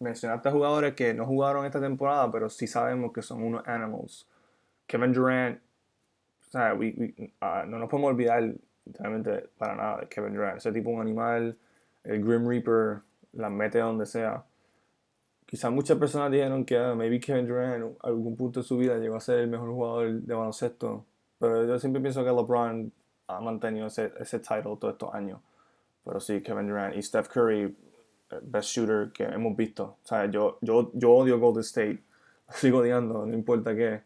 mencionaste 0.00 0.50
jugadores 0.50 0.94
que 0.94 1.14
no 1.14 1.26
jugaron 1.26 1.66
esta 1.66 1.80
temporada, 1.80 2.30
pero 2.30 2.48
sí 2.48 2.66
sabemos 2.66 3.12
que 3.12 3.22
son 3.22 3.42
unos 3.42 3.66
animals. 3.66 4.28
Kevin 4.86 5.12
Durant, 5.12 5.60
o 6.46 6.50
sea, 6.50 6.74
we, 6.74 6.94
we, 6.96 7.32
uh, 7.42 7.66
no 7.66 7.78
nos 7.78 7.88
podemos 7.88 8.12
olvidar 8.12 8.54
realmente 8.86 9.48
para 9.58 9.74
nada 9.74 10.00
de 10.00 10.08
Kevin 10.08 10.34
Durant. 10.34 10.58
Ese 10.58 10.72
tipo 10.72 10.90
un 10.90 11.00
animal, 11.00 11.56
el 12.04 12.24
Grim 12.24 12.48
Reaper, 12.48 13.02
la 13.32 13.50
mete 13.50 13.78
donde 13.78 14.06
sea 14.06 14.44
quizás 15.48 15.72
muchas 15.72 15.96
personas 15.96 16.30
dijeron 16.30 16.64
que 16.64 16.78
uh, 16.78 16.94
maybe 16.94 17.18
Kevin 17.18 17.46
Durant 17.46 17.82
en 17.82 17.96
algún 18.02 18.36
punto 18.36 18.60
de 18.60 18.66
su 18.66 18.76
vida 18.76 18.98
llegó 18.98 19.16
a 19.16 19.20
ser 19.20 19.38
el 19.40 19.48
mejor 19.48 19.70
jugador 19.70 20.12
de 20.20 20.34
baloncesto, 20.34 21.06
pero 21.38 21.66
yo 21.66 21.78
siempre 21.78 22.02
pienso 22.02 22.22
que 22.22 22.30
LeBron 22.30 22.92
ha 23.28 23.40
mantenido 23.40 23.86
ese, 23.86 24.12
ese 24.18 24.40
title 24.40 24.76
todos 24.78 24.92
estos 24.92 25.14
años. 25.14 25.40
Pero 26.04 26.20
sí, 26.20 26.42
Kevin 26.42 26.68
Durant 26.68 26.96
y 26.96 27.02
Steph 27.02 27.28
Curry, 27.28 27.74
best 28.42 28.70
shooter 28.70 29.10
que 29.12 29.24
hemos 29.24 29.56
visto. 29.56 29.98
O 30.02 30.06
sea, 30.06 30.26
yo, 30.30 30.58
yo, 30.60 30.90
yo 30.94 31.12
odio 31.12 31.38
Golden 31.38 31.62
State, 31.62 32.02
sigo 32.54 32.78
odiando, 32.78 33.26
no 33.26 33.34
importa 33.34 33.74
qué, 33.74 34.02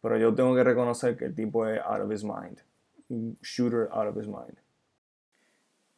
pero 0.00 0.18
yo 0.18 0.34
tengo 0.34 0.54
que 0.54 0.64
reconocer 0.64 1.16
que 1.16 1.26
el 1.26 1.34
tipo 1.34 1.66
es 1.66 1.80
out 1.84 2.00
of 2.00 2.12
his 2.12 2.24
mind. 2.24 2.60
shooter 3.42 3.88
out 3.92 4.08
of 4.08 4.16
his 4.16 4.26
mind. 4.26 4.58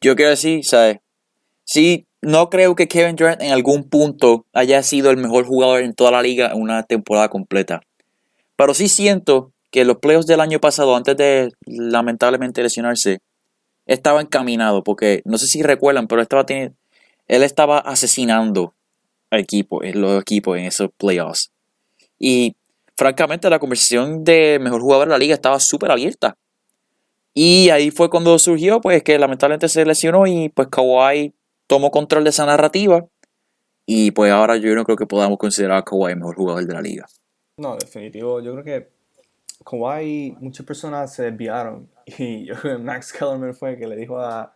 Yo 0.01 0.15
quiero 0.15 0.31
decir, 0.31 0.65
¿sabes? 0.65 0.99
Sí, 1.65 2.07
no 2.23 2.51
creo 2.51 2.75
que 2.75 2.89
Kevin 2.89 3.17
Durant 3.17 3.43
en 3.43 3.53
algún 3.53 3.89
punto 3.89 4.47
haya 4.53 4.83
sido 4.83 5.11
el 5.11 5.17
mejor 5.17 5.45
jugador 5.45 5.83
en 5.83 5.95
toda 5.95 6.11
la 6.11 6.23
liga 6.23 6.51
en 6.53 6.61
una 6.61 6.83
temporada 6.85 7.29
completa. 7.29 7.83
Pero 8.57 8.75
sí 8.75 8.89
siento 8.89 9.53
que 9.71 9.85
los 9.85 9.99
playoffs 9.99 10.27
del 10.27 10.41
año 10.41 10.61
pasado, 10.61 10.97
antes 10.97 11.17
de 11.17 11.51
lamentablemente 11.67 12.63
lesionarse, 12.63 13.19
estaba 13.87 14.21
encaminado, 14.21 14.83
porque 14.83 15.23
no 15.25 15.39
sé 15.39 15.47
si 15.47 15.63
recuerdan, 15.63 16.07
pero 16.09 16.23
estaba 16.23 16.47
teniendo, 16.47 16.75
él 17.29 17.43
estaba 17.43 17.79
asesinando 17.79 18.75
al 19.31 19.41
equipo, 19.41 19.85
en 19.85 20.01
los 20.01 20.21
equipos 20.21 20.59
en 20.59 20.65
esos 20.65 20.91
playoffs. 20.97 21.53
Y 22.19 22.57
francamente 22.97 23.49
la 23.49 23.59
conversación 23.59 24.25
de 24.25 24.59
mejor 24.61 24.81
jugador 24.81 25.09
de 25.09 25.13
la 25.13 25.19
liga 25.19 25.35
estaba 25.35 25.61
súper 25.61 25.91
abierta. 25.91 26.37
Y 27.35 27.69
ahí 27.71 27.91
fue 27.91 28.11
cuando 28.11 28.37
surgió, 28.39 28.81
pues 28.81 29.03
que 29.03 29.19
lamentablemente 29.19 29.69
se 29.69 29.85
lesionó 29.85 30.27
y 30.27 30.49
pues 30.49 30.69
Kawhi 30.69 31.35
tomó 31.67 31.91
control 31.91 32.25
de 32.25 32.31
esa 32.31 32.47
narrativa. 32.47 33.07
Y 33.87 34.11
pues 34.11 34.33
ahora 34.33 34.57
yo 34.57 34.75
no 34.75 34.85
creo 34.85 34.97
que 34.97 35.07
podamos 35.07 35.39
considerar 35.39 35.79
a 35.79 35.85
Kawhi 35.85 36.13
el 36.13 36.19
mejor 36.19 36.35
jugador 36.35 36.67
de 36.67 36.75
la 36.75 36.81
liga. 36.81 37.07
No, 37.59 37.77
definitivo. 37.77 38.41
Yo 38.41 38.53
creo 38.55 38.65
que 38.65 38.89
Kawhi, 39.65 40.37
muchas 40.41 40.67
personas 40.67 41.15
se 41.15 41.25
desviaron. 41.25 41.89
Y 42.19 42.47
yo 42.47 42.55
creo 42.55 42.79
que 42.79 42.83
Max 42.83 43.13
Kellerman 43.13 43.55
fue 43.55 43.73
el 43.73 43.79
que 43.79 43.87
le 43.87 43.95
dijo 43.95 44.19
a, 44.19 44.55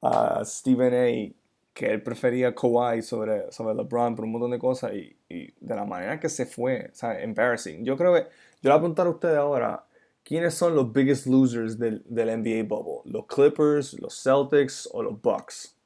a 0.00 0.44
Stephen 0.44 0.94
A. 0.94 1.43
que 1.74 1.86
él 1.86 2.02
prefería 2.02 2.54
Kawhi 2.54 3.02
sobre, 3.02 3.50
sobre 3.50 3.74
LeBron 3.74 4.14
por 4.14 4.24
un 4.24 4.32
montón 4.32 4.52
de 4.52 4.58
cosas. 4.58 4.92
Y, 4.94 5.16
de 5.28 5.74
la 5.74 5.84
manera 5.84 6.20
que 6.20 6.28
se 6.28 6.46
fue, 6.46 6.90
o 6.92 6.94
sea, 6.94 7.20
embarrassing. 7.20 7.84
Yo 7.84 7.96
creo 7.96 8.14
que, 8.14 8.20
yo 8.20 8.28
le 8.62 8.70
voy 8.70 8.76
a 8.76 8.78
preguntar 8.78 9.06
a 9.08 9.10
ustedes 9.10 9.36
ahora. 9.36 9.84
¿Quiénes 10.22 10.54
son 10.54 10.74
los 10.74 10.90
biggest 10.90 11.26
losers 11.26 11.78
del, 11.78 12.02
del 12.06 12.28
NBA 12.40 12.62
bubble? 12.62 13.02
¿Los 13.04 13.26
Clippers, 13.26 13.92
los 14.00 14.22
Celtics 14.22 14.88
o 14.92 15.02
los 15.02 15.20
Bucks? 15.20 15.76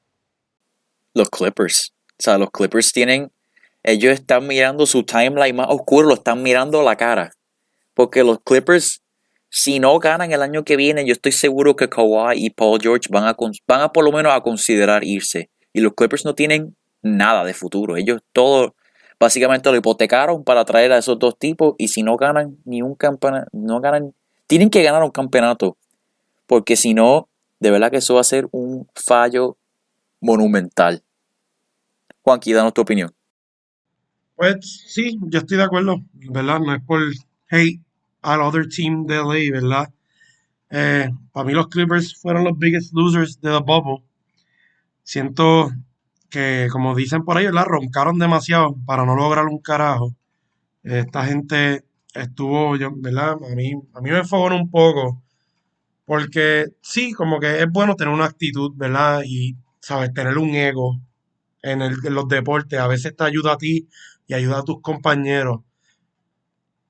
Los 1.14 1.28
Clippers. 1.28 1.93
O 2.12 2.22
sea, 2.22 2.39
los 2.39 2.51
Clippers 2.51 2.93
tienen. 2.93 3.32
Ellos 3.82 4.12
están 4.12 4.47
mirando 4.47 4.86
su 4.86 5.03
timeline 5.03 5.57
más 5.57 5.66
oscuro, 5.70 6.07
lo 6.07 6.14
están 6.14 6.43
mirando 6.43 6.80
a 6.80 6.84
la 6.84 6.97
cara. 6.97 7.32
Porque 7.95 8.22
los 8.22 8.41
Clippers, 8.43 9.03
si 9.49 9.80
no 9.80 9.99
ganan 9.99 10.30
el 10.30 10.43
año 10.43 10.62
que 10.62 10.76
viene, 10.76 11.05
yo 11.05 11.14
estoy 11.14 11.32
seguro 11.32 11.74
que 11.74 11.89
Kawhi 11.89 12.36
y 12.36 12.51
Paul 12.51 12.78
George 12.80 13.09
van 13.11 13.24
a, 13.24 13.36
van 13.66 13.80
a 13.80 13.89
por 13.91 14.05
lo 14.05 14.12
menos 14.12 14.32
a 14.32 14.41
considerar 14.41 15.03
irse. 15.03 15.51
Y 15.72 15.80
los 15.80 15.94
Clippers 15.94 16.24
no 16.24 16.34
tienen 16.34 16.76
nada 17.02 17.44
de 17.44 17.54
futuro. 17.54 17.96
Ellos 17.96 18.20
todo 18.32 18.74
básicamente 19.20 19.70
lo 19.70 19.76
hipotecaron 19.76 20.44
para 20.44 20.64
traer 20.64 20.92
a 20.92 20.98
esos 20.98 21.18
dos 21.18 21.38
tipos. 21.38 21.74
Y 21.78 21.88
si 21.88 22.02
no 22.02 22.16
ganan 22.16 22.58
ni 22.64 22.82
un 22.82 22.94
campeonato, 22.94 23.48
no 23.52 23.80
ganan 23.80 24.14
tienen 24.48 24.70
que 24.70 24.82
ganar 24.82 25.04
un 25.04 25.10
campeonato. 25.10 25.76
Porque 26.46 26.74
si 26.74 26.94
no, 26.94 27.28
de 27.60 27.70
verdad 27.70 27.90
que 27.90 27.98
eso 27.98 28.14
va 28.14 28.22
a 28.22 28.24
ser 28.24 28.48
un 28.50 28.88
fallo 28.94 29.56
monumental. 30.20 31.04
Juanqui, 32.22 32.52
danos 32.52 32.74
tu 32.74 32.80
opinión. 32.80 33.14
Pues 34.34 34.84
sí, 34.88 35.18
yo 35.20 35.40
estoy 35.40 35.58
de 35.58 35.64
acuerdo, 35.64 36.02
¿verdad? 36.12 36.60
No 36.60 36.74
es 36.74 36.82
por 36.82 37.00
hate 37.50 37.80
al 38.22 38.40
other 38.40 38.66
team 38.68 39.06
de 39.06 39.16
LA, 39.16 39.52
¿verdad? 39.52 39.92
Eh, 40.70 41.10
para 41.32 41.46
mí 41.46 41.52
los 41.52 41.68
Clippers 41.68 42.16
fueron 42.20 42.44
los 42.44 42.58
biggest 42.58 42.92
losers 42.92 43.40
de 43.40 43.50
the 43.50 43.58
bubble. 43.58 44.04
Siento 45.09 45.70
que, 46.28 46.68
como 46.70 46.94
dicen 46.94 47.24
por 47.24 47.38
ahí, 47.38 47.48
la 47.50 47.64
roncaron 47.64 48.18
demasiado 48.18 48.76
para 48.84 49.06
no 49.06 49.16
lograr 49.16 49.46
un 49.46 49.59
carajo. 49.59 50.14
Esta 50.82 51.24
gente 51.24 51.82
estuvo, 52.12 52.72
¿verdad? 52.96 53.38
A 53.50 53.54
mí, 53.54 53.72
a 53.94 54.02
mí 54.02 54.11
me 54.11 54.18
enfogó 54.18 54.54
un 54.54 54.70
poco, 54.70 55.22
porque 56.04 56.66
sí, 56.82 57.14
como 57.14 57.40
que 57.40 57.61
es 57.62 57.70
bueno 57.70 57.96
tener 57.96 58.12
una 58.12 58.26
actitud, 58.26 58.72
¿verdad? 58.76 59.22
Y, 59.24 59.56
¿sabes? 59.80 60.12
Tener 60.12 60.36
un 60.36 60.50
ego 60.54 61.00
en, 61.62 61.80
el, 61.80 61.94
en 62.04 62.14
los 62.14 62.28
deportes, 62.28 62.78
a 62.78 62.86
veces 62.86 63.16
te 63.16 63.24
ayuda 63.24 63.54
a 63.54 63.59
ti 63.59 63.88
y 64.26 64.34
ayuda 64.34 64.59
a 64.59 64.64
tus 64.64 64.82
compañeros. 64.82 65.61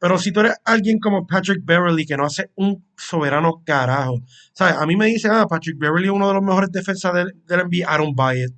Pero 0.01 0.19
si 0.19 0.31
tú 0.33 0.41
eres 0.41 0.55
alguien 0.65 0.99
como 0.99 1.27
Patrick 1.27 1.65
Beverly 1.65 2.07
que 2.07 2.17
no 2.17 2.25
hace 2.25 2.51
un 2.55 2.85
soberano 2.97 3.63
carajo, 3.65 4.21
¿sabes? 4.53 4.75
A 4.77 4.87
mí 4.87 4.97
me 4.97 5.07
dicen, 5.07 5.33
ah, 5.33 5.47
Patrick 5.49 5.77
Beverly 5.79 6.07
es 6.07 6.13
uno 6.13 6.29
de 6.29 6.35
los 6.35 6.43
mejores 6.43 6.71
defensas 6.71 7.13
del, 7.15 7.35
NBA. 7.49 7.93
I 7.93 7.99
don't 7.99 8.17
buy 8.17 8.43
it. 8.43 8.53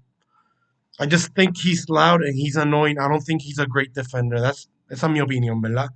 I 0.98 1.06
just 1.10 1.34
think 1.34 1.56
he's 1.56 1.88
loud 1.88 2.22
and 2.22 2.34
he's 2.34 2.56
annoying. 2.56 2.98
I 2.98 3.08
don't 3.08 3.24
think 3.24 3.40
he's 3.42 3.58
a 3.58 3.66
great 3.66 3.94
defender. 3.94 4.40
That's, 4.40 4.68
esa 4.90 5.06
es 5.06 5.12
mi 5.12 5.20
opinión, 5.20 5.60
¿verdad? 5.62 5.88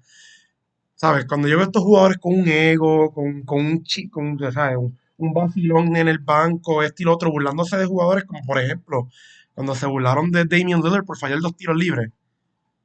¿Sabes? 0.94 1.26
Cuando 1.26 1.48
yo 1.48 1.56
veo 1.56 1.64
a 1.64 1.66
estos 1.66 1.82
jugadores 1.82 2.16
con 2.18 2.32
un 2.32 2.48
ego, 2.48 3.12
con, 3.12 3.42
con 3.42 3.66
un 3.66 3.82
chico, 3.82 4.22
¿sabes? 4.50 4.78
Un, 4.78 4.96
un 5.18 5.32
vacilón 5.34 5.94
en 5.96 6.08
el 6.08 6.18
banco, 6.18 6.82
este 6.82 7.02
y 7.02 7.06
lo 7.06 7.14
otro, 7.14 7.30
burlándose 7.30 7.76
de 7.76 7.86
jugadores 7.86 8.24
como, 8.24 8.40
por 8.44 8.58
ejemplo, 8.58 9.08
cuando 9.54 9.74
se 9.74 9.86
burlaron 9.86 10.30
de 10.30 10.44
Damian 10.44 10.80
Lillard 10.80 11.04
por 11.04 11.18
fallar 11.18 11.40
dos 11.40 11.56
tiros 11.56 11.76
libres. 11.76 12.10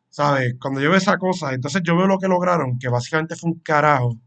¿Sabes? 0.09 0.55
Cuando 0.59 0.81
yo 0.81 0.89
veo 0.89 0.97
esa 0.97 1.17
cosa, 1.17 1.53
entonces 1.53 1.81
yo 1.83 1.95
veo 1.95 2.07
lo 2.07 2.17
que 2.17 2.27
lograron, 2.27 2.79
que 2.79 2.89
básicamente 2.89 3.35
fue 3.35 3.51
un 3.51 3.59
carajo. 3.59 4.17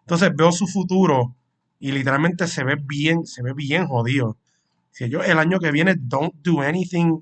Entonces 0.00 0.30
veo 0.36 0.52
su 0.52 0.66
futuro 0.66 1.36
y 1.78 1.92
literalmente 1.92 2.46
se 2.46 2.62
ve 2.64 2.76
bien, 2.78 3.26
se 3.26 3.42
ve 3.42 3.54
bien 3.54 3.86
jodido. 3.86 4.36
Si 4.90 5.04
ellos 5.04 5.26
el 5.26 5.38
año 5.38 5.58
que 5.58 5.70
viene 5.70 5.94
don't 5.98 6.34
do 6.42 6.60
anything, 6.60 7.20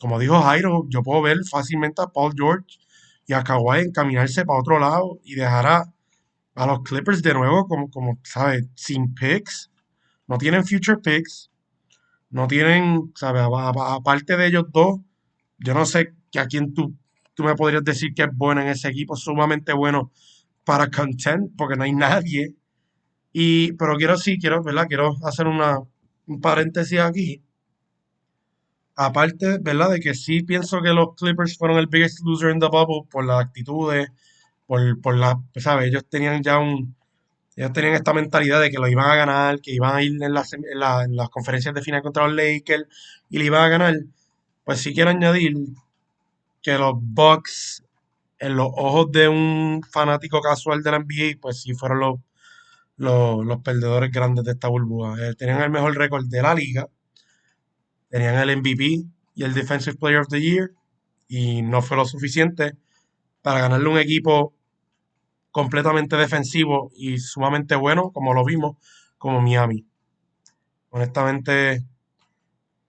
como 0.00 0.18
dijo 0.18 0.40
Jairo, 0.42 0.86
yo 0.88 1.02
puedo 1.02 1.22
ver 1.22 1.38
fácilmente 1.50 2.02
a 2.02 2.06
Paul 2.06 2.32
George 2.36 2.78
y 3.26 3.32
a 3.32 3.42
Kawhi 3.42 3.80
encaminarse 3.80 4.44
para 4.44 4.60
otro 4.60 4.78
lado 4.78 5.18
y 5.24 5.34
dejar 5.34 5.66
a, 5.66 5.92
a 6.54 6.66
los 6.66 6.80
Clippers 6.82 7.22
de 7.22 7.34
nuevo 7.34 7.66
como, 7.66 7.90
como, 7.90 8.18
¿sabes? 8.22 8.66
Sin 8.74 9.14
picks. 9.14 9.70
No 10.28 10.38
tienen 10.38 10.64
future 10.64 10.98
picks. 10.98 11.50
No 12.30 12.46
tienen, 12.46 13.12
¿sabes? 13.16 13.42
Aparte 13.42 14.36
de 14.36 14.46
ellos 14.46 14.64
dos, 14.72 15.00
yo 15.58 15.74
no 15.74 15.86
sé 15.86 16.14
a 16.36 16.46
quién 16.46 16.74
tú, 16.74 16.94
tú 17.38 17.44
me 17.44 17.54
podrías 17.54 17.84
decir 17.84 18.12
que 18.14 18.22
es 18.24 18.30
bueno 18.34 18.60
en 18.60 18.66
ese 18.66 18.88
equipo, 18.88 19.14
sumamente 19.14 19.72
bueno 19.72 20.10
para 20.64 20.90
content, 20.90 21.52
porque 21.56 21.76
no 21.76 21.84
hay 21.84 21.92
nadie. 21.92 22.56
Y, 23.32 23.74
pero 23.74 23.96
quiero 23.96 24.16
sí, 24.18 24.38
quiero, 24.40 24.60
¿verdad? 24.64 24.86
Quiero 24.88 25.14
hacer 25.22 25.46
una, 25.46 25.78
un 26.26 26.40
paréntesis 26.40 26.98
aquí. 26.98 27.40
Aparte, 28.96 29.58
¿verdad? 29.60 29.90
De 29.90 30.00
que 30.00 30.14
sí 30.14 30.42
pienso 30.42 30.82
que 30.82 30.88
los 30.88 31.14
Clippers 31.14 31.56
fueron 31.56 31.78
el 31.78 31.86
biggest 31.86 32.18
loser 32.24 32.50
in 32.50 32.58
the 32.58 32.66
bubble 32.66 33.08
por 33.08 33.24
las 33.24 33.40
actitudes, 33.44 34.08
por, 34.66 35.00
por 35.00 35.16
la, 35.16 35.40
¿sabes? 35.58 35.86
Ellos 35.90 36.06
tenían 36.08 36.42
ya 36.42 36.58
un, 36.58 36.96
ellos 37.54 37.72
tenían 37.72 37.94
esta 37.94 38.12
mentalidad 38.14 38.60
de 38.60 38.70
que 38.72 38.78
lo 38.78 38.88
iban 38.88 39.08
a 39.08 39.14
ganar, 39.14 39.60
que 39.60 39.72
iban 39.72 39.94
a 39.94 40.02
ir 40.02 40.20
en 40.20 40.34
las, 40.34 40.52
en 40.54 40.64
en 40.64 41.16
las 41.16 41.28
conferencias 41.30 41.72
de 41.72 41.82
final 41.82 42.02
contra 42.02 42.26
los 42.26 42.34
Lakers 42.34 42.88
y 43.30 43.38
le 43.38 43.44
iban 43.44 43.62
a 43.62 43.68
ganar. 43.68 43.94
Pues 44.64 44.80
sí 44.80 44.92
quiero 44.92 45.10
añadir 45.10 45.54
que 46.62 46.78
los 46.78 46.94
Bucks, 46.96 47.84
en 48.38 48.56
los 48.56 48.68
ojos 48.68 49.10
de 49.12 49.28
un 49.28 49.82
fanático 49.90 50.40
casual 50.40 50.82
de 50.82 50.90
la 50.90 50.98
NBA, 50.98 51.38
pues 51.40 51.62
sí 51.62 51.74
fueron 51.74 52.00
los, 52.00 52.20
los, 52.96 53.44
los 53.44 53.58
perdedores 53.62 54.10
grandes 54.10 54.44
de 54.44 54.52
esta 54.52 54.68
burbuja. 54.68 55.16
Eh, 55.28 55.34
tenían 55.34 55.62
el 55.62 55.70
mejor 55.70 55.96
récord 55.96 56.26
de 56.26 56.42
la 56.42 56.54
liga, 56.54 56.88
tenían 58.08 58.36
el 58.36 58.58
MVP 58.58 59.04
y 59.34 59.44
el 59.44 59.54
Defensive 59.54 59.96
Player 59.96 60.20
of 60.20 60.28
the 60.28 60.40
Year, 60.40 60.72
y 61.28 61.62
no 61.62 61.82
fue 61.82 61.96
lo 61.96 62.04
suficiente 62.04 62.76
para 63.42 63.60
ganarle 63.60 63.88
un 63.88 63.98
equipo 63.98 64.54
completamente 65.50 66.16
defensivo 66.16 66.90
y 66.94 67.18
sumamente 67.18 67.74
bueno, 67.74 68.10
como 68.12 68.34
lo 68.34 68.44
vimos, 68.44 68.76
como 69.18 69.40
Miami. 69.40 69.86
Honestamente, 70.90 71.84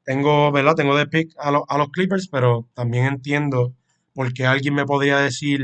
tengo, 0.10 0.52
¿verdad? 0.52 0.76
Tengo 0.76 0.96
de 0.98 1.08
pick 1.08 1.30
a, 1.38 1.52
lo- 1.52 1.66
a 1.70 1.78
los 1.78 1.90
Clippers, 1.92 2.28
pero 2.30 2.68
también 2.74 3.06
entiendo 3.06 3.74
por 4.14 4.34
qué 4.34 4.46
alguien 4.46 4.74
me 4.76 4.86
podría 4.86 5.18
decir, 5.20 5.62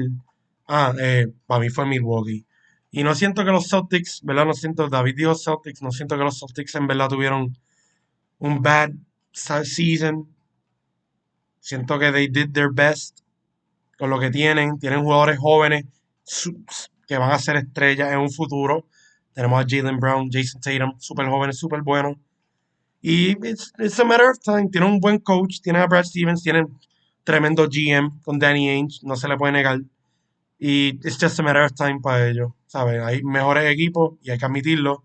ah, 0.68 0.94
eh, 1.02 1.28
para 1.48 1.62
mí 1.62 1.70
fue 1.70 1.86
Milwaukee. 1.86 2.46
Y 2.92 3.04
no 3.04 3.16
siento 3.16 3.44
que 3.46 3.52
los 3.52 3.68
Celtics, 3.70 4.22
¿verdad? 4.24 4.46
No 4.46 4.54
siento, 4.54 4.88
David 4.90 5.16
dijo 5.18 5.36
Celtics, 5.36 5.82
no 5.82 5.92
siento 5.92 6.18
que 6.18 6.24
los 6.24 6.40
Celtics 6.40 6.76
en 6.76 6.88
verdad 6.88 7.10
tuvieron 7.10 7.58
un 8.40 8.62
bad 8.64 8.92
season. 9.34 10.28
Siento 11.60 12.00
que 12.00 12.12
they 12.14 12.28
did 12.30 12.54
their 12.54 12.72
best 12.72 13.20
con 14.00 14.10
lo 14.12 14.20
que 14.20 14.32
tienen. 14.32 14.80
Tienen 14.80 15.04
jugadores 15.04 15.40
jóvenes 15.40 15.86
que 17.08 17.18
van 17.18 17.32
a 17.32 17.40
ser 17.40 17.56
estrellas 17.58 18.12
en 18.12 18.20
un 18.20 18.32
futuro. 18.32 18.86
Tenemos 19.34 19.64
a 19.64 19.66
Jalen 19.68 20.00
Brown, 20.00 20.30
Jason 20.32 20.62
Tatum, 20.62 20.94
súper 21.00 21.28
jóvenes, 21.28 21.58
súper 21.58 21.82
buenos. 21.82 22.18
Y 23.08 23.38
it's, 23.44 23.72
it's 23.78 24.00
a 24.00 24.04
matter 24.04 24.32
of 24.32 24.40
time. 24.40 24.68
Tiene 24.72 24.88
un 24.88 25.00
buen 25.00 25.20
coach, 25.20 25.62
tiene 25.62 25.78
a 25.78 25.86
Brad 25.86 26.06
Stevens, 26.06 26.42
tiene 26.42 26.66
tremendo 27.24 27.68
GM 27.68 28.20
con 28.24 28.40
Danny 28.40 28.68
Ainge, 28.68 29.02
no 29.04 29.16
se 29.16 29.28
le 29.28 29.38
puede 29.38 29.54
negar. 29.54 29.80
Y 30.58 30.98
it's 31.08 31.20
just 31.20 31.40
a 31.40 31.44
matter 31.44 31.62
of 31.62 31.76
time 31.76 32.00
para 32.02 32.28
ellos, 32.28 32.52
¿sabes? 32.66 33.00
Hay 33.04 33.22
mejores 33.22 33.72
equipos 33.72 34.16
y 34.24 34.32
hay 34.32 34.40
que 34.40 34.46
admitirlo. 34.46 35.04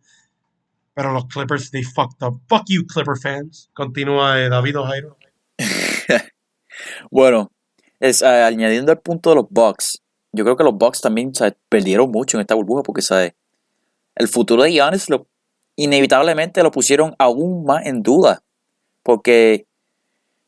Pero 0.95 1.13
los 1.13 1.27
Clippers, 1.27 1.71
they 1.71 1.83
fucked 1.83 2.27
up. 2.27 2.41
Fuck 2.49 2.65
you, 2.69 2.87
Clipper 2.87 3.19
fans. 3.19 3.69
Continúa 3.75 4.41
eh, 4.41 4.49
David 4.49 4.79
Ojairo. 4.79 5.19
Bueno, 7.11 7.53
es, 7.99 8.23
añadiendo 8.23 8.93
al 8.93 9.01
punto 9.01 9.31
de 9.31 9.37
los 9.37 9.47
Bucks, 9.51 10.01
yo 10.33 10.45
creo 10.45 10.57
que 10.57 10.65
los 10.65 10.75
Bucks 10.75 11.03
también 11.03 11.35
¿sabes? 11.35 11.55
perdieron 11.69 12.11
mucho 12.11 12.39
en 12.39 12.43
esta 12.43 12.55
burbuja 12.55 12.83
porque 12.83 13.03
¿sabes? 13.03 13.35
el 14.15 14.29
futuro 14.29 14.63
de 14.63 14.73
Giannis 14.73 15.11
lo, 15.11 15.27
inevitablemente 15.81 16.63
lo 16.63 16.71
pusieron 16.71 17.15
aún 17.19 17.65
más 17.65 17.87
en 17.87 18.03
duda. 18.03 18.43
Porque 19.03 19.67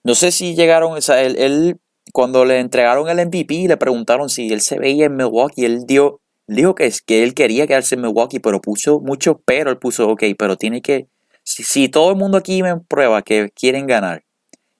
no 0.04 0.14
sé 0.14 0.30
si 0.30 0.54
llegaron, 0.54 0.92
o 0.92 1.00
sea, 1.00 1.22
él, 1.22 1.78
cuando 2.12 2.44
le 2.44 2.58
entregaron 2.58 3.08
el 3.08 3.26
MVP 3.26 3.66
le 3.66 3.76
preguntaron 3.78 4.28
si 4.28 4.52
él 4.52 4.60
se 4.60 4.78
veía 4.78 5.06
en 5.06 5.16
Milwaukee, 5.16 5.64
él 5.64 5.86
dio, 5.86 6.20
dijo 6.46 6.74
que, 6.74 6.92
que 7.06 7.22
él 7.22 7.32
quería 7.32 7.66
quedarse 7.66 7.94
en 7.94 8.02
Milwaukee, 8.02 8.40
pero 8.40 8.60
puso 8.60 9.00
mucho 9.00 9.40
pero, 9.44 9.70
él 9.70 9.78
puso, 9.78 10.06
ok, 10.10 10.22
pero 10.38 10.56
tiene 10.56 10.82
que, 10.82 11.08
si, 11.44 11.88
todo 11.88 12.10
el 12.10 12.16
mundo 12.16 12.36
aquí 12.36 12.62
me 12.62 12.78
prueba 12.80 13.22
que 13.22 13.50
quieren 13.50 13.86
ganar 13.86 14.24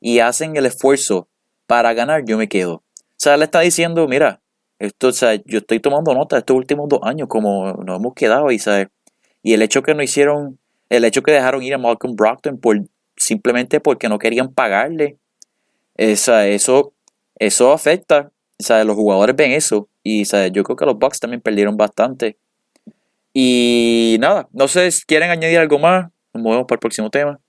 y 0.01 0.19
hacen 0.19 0.57
el 0.57 0.67
esfuerzo 0.67 1.29
para 1.67 1.95
ganar, 1.95 2.25
yo 2.27 2.37
me 2.37 2.49
quedo. 2.49 2.75
O 2.75 2.83
sea, 3.17 3.39
le 3.39 3.45
está 3.45 3.61
diciendo, 3.61 4.07
mira, 4.07 4.43
esto, 4.79 5.09
o 5.09 5.13
sea, 5.13 5.35
yo 5.47 5.59
estoy 5.59 5.81
tomando 5.81 6.13
nota 6.13 6.37
estos 6.37 6.57
últimos 6.57 6.89
dos 6.91 7.01
años, 7.05 7.29
como 7.29 7.73
nos 7.73 7.99
hemos 7.99 8.13
quedado, 8.15 8.51
y, 8.51 8.59
¿sabes? 8.59 8.89
Y 9.43 9.55
el 9.55 9.63
hecho 9.63 9.83
que 9.83 9.95
no 9.95 10.03
hicieron, 10.03 10.59
el 10.89 11.05
hecho 11.05 11.23
que 11.23 11.33
dejaron 11.33 11.63
ir 11.63 11.75
a 11.75 11.79
Malcolm 11.79 12.15
Brockton 12.15 12.59
por, 12.59 12.81
simplemente 13.17 13.81
porque 13.81 14.09
no 14.09 14.19
querían 14.19 14.53
pagarle, 14.53 15.17
esa, 15.97 16.47
eso, 16.47 16.93
eso 17.39 17.73
afecta, 17.73 18.31
o 18.59 18.63
sea, 18.63 18.85
los 18.85 18.97
jugadores 18.97 19.37
ven 19.37 19.53
eso, 19.53 19.89
y 20.03 20.25
¿sabes? 20.25 20.53
yo 20.53 20.63
creo 20.65 20.77
que 20.77 20.87
los 20.87 20.99
Bucks 20.99 21.21
también 21.21 21.41
perdieron 21.41 21.77
bastante. 21.77 22.39
Y 23.35 24.17
nada, 24.21 24.49
no 24.53 24.69
sé 24.69 24.91
si 24.91 25.05
quieren 25.07 25.31
añadir 25.31 25.59
algo 25.59 25.79
más, 25.79 26.11
nos 26.35 26.43
movemos 26.43 26.67
para 26.67 26.77
el 26.77 26.81
próximo 26.81 27.11
tema. 27.11 27.41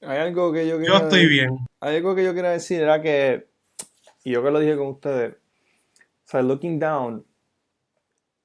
Hay 0.00 0.18
algo 0.18 0.52
que 0.52 0.66
yo 0.66 0.76
Yo 0.76 0.80
quería 0.80 0.96
estoy 0.98 1.26
bien. 1.26 1.58
Hay 1.80 1.96
algo 1.96 2.14
que 2.14 2.24
yo 2.24 2.34
quería 2.34 2.50
decir, 2.50 2.80
era 2.80 3.02
que, 3.02 3.48
y 4.24 4.32
yo 4.32 4.42
que 4.42 4.50
lo 4.50 4.60
dije 4.60 4.76
con 4.76 4.88
ustedes, 4.88 5.34
o 5.34 6.30
sea, 6.30 6.42
looking 6.42 6.78
down, 6.78 7.24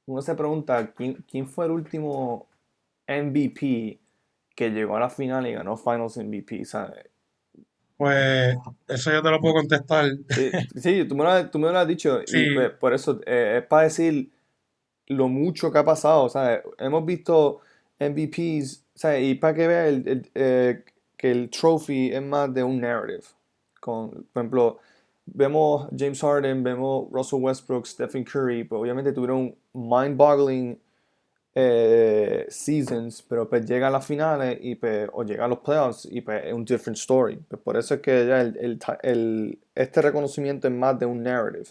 uno 0.06 0.22
se 0.22 0.36
pregunta 0.36 0.94
quién, 0.94 1.24
quién 1.30 1.48
fue 1.48 1.66
el 1.66 1.72
último 1.72 2.48
MVP 3.08 4.00
que 4.56 4.70
llegó 4.72 4.98
a 4.98 5.00
la 5.02 5.10
final 5.10 5.48
y 5.48 5.54
ganó 5.54 5.78
Finals 5.78 6.18
MVP, 6.18 6.66
¿sabes? 6.66 7.10
Pues 7.98 8.56
eso 8.88 9.12
yo 9.12 9.22
te 9.24 9.32
lo 9.32 9.40
puedo 9.40 9.56
contestar. 9.56 10.06
Sí, 10.28 10.52
sí, 10.76 11.06
tú 11.08 11.16
me 11.16 11.24
lo, 11.24 11.30
has- 11.30 11.52
tú 11.52 11.60
me 11.60 11.72
lo 11.72 11.78
has 11.78 11.88
dicho 11.88 12.20
y 12.22 12.26
Sí. 12.32 12.48
pues, 12.48 12.72
por 12.72 12.94
eso 12.94 13.20
eh, 13.26 13.60
es 13.62 13.68
para 13.68 13.84
decir 13.84 14.32
lo 15.08 15.30
mucho 15.30 15.72
que 15.72 15.80
ha 15.80 15.86
pasado, 15.86 16.30
¿sabes? 16.30 16.62
Hemos 16.80 17.06
visto 17.06 17.62
MVPs, 18.00 18.86
¿sabes? 18.96 19.24
Y 19.26 19.36
para 19.36 19.54
que 19.56 19.68
veas 19.68 19.90
el, 19.90 20.08
el, 20.10 20.32
eh, 20.36 20.86
que 21.18 21.32
el 21.32 21.50
trophy 21.52 22.12
es 22.14 22.22
más 22.24 22.54
de 22.54 22.64
un 22.64 22.82
narrative. 22.82 23.24
Con, 23.82 24.12
por 24.34 24.42
ejemplo, 24.44 24.80
vemos 25.26 25.88
James 25.98 26.20
Harden, 26.22 26.64
vemos 26.64 27.08
Russell 27.12 27.40
Westbrook, 27.42 27.86
Stephen 27.86 28.24
Curry, 28.24 28.64
pues 28.64 28.80
obviamente 28.80 29.14
tuvieron 29.14 29.56
mind-boggling 29.74 30.80
eh, 31.56 32.46
seasons, 32.50 33.22
pero 33.22 33.48
pues 33.48 33.66
llega 33.66 33.88
a 33.88 33.92
las 33.92 34.06
finales 34.06 34.58
y 34.62 34.76
pues, 34.76 35.10
o 35.14 35.24
llega 35.24 35.46
a 35.46 35.48
los 35.48 35.60
playoffs 35.60 36.08
y 36.10 36.22
pues 36.22 36.46
es 36.46 36.54
un 36.54 36.66
different 36.66 36.98
story. 36.98 37.38
Pues 37.48 37.62
por 37.62 37.78
eso 37.78 37.96
es 37.96 38.02
que 38.02 38.26
ya 38.26 38.42
el, 38.42 38.80
el 39.04 39.60
este 39.76 40.02
reconocimiento 40.02 40.68
es 40.68 40.74
más 40.74 40.98
de 40.98 41.06
un 41.06 41.22
narrative. 41.24 41.70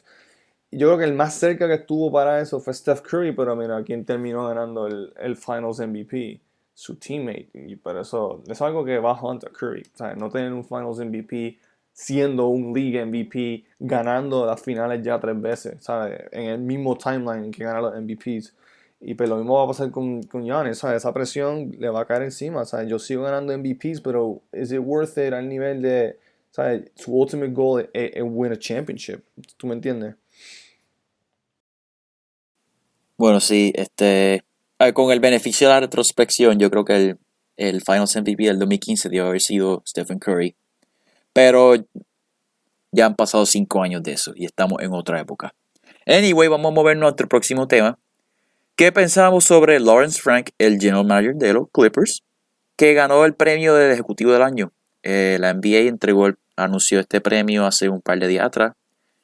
Yo 0.70 0.88
creo 0.88 0.98
que 0.98 1.04
el 1.04 1.12
más 1.12 1.34
cerca 1.34 1.68
que 1.68 1.74
estuvo 1.74 2.10
para 2.10 2.40
eso 2.40 2.58
fue 2.58 2.72
Steph 2.72 3.02
Curry, 3.02 3.32
pero 3.32 3.54
mira, 3.54 3.82
quién 3.84 4.06
terminó 4.06 4.46
ganando 4.48 4.86
el, 4.86 5.36
Finals 5.36 5.80
MVP, 5.80 6.40
su 6.72 6.96
teammate. 6.96 7.50
Y 7.52 7.76
por 7.76 7.98
eso, 7.98 8.42
es 8.48 8.62
algo 8.62 8.82
que 8.82 8.98
va 8.98 9.12
a 9.12 9.38
Curry. 9.52 9.82
O 9.94 9.96
sea, 9.98 10.14
no 10.14 10.30
tener 10.30 10.50
un 10.52 10.64
Finals 10.64 10.98
MVP 10.98 11.58
siendo 11.92 12.48
un 12.48 12.72
League 12.72 13.04
MVP, 13.04 13.64
ganando 13.78 14.46
las 14.46 14.62
finales 14.62 15.02
ya 15.02 15.20
tres 15.20 15.40
veces, 15.40 15.82
¿sabes? 15.82 16.20
En 16.32 16.44
el 16.44 16.58
mismo 16.58 16.96
timeline 16.96 17.50
que 17.50 17.64
ganan 17.64 17.82
los 17.82 17.94
MVPs. 18.00 18.54
Y 19.00 19.14
pues 19.14 19.28
lo 19.28 19.36
mismo 19.36 19.56
va 19.56 19.64
a 19.64 19.66
pasar 19.66 19.90
con, 19.90 20.22
con 20.22 20.44
Giannis, 20.44 20.78
¿sabes? 20.78 20.98
Esa 20.98 21.12
presión 21.12 21.72
le 21.78 21.88
va 21.88 22.02
a 22.02 22.06
caer 22.06 22.22
encima, 22.22 22.64
¿sabes? 22.64 22.88
Yo 22.88 22.98
sigo 22.98 23.24
ganando 23.24 23.56
MVPs, 23.56 24.00
pero 24.00 24.40
¿is 24.52 24.72
it 24.72 24.80
worth 24.80 25.18
it 25.18 25.32
al 25.32 25.48
nivel 25.48 25.82
de, 25.82 26.18
¿sabes? 26.50 26.90
Su 26.94 27.12
ultimate 27.12 27.52
goal 27.52 27.90
es, 27.92 28.12
es 28.14 28.22
win 28.24 28.52
a 28.52 28.58
championship. 28.58 29.20
¿Tú 29.56 29.66
me 29.66 29.74
entiendes? 29.74 30.14
Bueno, 33.16 33.40
sí, 33.40 33.72
este, 33.74 34.42
con 34.94 35.12
el 35.12 35.20
beneficio 35.20 35.68
de 35.68 35.74
la 35.74 35.80
retrospección, 35.80 36.58
yo 36.58 36.70
creo 36.70 36.84
que 36.84 36.96
el, 36.96 37.18
el 37.56 37.82
Finals 37.82 38.16
MVP 38.16 38.44
del 38.44 38.58
2015 38.58 39.08
debió 39.08 39.26
haber 39.26 39.40
sido 39.40 39.82
Stephen 39.86 40.18
Curry. 40.18 40.56
Pero 41.32 41.74
ya 42.90 43.06
han 43.06 43.16
pasado 43.16 43.46
cinco 43.46 43.82
años 43.82 44.02
de 44.02 44.12
eso 44.12 44.32
y 44.34 44.44
estamos 44.44 44.82
en 44.82 44.92
otra 44.92 45.20
época. 45.20 45.54
Anyway, 46.06 46.48
vamos 46.48 46.70
a 46.70 46.74
movernos 46.74 47.02
a 47.02 47.08
nuestro 47.08 47.28
próximo 47.28 47.66
tema. 47.66 47.98
¿Qué 48.76 48.90
pensamos 48.92 49.44
sobre 49.44 49.78
Lawrence 49.80 50.20
Frank, 50.20 50.50
el 50.58 50.78
general 50.78 51.06
manager 51.06 51.34
de 51.36 51.52
los 51.52 51.68
Clippers, 51.70 52.22
que 52.76 52.94
ganó 52.94 53.24
el 53.24 53.34
premio 53.34 53.74
del 53.74 53.92
Ejecutivo 53.92 54.32
del 54.32 54.42
Año? 54.42 54.72
Eh, 55.02 55.36
la 55.40 55.52
NBA 55.52 55.88
entregó 55.88 56.28
anunció 56.56 57.00
este 57.00 57.20
premio 57.20 57.66
hace 57.66 57.88
un 57.88 58.00
par 58.00 58.18
de 58.18 58.28
días 58.28 58.46
atrás. 58.46 58.74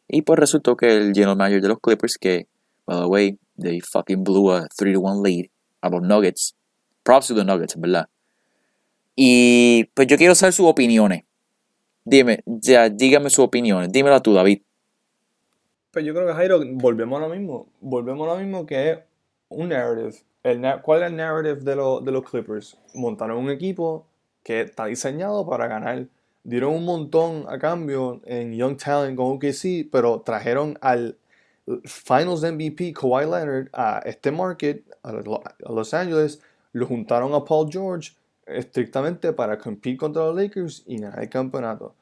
Y 0.08 0.22
pues 0.22 0.38
resultó 0.38 0.76
que 0.76 0.96
el 0.96 1.12
general 1.12 1.36
manager 1.36 1.60
de 1.60 1.68
los 1.68 1.80
Clippers, 1.80 2.16
que, 2.18 2.46
by 2.86 3.00
the 3.00 3.06
way, 3.06 3.38
they 3.60 3.80
fucking 3.80 4.24
blew 4.24 4.50
a 4.50 4.66
3 4.76 4.94
to 4.94 5.00
1 5.00 5.22
lead 5.22 5.46
a 5.82 5.90
los 5.90 6.02
Nuggets. 6.02 6.54
Props 7.02 7.28
to 7.28 7.34
the 7.34 7.44
Nuggets, 7.44 7.78
verdad. 7.78 8.08
Y 9.14 9.84
pues 9.94 10.06
yo 10.06 10.16
quiero 10.16 10.34
saber 10.34 10.52
sus 10.52 10.66
opiniones. 10.66 11.24
Dime, 12.10 12.40
ya, 12.46 12.88
dígame 12.88 13.28
sus 13.28 13.44
opiniones. 13.44 13.92
Dímela 13.92 14.20
tú, 14.20 14.32
David. 14.32 14.62
Pues 15.90 16.04
yo 16.06 16.14
creo 16.14 16.26
que 16.26 16.32
Jairo, 16.32 16.60
volvemos 16.72 17.18
a 17.22 17.26
lo 17.28 17.34
mismo. 17.34 17.66
Volvemos 17.80 18.26
a 18.28 18.34
lo 18.34 18.38
mismo 18.40 18.64
que 18.64 18.90
es 18.90 18.98
un 19.50 19.68
narrative. 19.68 20.14
¿Cuál 20.82 21.02
es 21.02 21.08
el 21.10 21.16
narrative 21.16 21.56
de, 21.56 21.76
lo- 21.76 22.00
de 22.00 22.10
los 22.12 22.24
Clippers? 22.24 22.78
Montaron 22.94 23.36
un 23.36 23.50
equipo 23.50 24.06
que 24.42 24.62
está 24.62 24.86
diseñado 24.86 25.46
para 25.46 25.66
ganar. 25.66 26.06
Dieron 26.44 26.74
un 26.74 26.86
montón 26.86 27.44
a 27.46 27.58
cambio 27.58 28.22
en 28.24 28.54
Young 28.54 28.78
Talent 28.78 29.14
con 29.16 29.32
OKC, 29.36 29.86
pero 29.92 30.22
trajeron 30.22 30.78
al 30.80 31.18
Finals 31.84 32.42
MVP 32.42 32.94
Kawhi 32.94 33.24
Leonard 33.26 33.68
a 33.74 33.98
este 34.06 34.30
market, 34.32 34.82
a 35.02 35.12
Lo- 35.12 35.42
a 35.44 35.72
Los 35.72 35.92
Angeles, 35.92 36.40
lo 36.72 36.86
juntaron 36.86 37.34
a 37.34 37.44
Paul 37.44 37.68
George 37.70 38.12
estrictamente 38.46 39.34
para 39.34 39.58
competir 39.58 39.98
contra 39.98 40.24
los 40.24 40.36
Lakers 40.36 40.84
y 40.86 40.98
ganar 40.98 41.20
el 41.20 41.28
campeonato. 41.28 41.94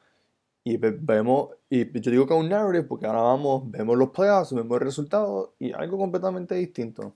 Y 0.69 0.75
ve- 0.77 0.97
vemos, 0.99 1.49
y 1.69 1.99
yo 2.01 2.11
digo 2.11 2.27
que 2.27 2.33
un 2.33 2.49
narrative 2.49 2.83
porque 2.83 3.05
ahora 3.05 3.21
vamos, 3.21 3.71
vemos 3.71 3.97
los 3.97 4.09
playoffs, 4.09 4.53
vemos 4.53 4.75
el 4.79 4.85
resultado 4.85 5.53
y 5.59 5.71
algo 5.71 5.97
completamente 5.97 6.55
distinto. 6.55 7.13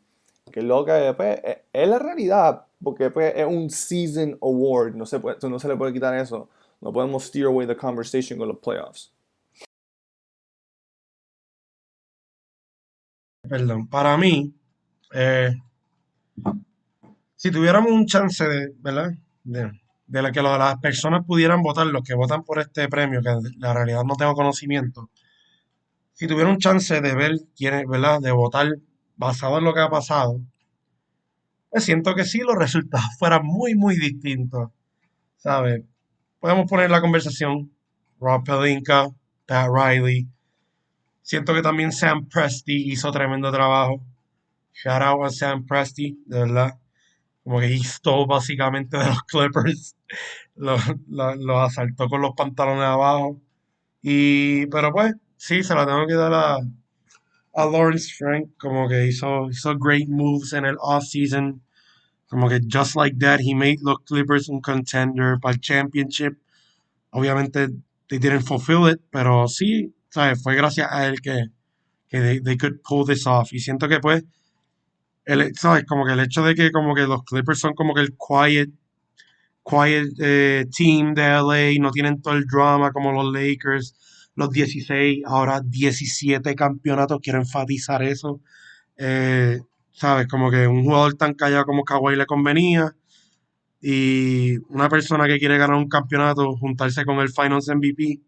Que 0.51 0.61
lo 0.61 0.85
que 0.85 1.13
pues, 1.17 1.39
es, 1.43 1.57
es 1.73 1.87
la 1.89 1.99
realidad, 1.99 2.65
porque 2.81 3.09
pues, 3.11 3.33
es 3.35 3.45
un 3.45 3.69
season 3.69 4.37
award, 4.41 4.95
no 4.95 5.05
se, 5.05 5.19
puede, 5.19 5.37
no 5.49 5.59
se 5.59 5.67
le 5.67 5.75
puede 5.75 5.91
quitar 5.93 6.15
eso. 6.15 6.47
No 6.79 6.93
podemos 6.93 7.25
steer 7.25 7.47
away 7.47 7.67
the 7.67 7.75
conversation 7.75 8.39
con 8.39 8.47
los 8.47 8.57
playoffs. 8.59 9.11
Perdón, 13.49 13.87
para 13.87 14.17
mí, 14.17 14.51
eh, 15.13 15.51
si 17.35 17.51
tuviéramos 17.51 17.91
un 17.91 18.05
chance 18.05 18.43
de, 18.47 18.73
¿verdad? 18.79 19.11
De, 19.43 19.71
de 20.11 20.21
la 20.21 20.33
que 20.33 20.41
las 20.41 20.77
personas 20.79 21.25
pudieran 21.25 21.61
votar, 21.61 21.87
los 21.87 22.03
que 22.03 22.13
votan 22.13 22.43
por 22.43 22.59
este 22.59 22.89
premio, 22.89 23.21
que 23.21 23.33
la 23.57 23.73
realidad 23.73 24.03
no 24.03 24.15
tengo 24.15 24.33
conocimiento, 24.33 25.09
si 26.11 26.27
tuviera 26.27 26.49
un 26.49 26.57
chance 26.57 26.99
de 26.99 27.15
ver 27.15 27.37
quiénes, 27.55 27.87
¿verdad? 27.87 28.19
De 28.19 28.31
votar 28.33 28.67
basado 29.15 29.57
en 29.59 29.63
lo 29.63 29.73
que 29.73 29.79
ha 29.79 29.89
pasado, 29.89 30.41
pues 31.69 31.85
siento 31.85 32.13
que 32.13 32.25
sí, 32.25 32.39
los 32.39 32.57
resultados 32.57 33.07
fueran 33.19 33.45
muy, 33.45 33.73
muy 33.75 33.97
distintos, 33.97 34.69
¿sabes? 35.37 35.81
Podemos 36.41 36.69
poner 36.69 36.91
la 36.91 36.99
conversación, 36.99 37.71
Rob 38.19 38.43
Pelinka, 38.43 39.07
Pat 39.45 39.69
Riley, 39.73 40.27
siento 41.21 41.53
que 41.53 41.61
también 41.61 41.93
Sam 41.93 42.27
Presti 42.27 42.91
hizo 42.91 43.13
tremendo 43.13 43.49
trabajo, 43.49 44.03
shout 44.73 45.01
out 45.01 45.25
a 45.25 45.29
Sam 45.29 45.65
Presti, 45.65 46.21
de 46.25 46.39
verdad, 46.39 46.81
como 47.43 47.59
que 47.59 47.77
stole 47.83 48.25
básicamente 48.27 48.97
de 48.97 49.05
los 49.07 49.23
Clippers, 49.27 49.95
los, 50.55 50.81
los- 51.09 51.37
los 51.37 51.57
asaltó 51.71 52.07
con 52.09 52.21
los 52.21 52.33
pantalones 52.35 52.85
abajo, 52.85 53.41
y, 54.01 54.67
pero 54.67 54.91
pues, 54.93 55.13
sí, 55.37 55.63
se 55.63 55.75
la 55.75 55.85
tengo 55.87 56.07
que 56.07 56.15
dar 56.15 56.33
a, 56.33 56.57
a 57.53 57.65
Lawrence 57.65 58.13
Frank, 58.17 58.49
como 58.57 58.87
que 58.87 59.07
hizo, 59.07 59.49
hizo 59.49 59.77
great 59.77 60.07
moves 60.07 60.53
en 60.53 60.65
el 60.65 60.77
offseason. 60.81 61.61
Como 62.27 62.49
que 62.49 62.59
just 62.71 62.95
like 62.95 63.17
that, 63.19 63.41
he 63.41 63.55
made 63.55 63.79
los 63.81 63.99
Clippers 64.05 64.49
un 64.49 64.61
contender 64.61 65.39
para 65.41 65.53
el 65.55 65.61
championship. 65.61 66.37
Obviamente, 67.11 67.69
they 68.09 68.19
didn't 68.19 68.43
fulfill 68.47 68.87
it, 68.87 69.01
pero 69.11 69.47
sí, 69.47 69.93
¿sabes? 70.09 70.41
Fue 70.43 70.55
gracias 70.55 70.89
a 70.91 71.07
él 71.07 71.21
que, 71.21 71.47
que 72.09 72.19
they, 72.21 72.41
they 72.41 72.57
could 72.57 72.81
pull 72.83 73.05
this 73.05 73.27
off. 73.27 73.53
Y 73.53 73.59
siento 73.59 73.87
que 73.89 73.99
pues, 73.99 74.23
el, 75.25 75.55
¿sabes? 75.55 75.85
Como 75.85 76.05
que 76.05 76.13
el 76.13 76.19
hecho 76.21 76.43
de 76.43 76.55
que 76.55 76.71
como 76.71 76.95
que 76.95 77.01
los 77.03 77.23
Clippers 77.23 77.59
son 77.59 77.73
como 77.73 77.93
que 77.93 78.01
el 78.01 78.15
quiet, 78.17 78.69
quiet 79.63 80.09
eh, 80.19 80.65
team 80.75 81.13
de 81.13 81.23
LA, 81.23 81.79
no 81.81 81.91
tienen 81.91 82.21
todo 82.21 82.35
el 82.35 82.45
drama 82.45 82.91
como 82.91 83.11
los 83.11 83.33
Lakers, 83.33 83.95
los 84.35 84.49
16, 84.49 85.23
ahora 85.25 85.61
17 85.63 86.55
campeonatos, 86.55 87.19
quiero 87.21 87.39
enfatizar 87.39 88.03
eso. 88.03 88.41
Eh, 88.97 89.59
¿sabes? 89.91 90.27
Como 90.27 90.49
que 90.51 90.67
un 90.67 90.83
jugador 90.83 91.15
tan 91.15 91.33
callado 91.33 91.65
como 91.65 91.83
Kawhi 91.83 92.15
le 92.15 92.25
convenía 92.25 92.95
y 93.81 94.57
una 94.69 94.89
persona 94.89 95.27
que 95.27 95.39
quiere 95.39 95.57
ganar 95.57 95.77
un 95.77 95.89
campeonato, 95.89 96.55
juntarse 96.57 97.05
con 97.05 97.19
el 97.19 97.29
Finals 97.29 97.67
MVP, 97.67 98.19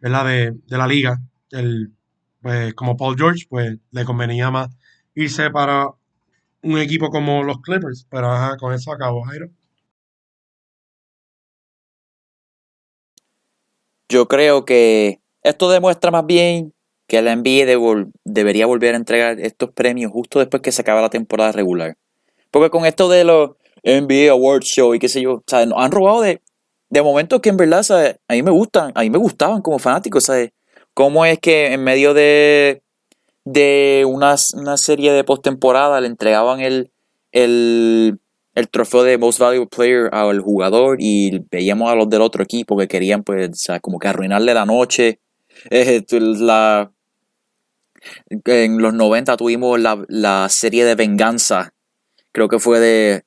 ¿verdad? 0.00 0.26
De, 0.26 0.52
de 0.66 0.78
la 0.78 0.86
liga, 0.86 1.20
el, 1.50 1.92
pues, 2.40 2.74
como 2.74 2.96
Paul 2.96 3.16
George, 3.16 3.46
pues 3.48 3.78
le 3.90 4.04
convenía 4.04 4.50
más 4.50 4.70
irse 5.24 5.50
para 5.50 5.90
un 6.62 6.78
equipo 6.78 7.10
como 7.10 7.42
los 7.42 7.60
Clippers. 7.60 8.06
Pero 8.10 8.30
ajá, 8.30 8.56
con 8.56 8.72
eso 8.72 8.92
acabo, 8.92 9.22
Jairo. 9.22 9.48
Yo 14.08 14.26
creo 14.26 14.64
que 14.64 15.20
esto 15.42 15.70
demuestra 15.70 16.10
más 16.10 16.26
bien 16.26 16.74
que 17.06 17.22
la 17.22 17.32
NBA 17.32 17.66
devol 17.66 18.12
debería 18.24 18.66
volver 18.66 18.94
a 18.94 18.98
entregar 18.98 19.40
estos 19.40 19.70
premios 19.72 20.12
justo 20.12 20.38
después 20.38 20.62
que 20.62 20.72
se 20.72 20.82
acaba 20.82 21.00
la 21.00 21.10
temporada 21.10 21.52
regular. 21.52 21.96
Porque 22.50 22.70
con 22.70 22.86
esto 22.86 23.08
de 23.08 23.24
los 23.24 23.52
NBA 23.82 24.30
Awards 24.32 24.66
Show 24.66 24.94
y 24.94 24.98
qué 24.98 25.08
sé 25.08 25.22
yo, 25.22 25.34
o 25.34 25.44
sea, 25.46 25.64
nos 25.66 25.78
han 25.78 25.92
robado 25.92 26.22
de, 26.22 26.42
de 26.88 27.02
momentos 27.02 27.40
que 27.40 27.48
en 27.50 27.56
verdad, 27.56 27.82
¿sabes? 27.82 28.16
A 28.28 28.34
mí 28.34 28.42
me 28.42 28.50
gustan, 28.50 28.92
a 28.94 29.02
mí 29.02 29.10
me 29.10 29.18
gustaban 29.18 29.62
como 29.62 29.78
fanático, 29.78 30.20
¿sabes? 30.20 30.50
Cómo 30.94 31.24
es 31.24 31.38
que 31.38 31.72
en 31.72 31.84
medio 31.84 32.14
de 32.14 32.82
de 33.44 34.04
una, 34.08 34.36
una 34.54 34.76
serie 34.76 35.12
de 35.12 35.24
postemporada 35.24 36.00
le 36.00 36.06
entregaban 36.08 36.60
el, 36.60 36.90
el, 37.32 38.18
el 38.54 38.68
trofeo 38.68 39.02
de 39.02 39.18
Most 39.18 39.38
Valuable 39.38 39.68
Player 39.68 40.08
al 40.12 40.40
jugador 40.40 40.96
y 41.00 41.40
veíamos 41.50 41.90
a 41.90 41.94
los 41.94 42.08
del 42.10 42.22
otro 42.22 42.42
equipo 42.42 42.76
que 42.76 42.88
querían, 42.88 43.22
pues, 43.24 43.66
como 43.80 43.98
que 43.98 44.08
arruinarle 44.08 44.54
la 44.54 44.66
noche. 44.66 45.20
Eh, 45.70 46.00
tu- 46.02 46.18
la, 46.20 46.90
en 48.46 48.78
los 48.80 48.94
90 48.94 49.36
tuvimos 49.36 49.78
la, 49.78 50.02
la 50.08 50.48
serie 50.48 50.84
de 50.84 50.94
venganza. 50.94 51.72
Creo 52.32 52.48
que 52.48 52.58
fue 52.58 52.80
de. 52.80 53.24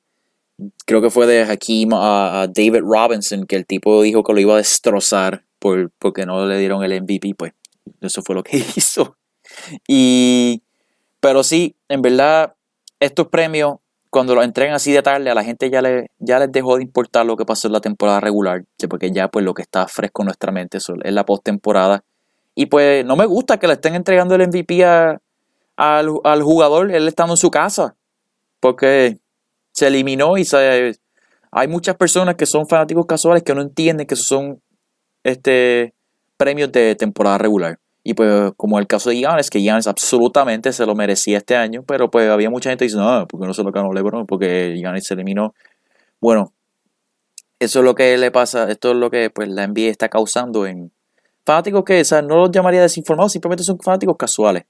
Creo 0.86 1.02
que 1.02 1.10
fue 1.10 1.26
de 1.26 1.42
Hakeem 1.42 1.92
a, 1.94 2.42
a 2.42 2.46
David 2.46 2.80
Robinson, 2.82 3.46
que 3.46 3.56
el 3.56 3.66
tipo 3.66 4.02
dijo 4.02 4.22
que 4.22 4.32
lo 4.32 4.40
iba 4.40 4.54
a 4.54 4.58
destrozar 4.58 5.44
por, 5.58 5.90
porque 5.98 6.26
no 6.26 6.46
le 6.46 6.58
dieron 6.58 6.82
el 6.84 7.02
MVP, 7.02 7.34
pues. 7.36 7.52
Eso 8.00 8.22
fue 8.22 8.34
lo 8.36 8.42
que 8.42 8.56
hizo. 8.76 9.16
Y. 9.88 10.62
Pero 11.20 11.42
sí, 11.42 11.74
en 11.88 12.02
verdad, 12.02 12.54
estos 13.00 13.28
premios, 13.28 13.76
cuando 14.10 14.34
los 14.34 14.44
entregan 14.44 14.74
así 14.74 14.92
de 14.92 15.02
tarde, 15.02 15.30
a 15.30 15.34
la 15.34 15.42
gente 15.42 15.70
ya, 15.70 15.80
le, 15.82 16.10
ya 16.18 16.38
les 16.38 16.52
dejó 16.52 16.76
de 16.76 16.82
importar 16.82 17.24
lo 17.26 17.36
que 17.36 17.46
pasó 17.46 17.68
en 17.68 17.72
la 17.72 17.80
temporada 17.80 18.20
regular. 18.20 18.64
Porque 18.88 19.10
ya, 19.10 19.28
pues, 19.28 19.44
lo 19.44 19.54
que 19.54 19.62
está 19.62 19.88
fresco 19.88 20.22
en 20.22 20.26
nuestra 20.26 20.52
mente 20.52 20.78
es 20.78 20.88
la 21.12 21.24
postemporada. 21.24 22.04
Y 22.54 22.66
pues 22.66 23.04
no 23.04 23.16
me 23.16 23.26
gusta 23.26 23.58
que 23.58 23.66
le 23.66 23.72
estén 23.72 23.94
entregando 23.96 24.34
el 24.36 24.42
MVP 24.42 24.84
al, 24.84 25.20
al 25.76 26.42
jugador, 26.42 26.90
él 26.92 27.08
estando 27.08 27.32
en 27.32 27.36
su 27.38 27.50
casa. 27.50 27.96
Porque 28.60 29.18
se 29.72 29.88
eliminó 29.88 30.36
y 30.38 30.44
se- 30.44 30.94
hay 31.50 31.68
muchas 31.68 31.96
personas 31.96 32.34
que 32.36 32.46
son 32.46 32.66
fanáticos 32.68 33.06
casuales 33.06 33.42
que 33.42 33.54
no 33.54 33.62
entienden 33.62 34.06
que 34.06 34.16
son 34.16 34.60
este, 35.24 35.94
premios 36.36 36.70
de 36.72 36.94
temporada 36.94 37.38
regular. 37.38 37.78
Y 38.06 38.12
pues 38.14 38.52
como 38.58 38.78
el 38.78 38.86
caso 38.86 39.08
de 39.08 39.16
Giannis, 39.16 39.48
que 39.48 39.60
Giannis 39.60 39.86
absolutamente 39.86 40.72
se 40.72 40.84
lo 40.84 40.94
merecía 40.94 41.38
este 41.38 41.56
año, 41.56 41.82
pero 41.84 42.10
pues 42.10 42.28
había 42.28 42.50
mucha 42.50 42.68
gente 42.68 42.84
diciendo, 42.84 43.10
no, 43.10 43.26
porque 43.26 43.46
no 43.46 43.54
se 43.54 43.64
lo 43.64 43.72
ganó 43.72 43.92
LeBron, 43.92 44.26
porque 44.26 44.74
Giannis 44.76 45.06
se 45.06 45.14
eliminó. 45.14 45.54
Bueno, 46.20 46.52
eso 47.58 47.78
es 47.78 47.84
lo 47.84 47.94
que 47.94 48.16
le 48.18 48.30
pasa, 48.30 48.70
esto 48.70 48.90
es 48.90 48.96
lo 48.96 49.10
que 49.10 49.30
pues 49.30 49.48
la 49.48 49.66
NBA 49.66 49.90
está 49.90 50.10
causando 50.10 50.66
en 50.66 50.92
fanáticos 51.46 51.84
que, 51.84 52.02
no 52.22 52.36
los 52.36 52.50
llamaría 52.50 52.82
desinformados, 52.82 53.32
simplemente 53.32 53.64
son 53.64 53.78
fanáticos 53.78 54.16
casuales. 54.18 54.64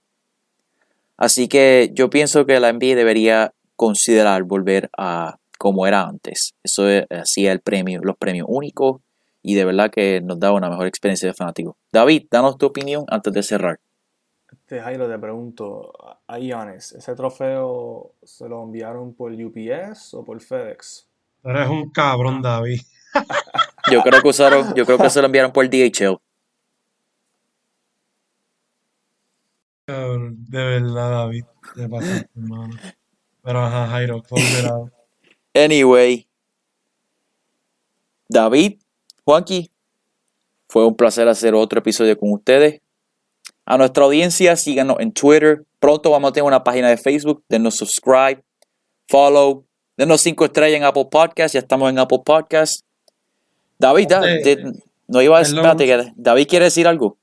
Así 1.17 1.49
que 1.49 1.91
yo 1.93 2.11
pienso 2.11 2.47
que 2.47 2.61
la 2.61 2.73
NBA 2.73 2.95
debería 2.95 3.53
considerar 3.77 4.45
volver 4.45 4.91
a 4.97 5.39
como 5.59 5.87
era 5.87 6.03
antes. 6.03 6.55
Eso 6.63 6.89
es- 6.89 7.07
hacía 7.11 7.51
el 7.53 7.61
premio, 7.61 8.01
los 8.03 8.17
premios 8.17 8.47
únicos 8.49 9.01
y 9.47 9.55
de 9.55 9.65
verdad 9.67 9.91
que 9.91 10.23
nos 10.23 10.41
daba 10.41 10.57
una 10.57 10.71
mejor 10.71 10.87
experiencia 10.87 11.29
de 11.29 11.35
fanático. 11.35 11.77
David, 11.93 12.29
danos 12.31 12.57
tu 12.57 12.65
opinión 12.65 13.05
antes 13.09 13.31
de 13.31 13.43
cerrar. 13.43 13.79
Este 14.51 14.81
Jairo, 14.81 15.07
te 15.07 15.19
pregunto, 15.19 15.93
a 16.27 16.39
Giannis, 16.39 16.93
¿ese 16.93 17.15
trofeo 17.15 18.13
se 18.23 18.49
lo 18.49 18.63
enviaron 18.63 19.13
por 19.13 19.33
UPS 19.33 20.15
o 20.15 20.25
por 20.25 20.41
FedEx? 20.41 21.07
Eres 21.45 21.69
un 21.69 21.91
cabrón, 21.91 22.41
David. 22.41 22.81
Yo 23.93 24.01
creo 24.01 24.23
que 24.23 24.29
usaron, 24.29 24.75
yo 24.75 24.87
creo 24.87 24.97
que 24.97 25.11
se 25.11 25.21
lo 25.21 25.27
enviaron 25.27 25.53
por 25.53 25.69
DHL. 25.69 26.17
Cabrón, 29.85 30.37
De 30.49 30.65
verdad, 30.65 31.11
David. 31.11 31.45
Te 31.77 31.87
pasaste, 31.87 32.31
hermano. 32.35 32.75
Pero 33.43 33.61
ajá, 33.61 33.89
Jairo, 33.89 34.23
close 34.23 34.59
it 34.59 34.67
out. 34.67 34.91
Anyway, 35.55 36.27
David, 38.27 38.79
Juanqui, 39.25 39.71
fue 40.69 40.87
un 40.87 40.95
placer 40.97 41.29
hacer 41.29 41.55
otro 41.55 41.79
episodio 41.79 42.19
con 42.19 42.33
ustedes. 42.33 42.81
A 43.65 43.79
nuestra 43.79 44.05
audiencia, 44.05 44.57
síganos 44.57 44.97
en 45.01 45.13
Twitter. 45.13 45.65
Pronto 45.79 46.11
vamos 46.11 46.31
a 46.31 46.33
tener 46.33 46.47
una 46.47 46.63
página 46.65 46.89
de 46.89 46.97
Facebook. 46.97 47.43
Denos 47.49 47.77
subscribe, 47.77 48.43
follow, 49.09 49.65
denos 49.97 50.21
cinco 50.21 50.45
estrellas 50.45 50.77
en 50.79 50.85
Apple 50.85 51.07
Podcast. 51.11 51.55
Ya 51.55 51.61
estamos 51.61 51.89
en 51.91 51.99
Apple 51.99 52.21
Podcast. 52.25 52.85
David, 53.79 54.09
da- 54.09 54.21
de- 54.21 54.73
no 55.07 55.21
iba 55.23 55.39
a 55.39 55.43
espérate, 55.43 55.85
que 55.87 56.13
David 56.17 56.47
quiere 56.49 56.65
decir 56.67 56.87
algo. 56.87 57.19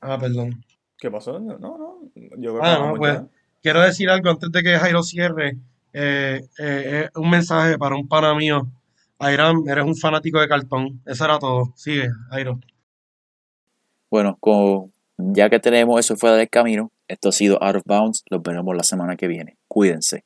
Ah, 0.00 0.18
perdón. 0.18 0.62
¿Qué 0.98 1.10
pasó? 1.10 1.38
No, 1.38 1.58
no, 1.58 1.98
yo 2.14 2.54
creo 2.54 2.60
Ah, 2.62 2.72
que 2.74 2.78
no, 2.78 2.84
vamos 2.84 2.98
pues. 2.98 3.14
ya. 3.14 3.26
Quiero 3.62 3.80
decir 3.82 4.08
algo 4.10 4.30
antes 4.30 4.50
de 4.50 4.62
que 4.62 4.78
Jairo 4.78 5.02
cierre. 5.02 5.56
Eh, 5.92 6.40
eh, 6.58 6.84
eh, 7.04 7.08
un 7.16 7.30
mensaje 7.30 7.76
para 7.78 7.96
un 7.96 8.06
pana 8.08 8.34
mío. 8.34 8.66
Airam, 9.18 9.68
eres 9.68 9.84
un 9.84 9.96
fanático 9.96 10.40
de 10.40 10.48
cartón. 10.48 11.02
Eso 11.04 11.24
era 11.24 11.38
todo. 11.38 11.72
Sigue, 11.76 12.08
Jairo. 12.30 12.60
Bueno, 14.10 14.36
con, 14.40 14.92
ya 15.18 15.50
que 15.50 15.58
tenemos 15.58 15.98
eso 15.98 16.16
fuera 16.16 16.36
del 16.36 16.48
camino, 16.48 16.92
esto 17.08 17.30
ha 17.30 17.32
sido 17.32 17.62
Out 17.62 17.76
of 17.76 17.82
Bounds. 17.84 18.24
Los 18.30 18.42
veremos 18.42 18.76
la 18.76 18.82
semana 18.82 19.16
que 19.16 19.26
viene. 19.26 19.58
Cuídense. 19.66 20.24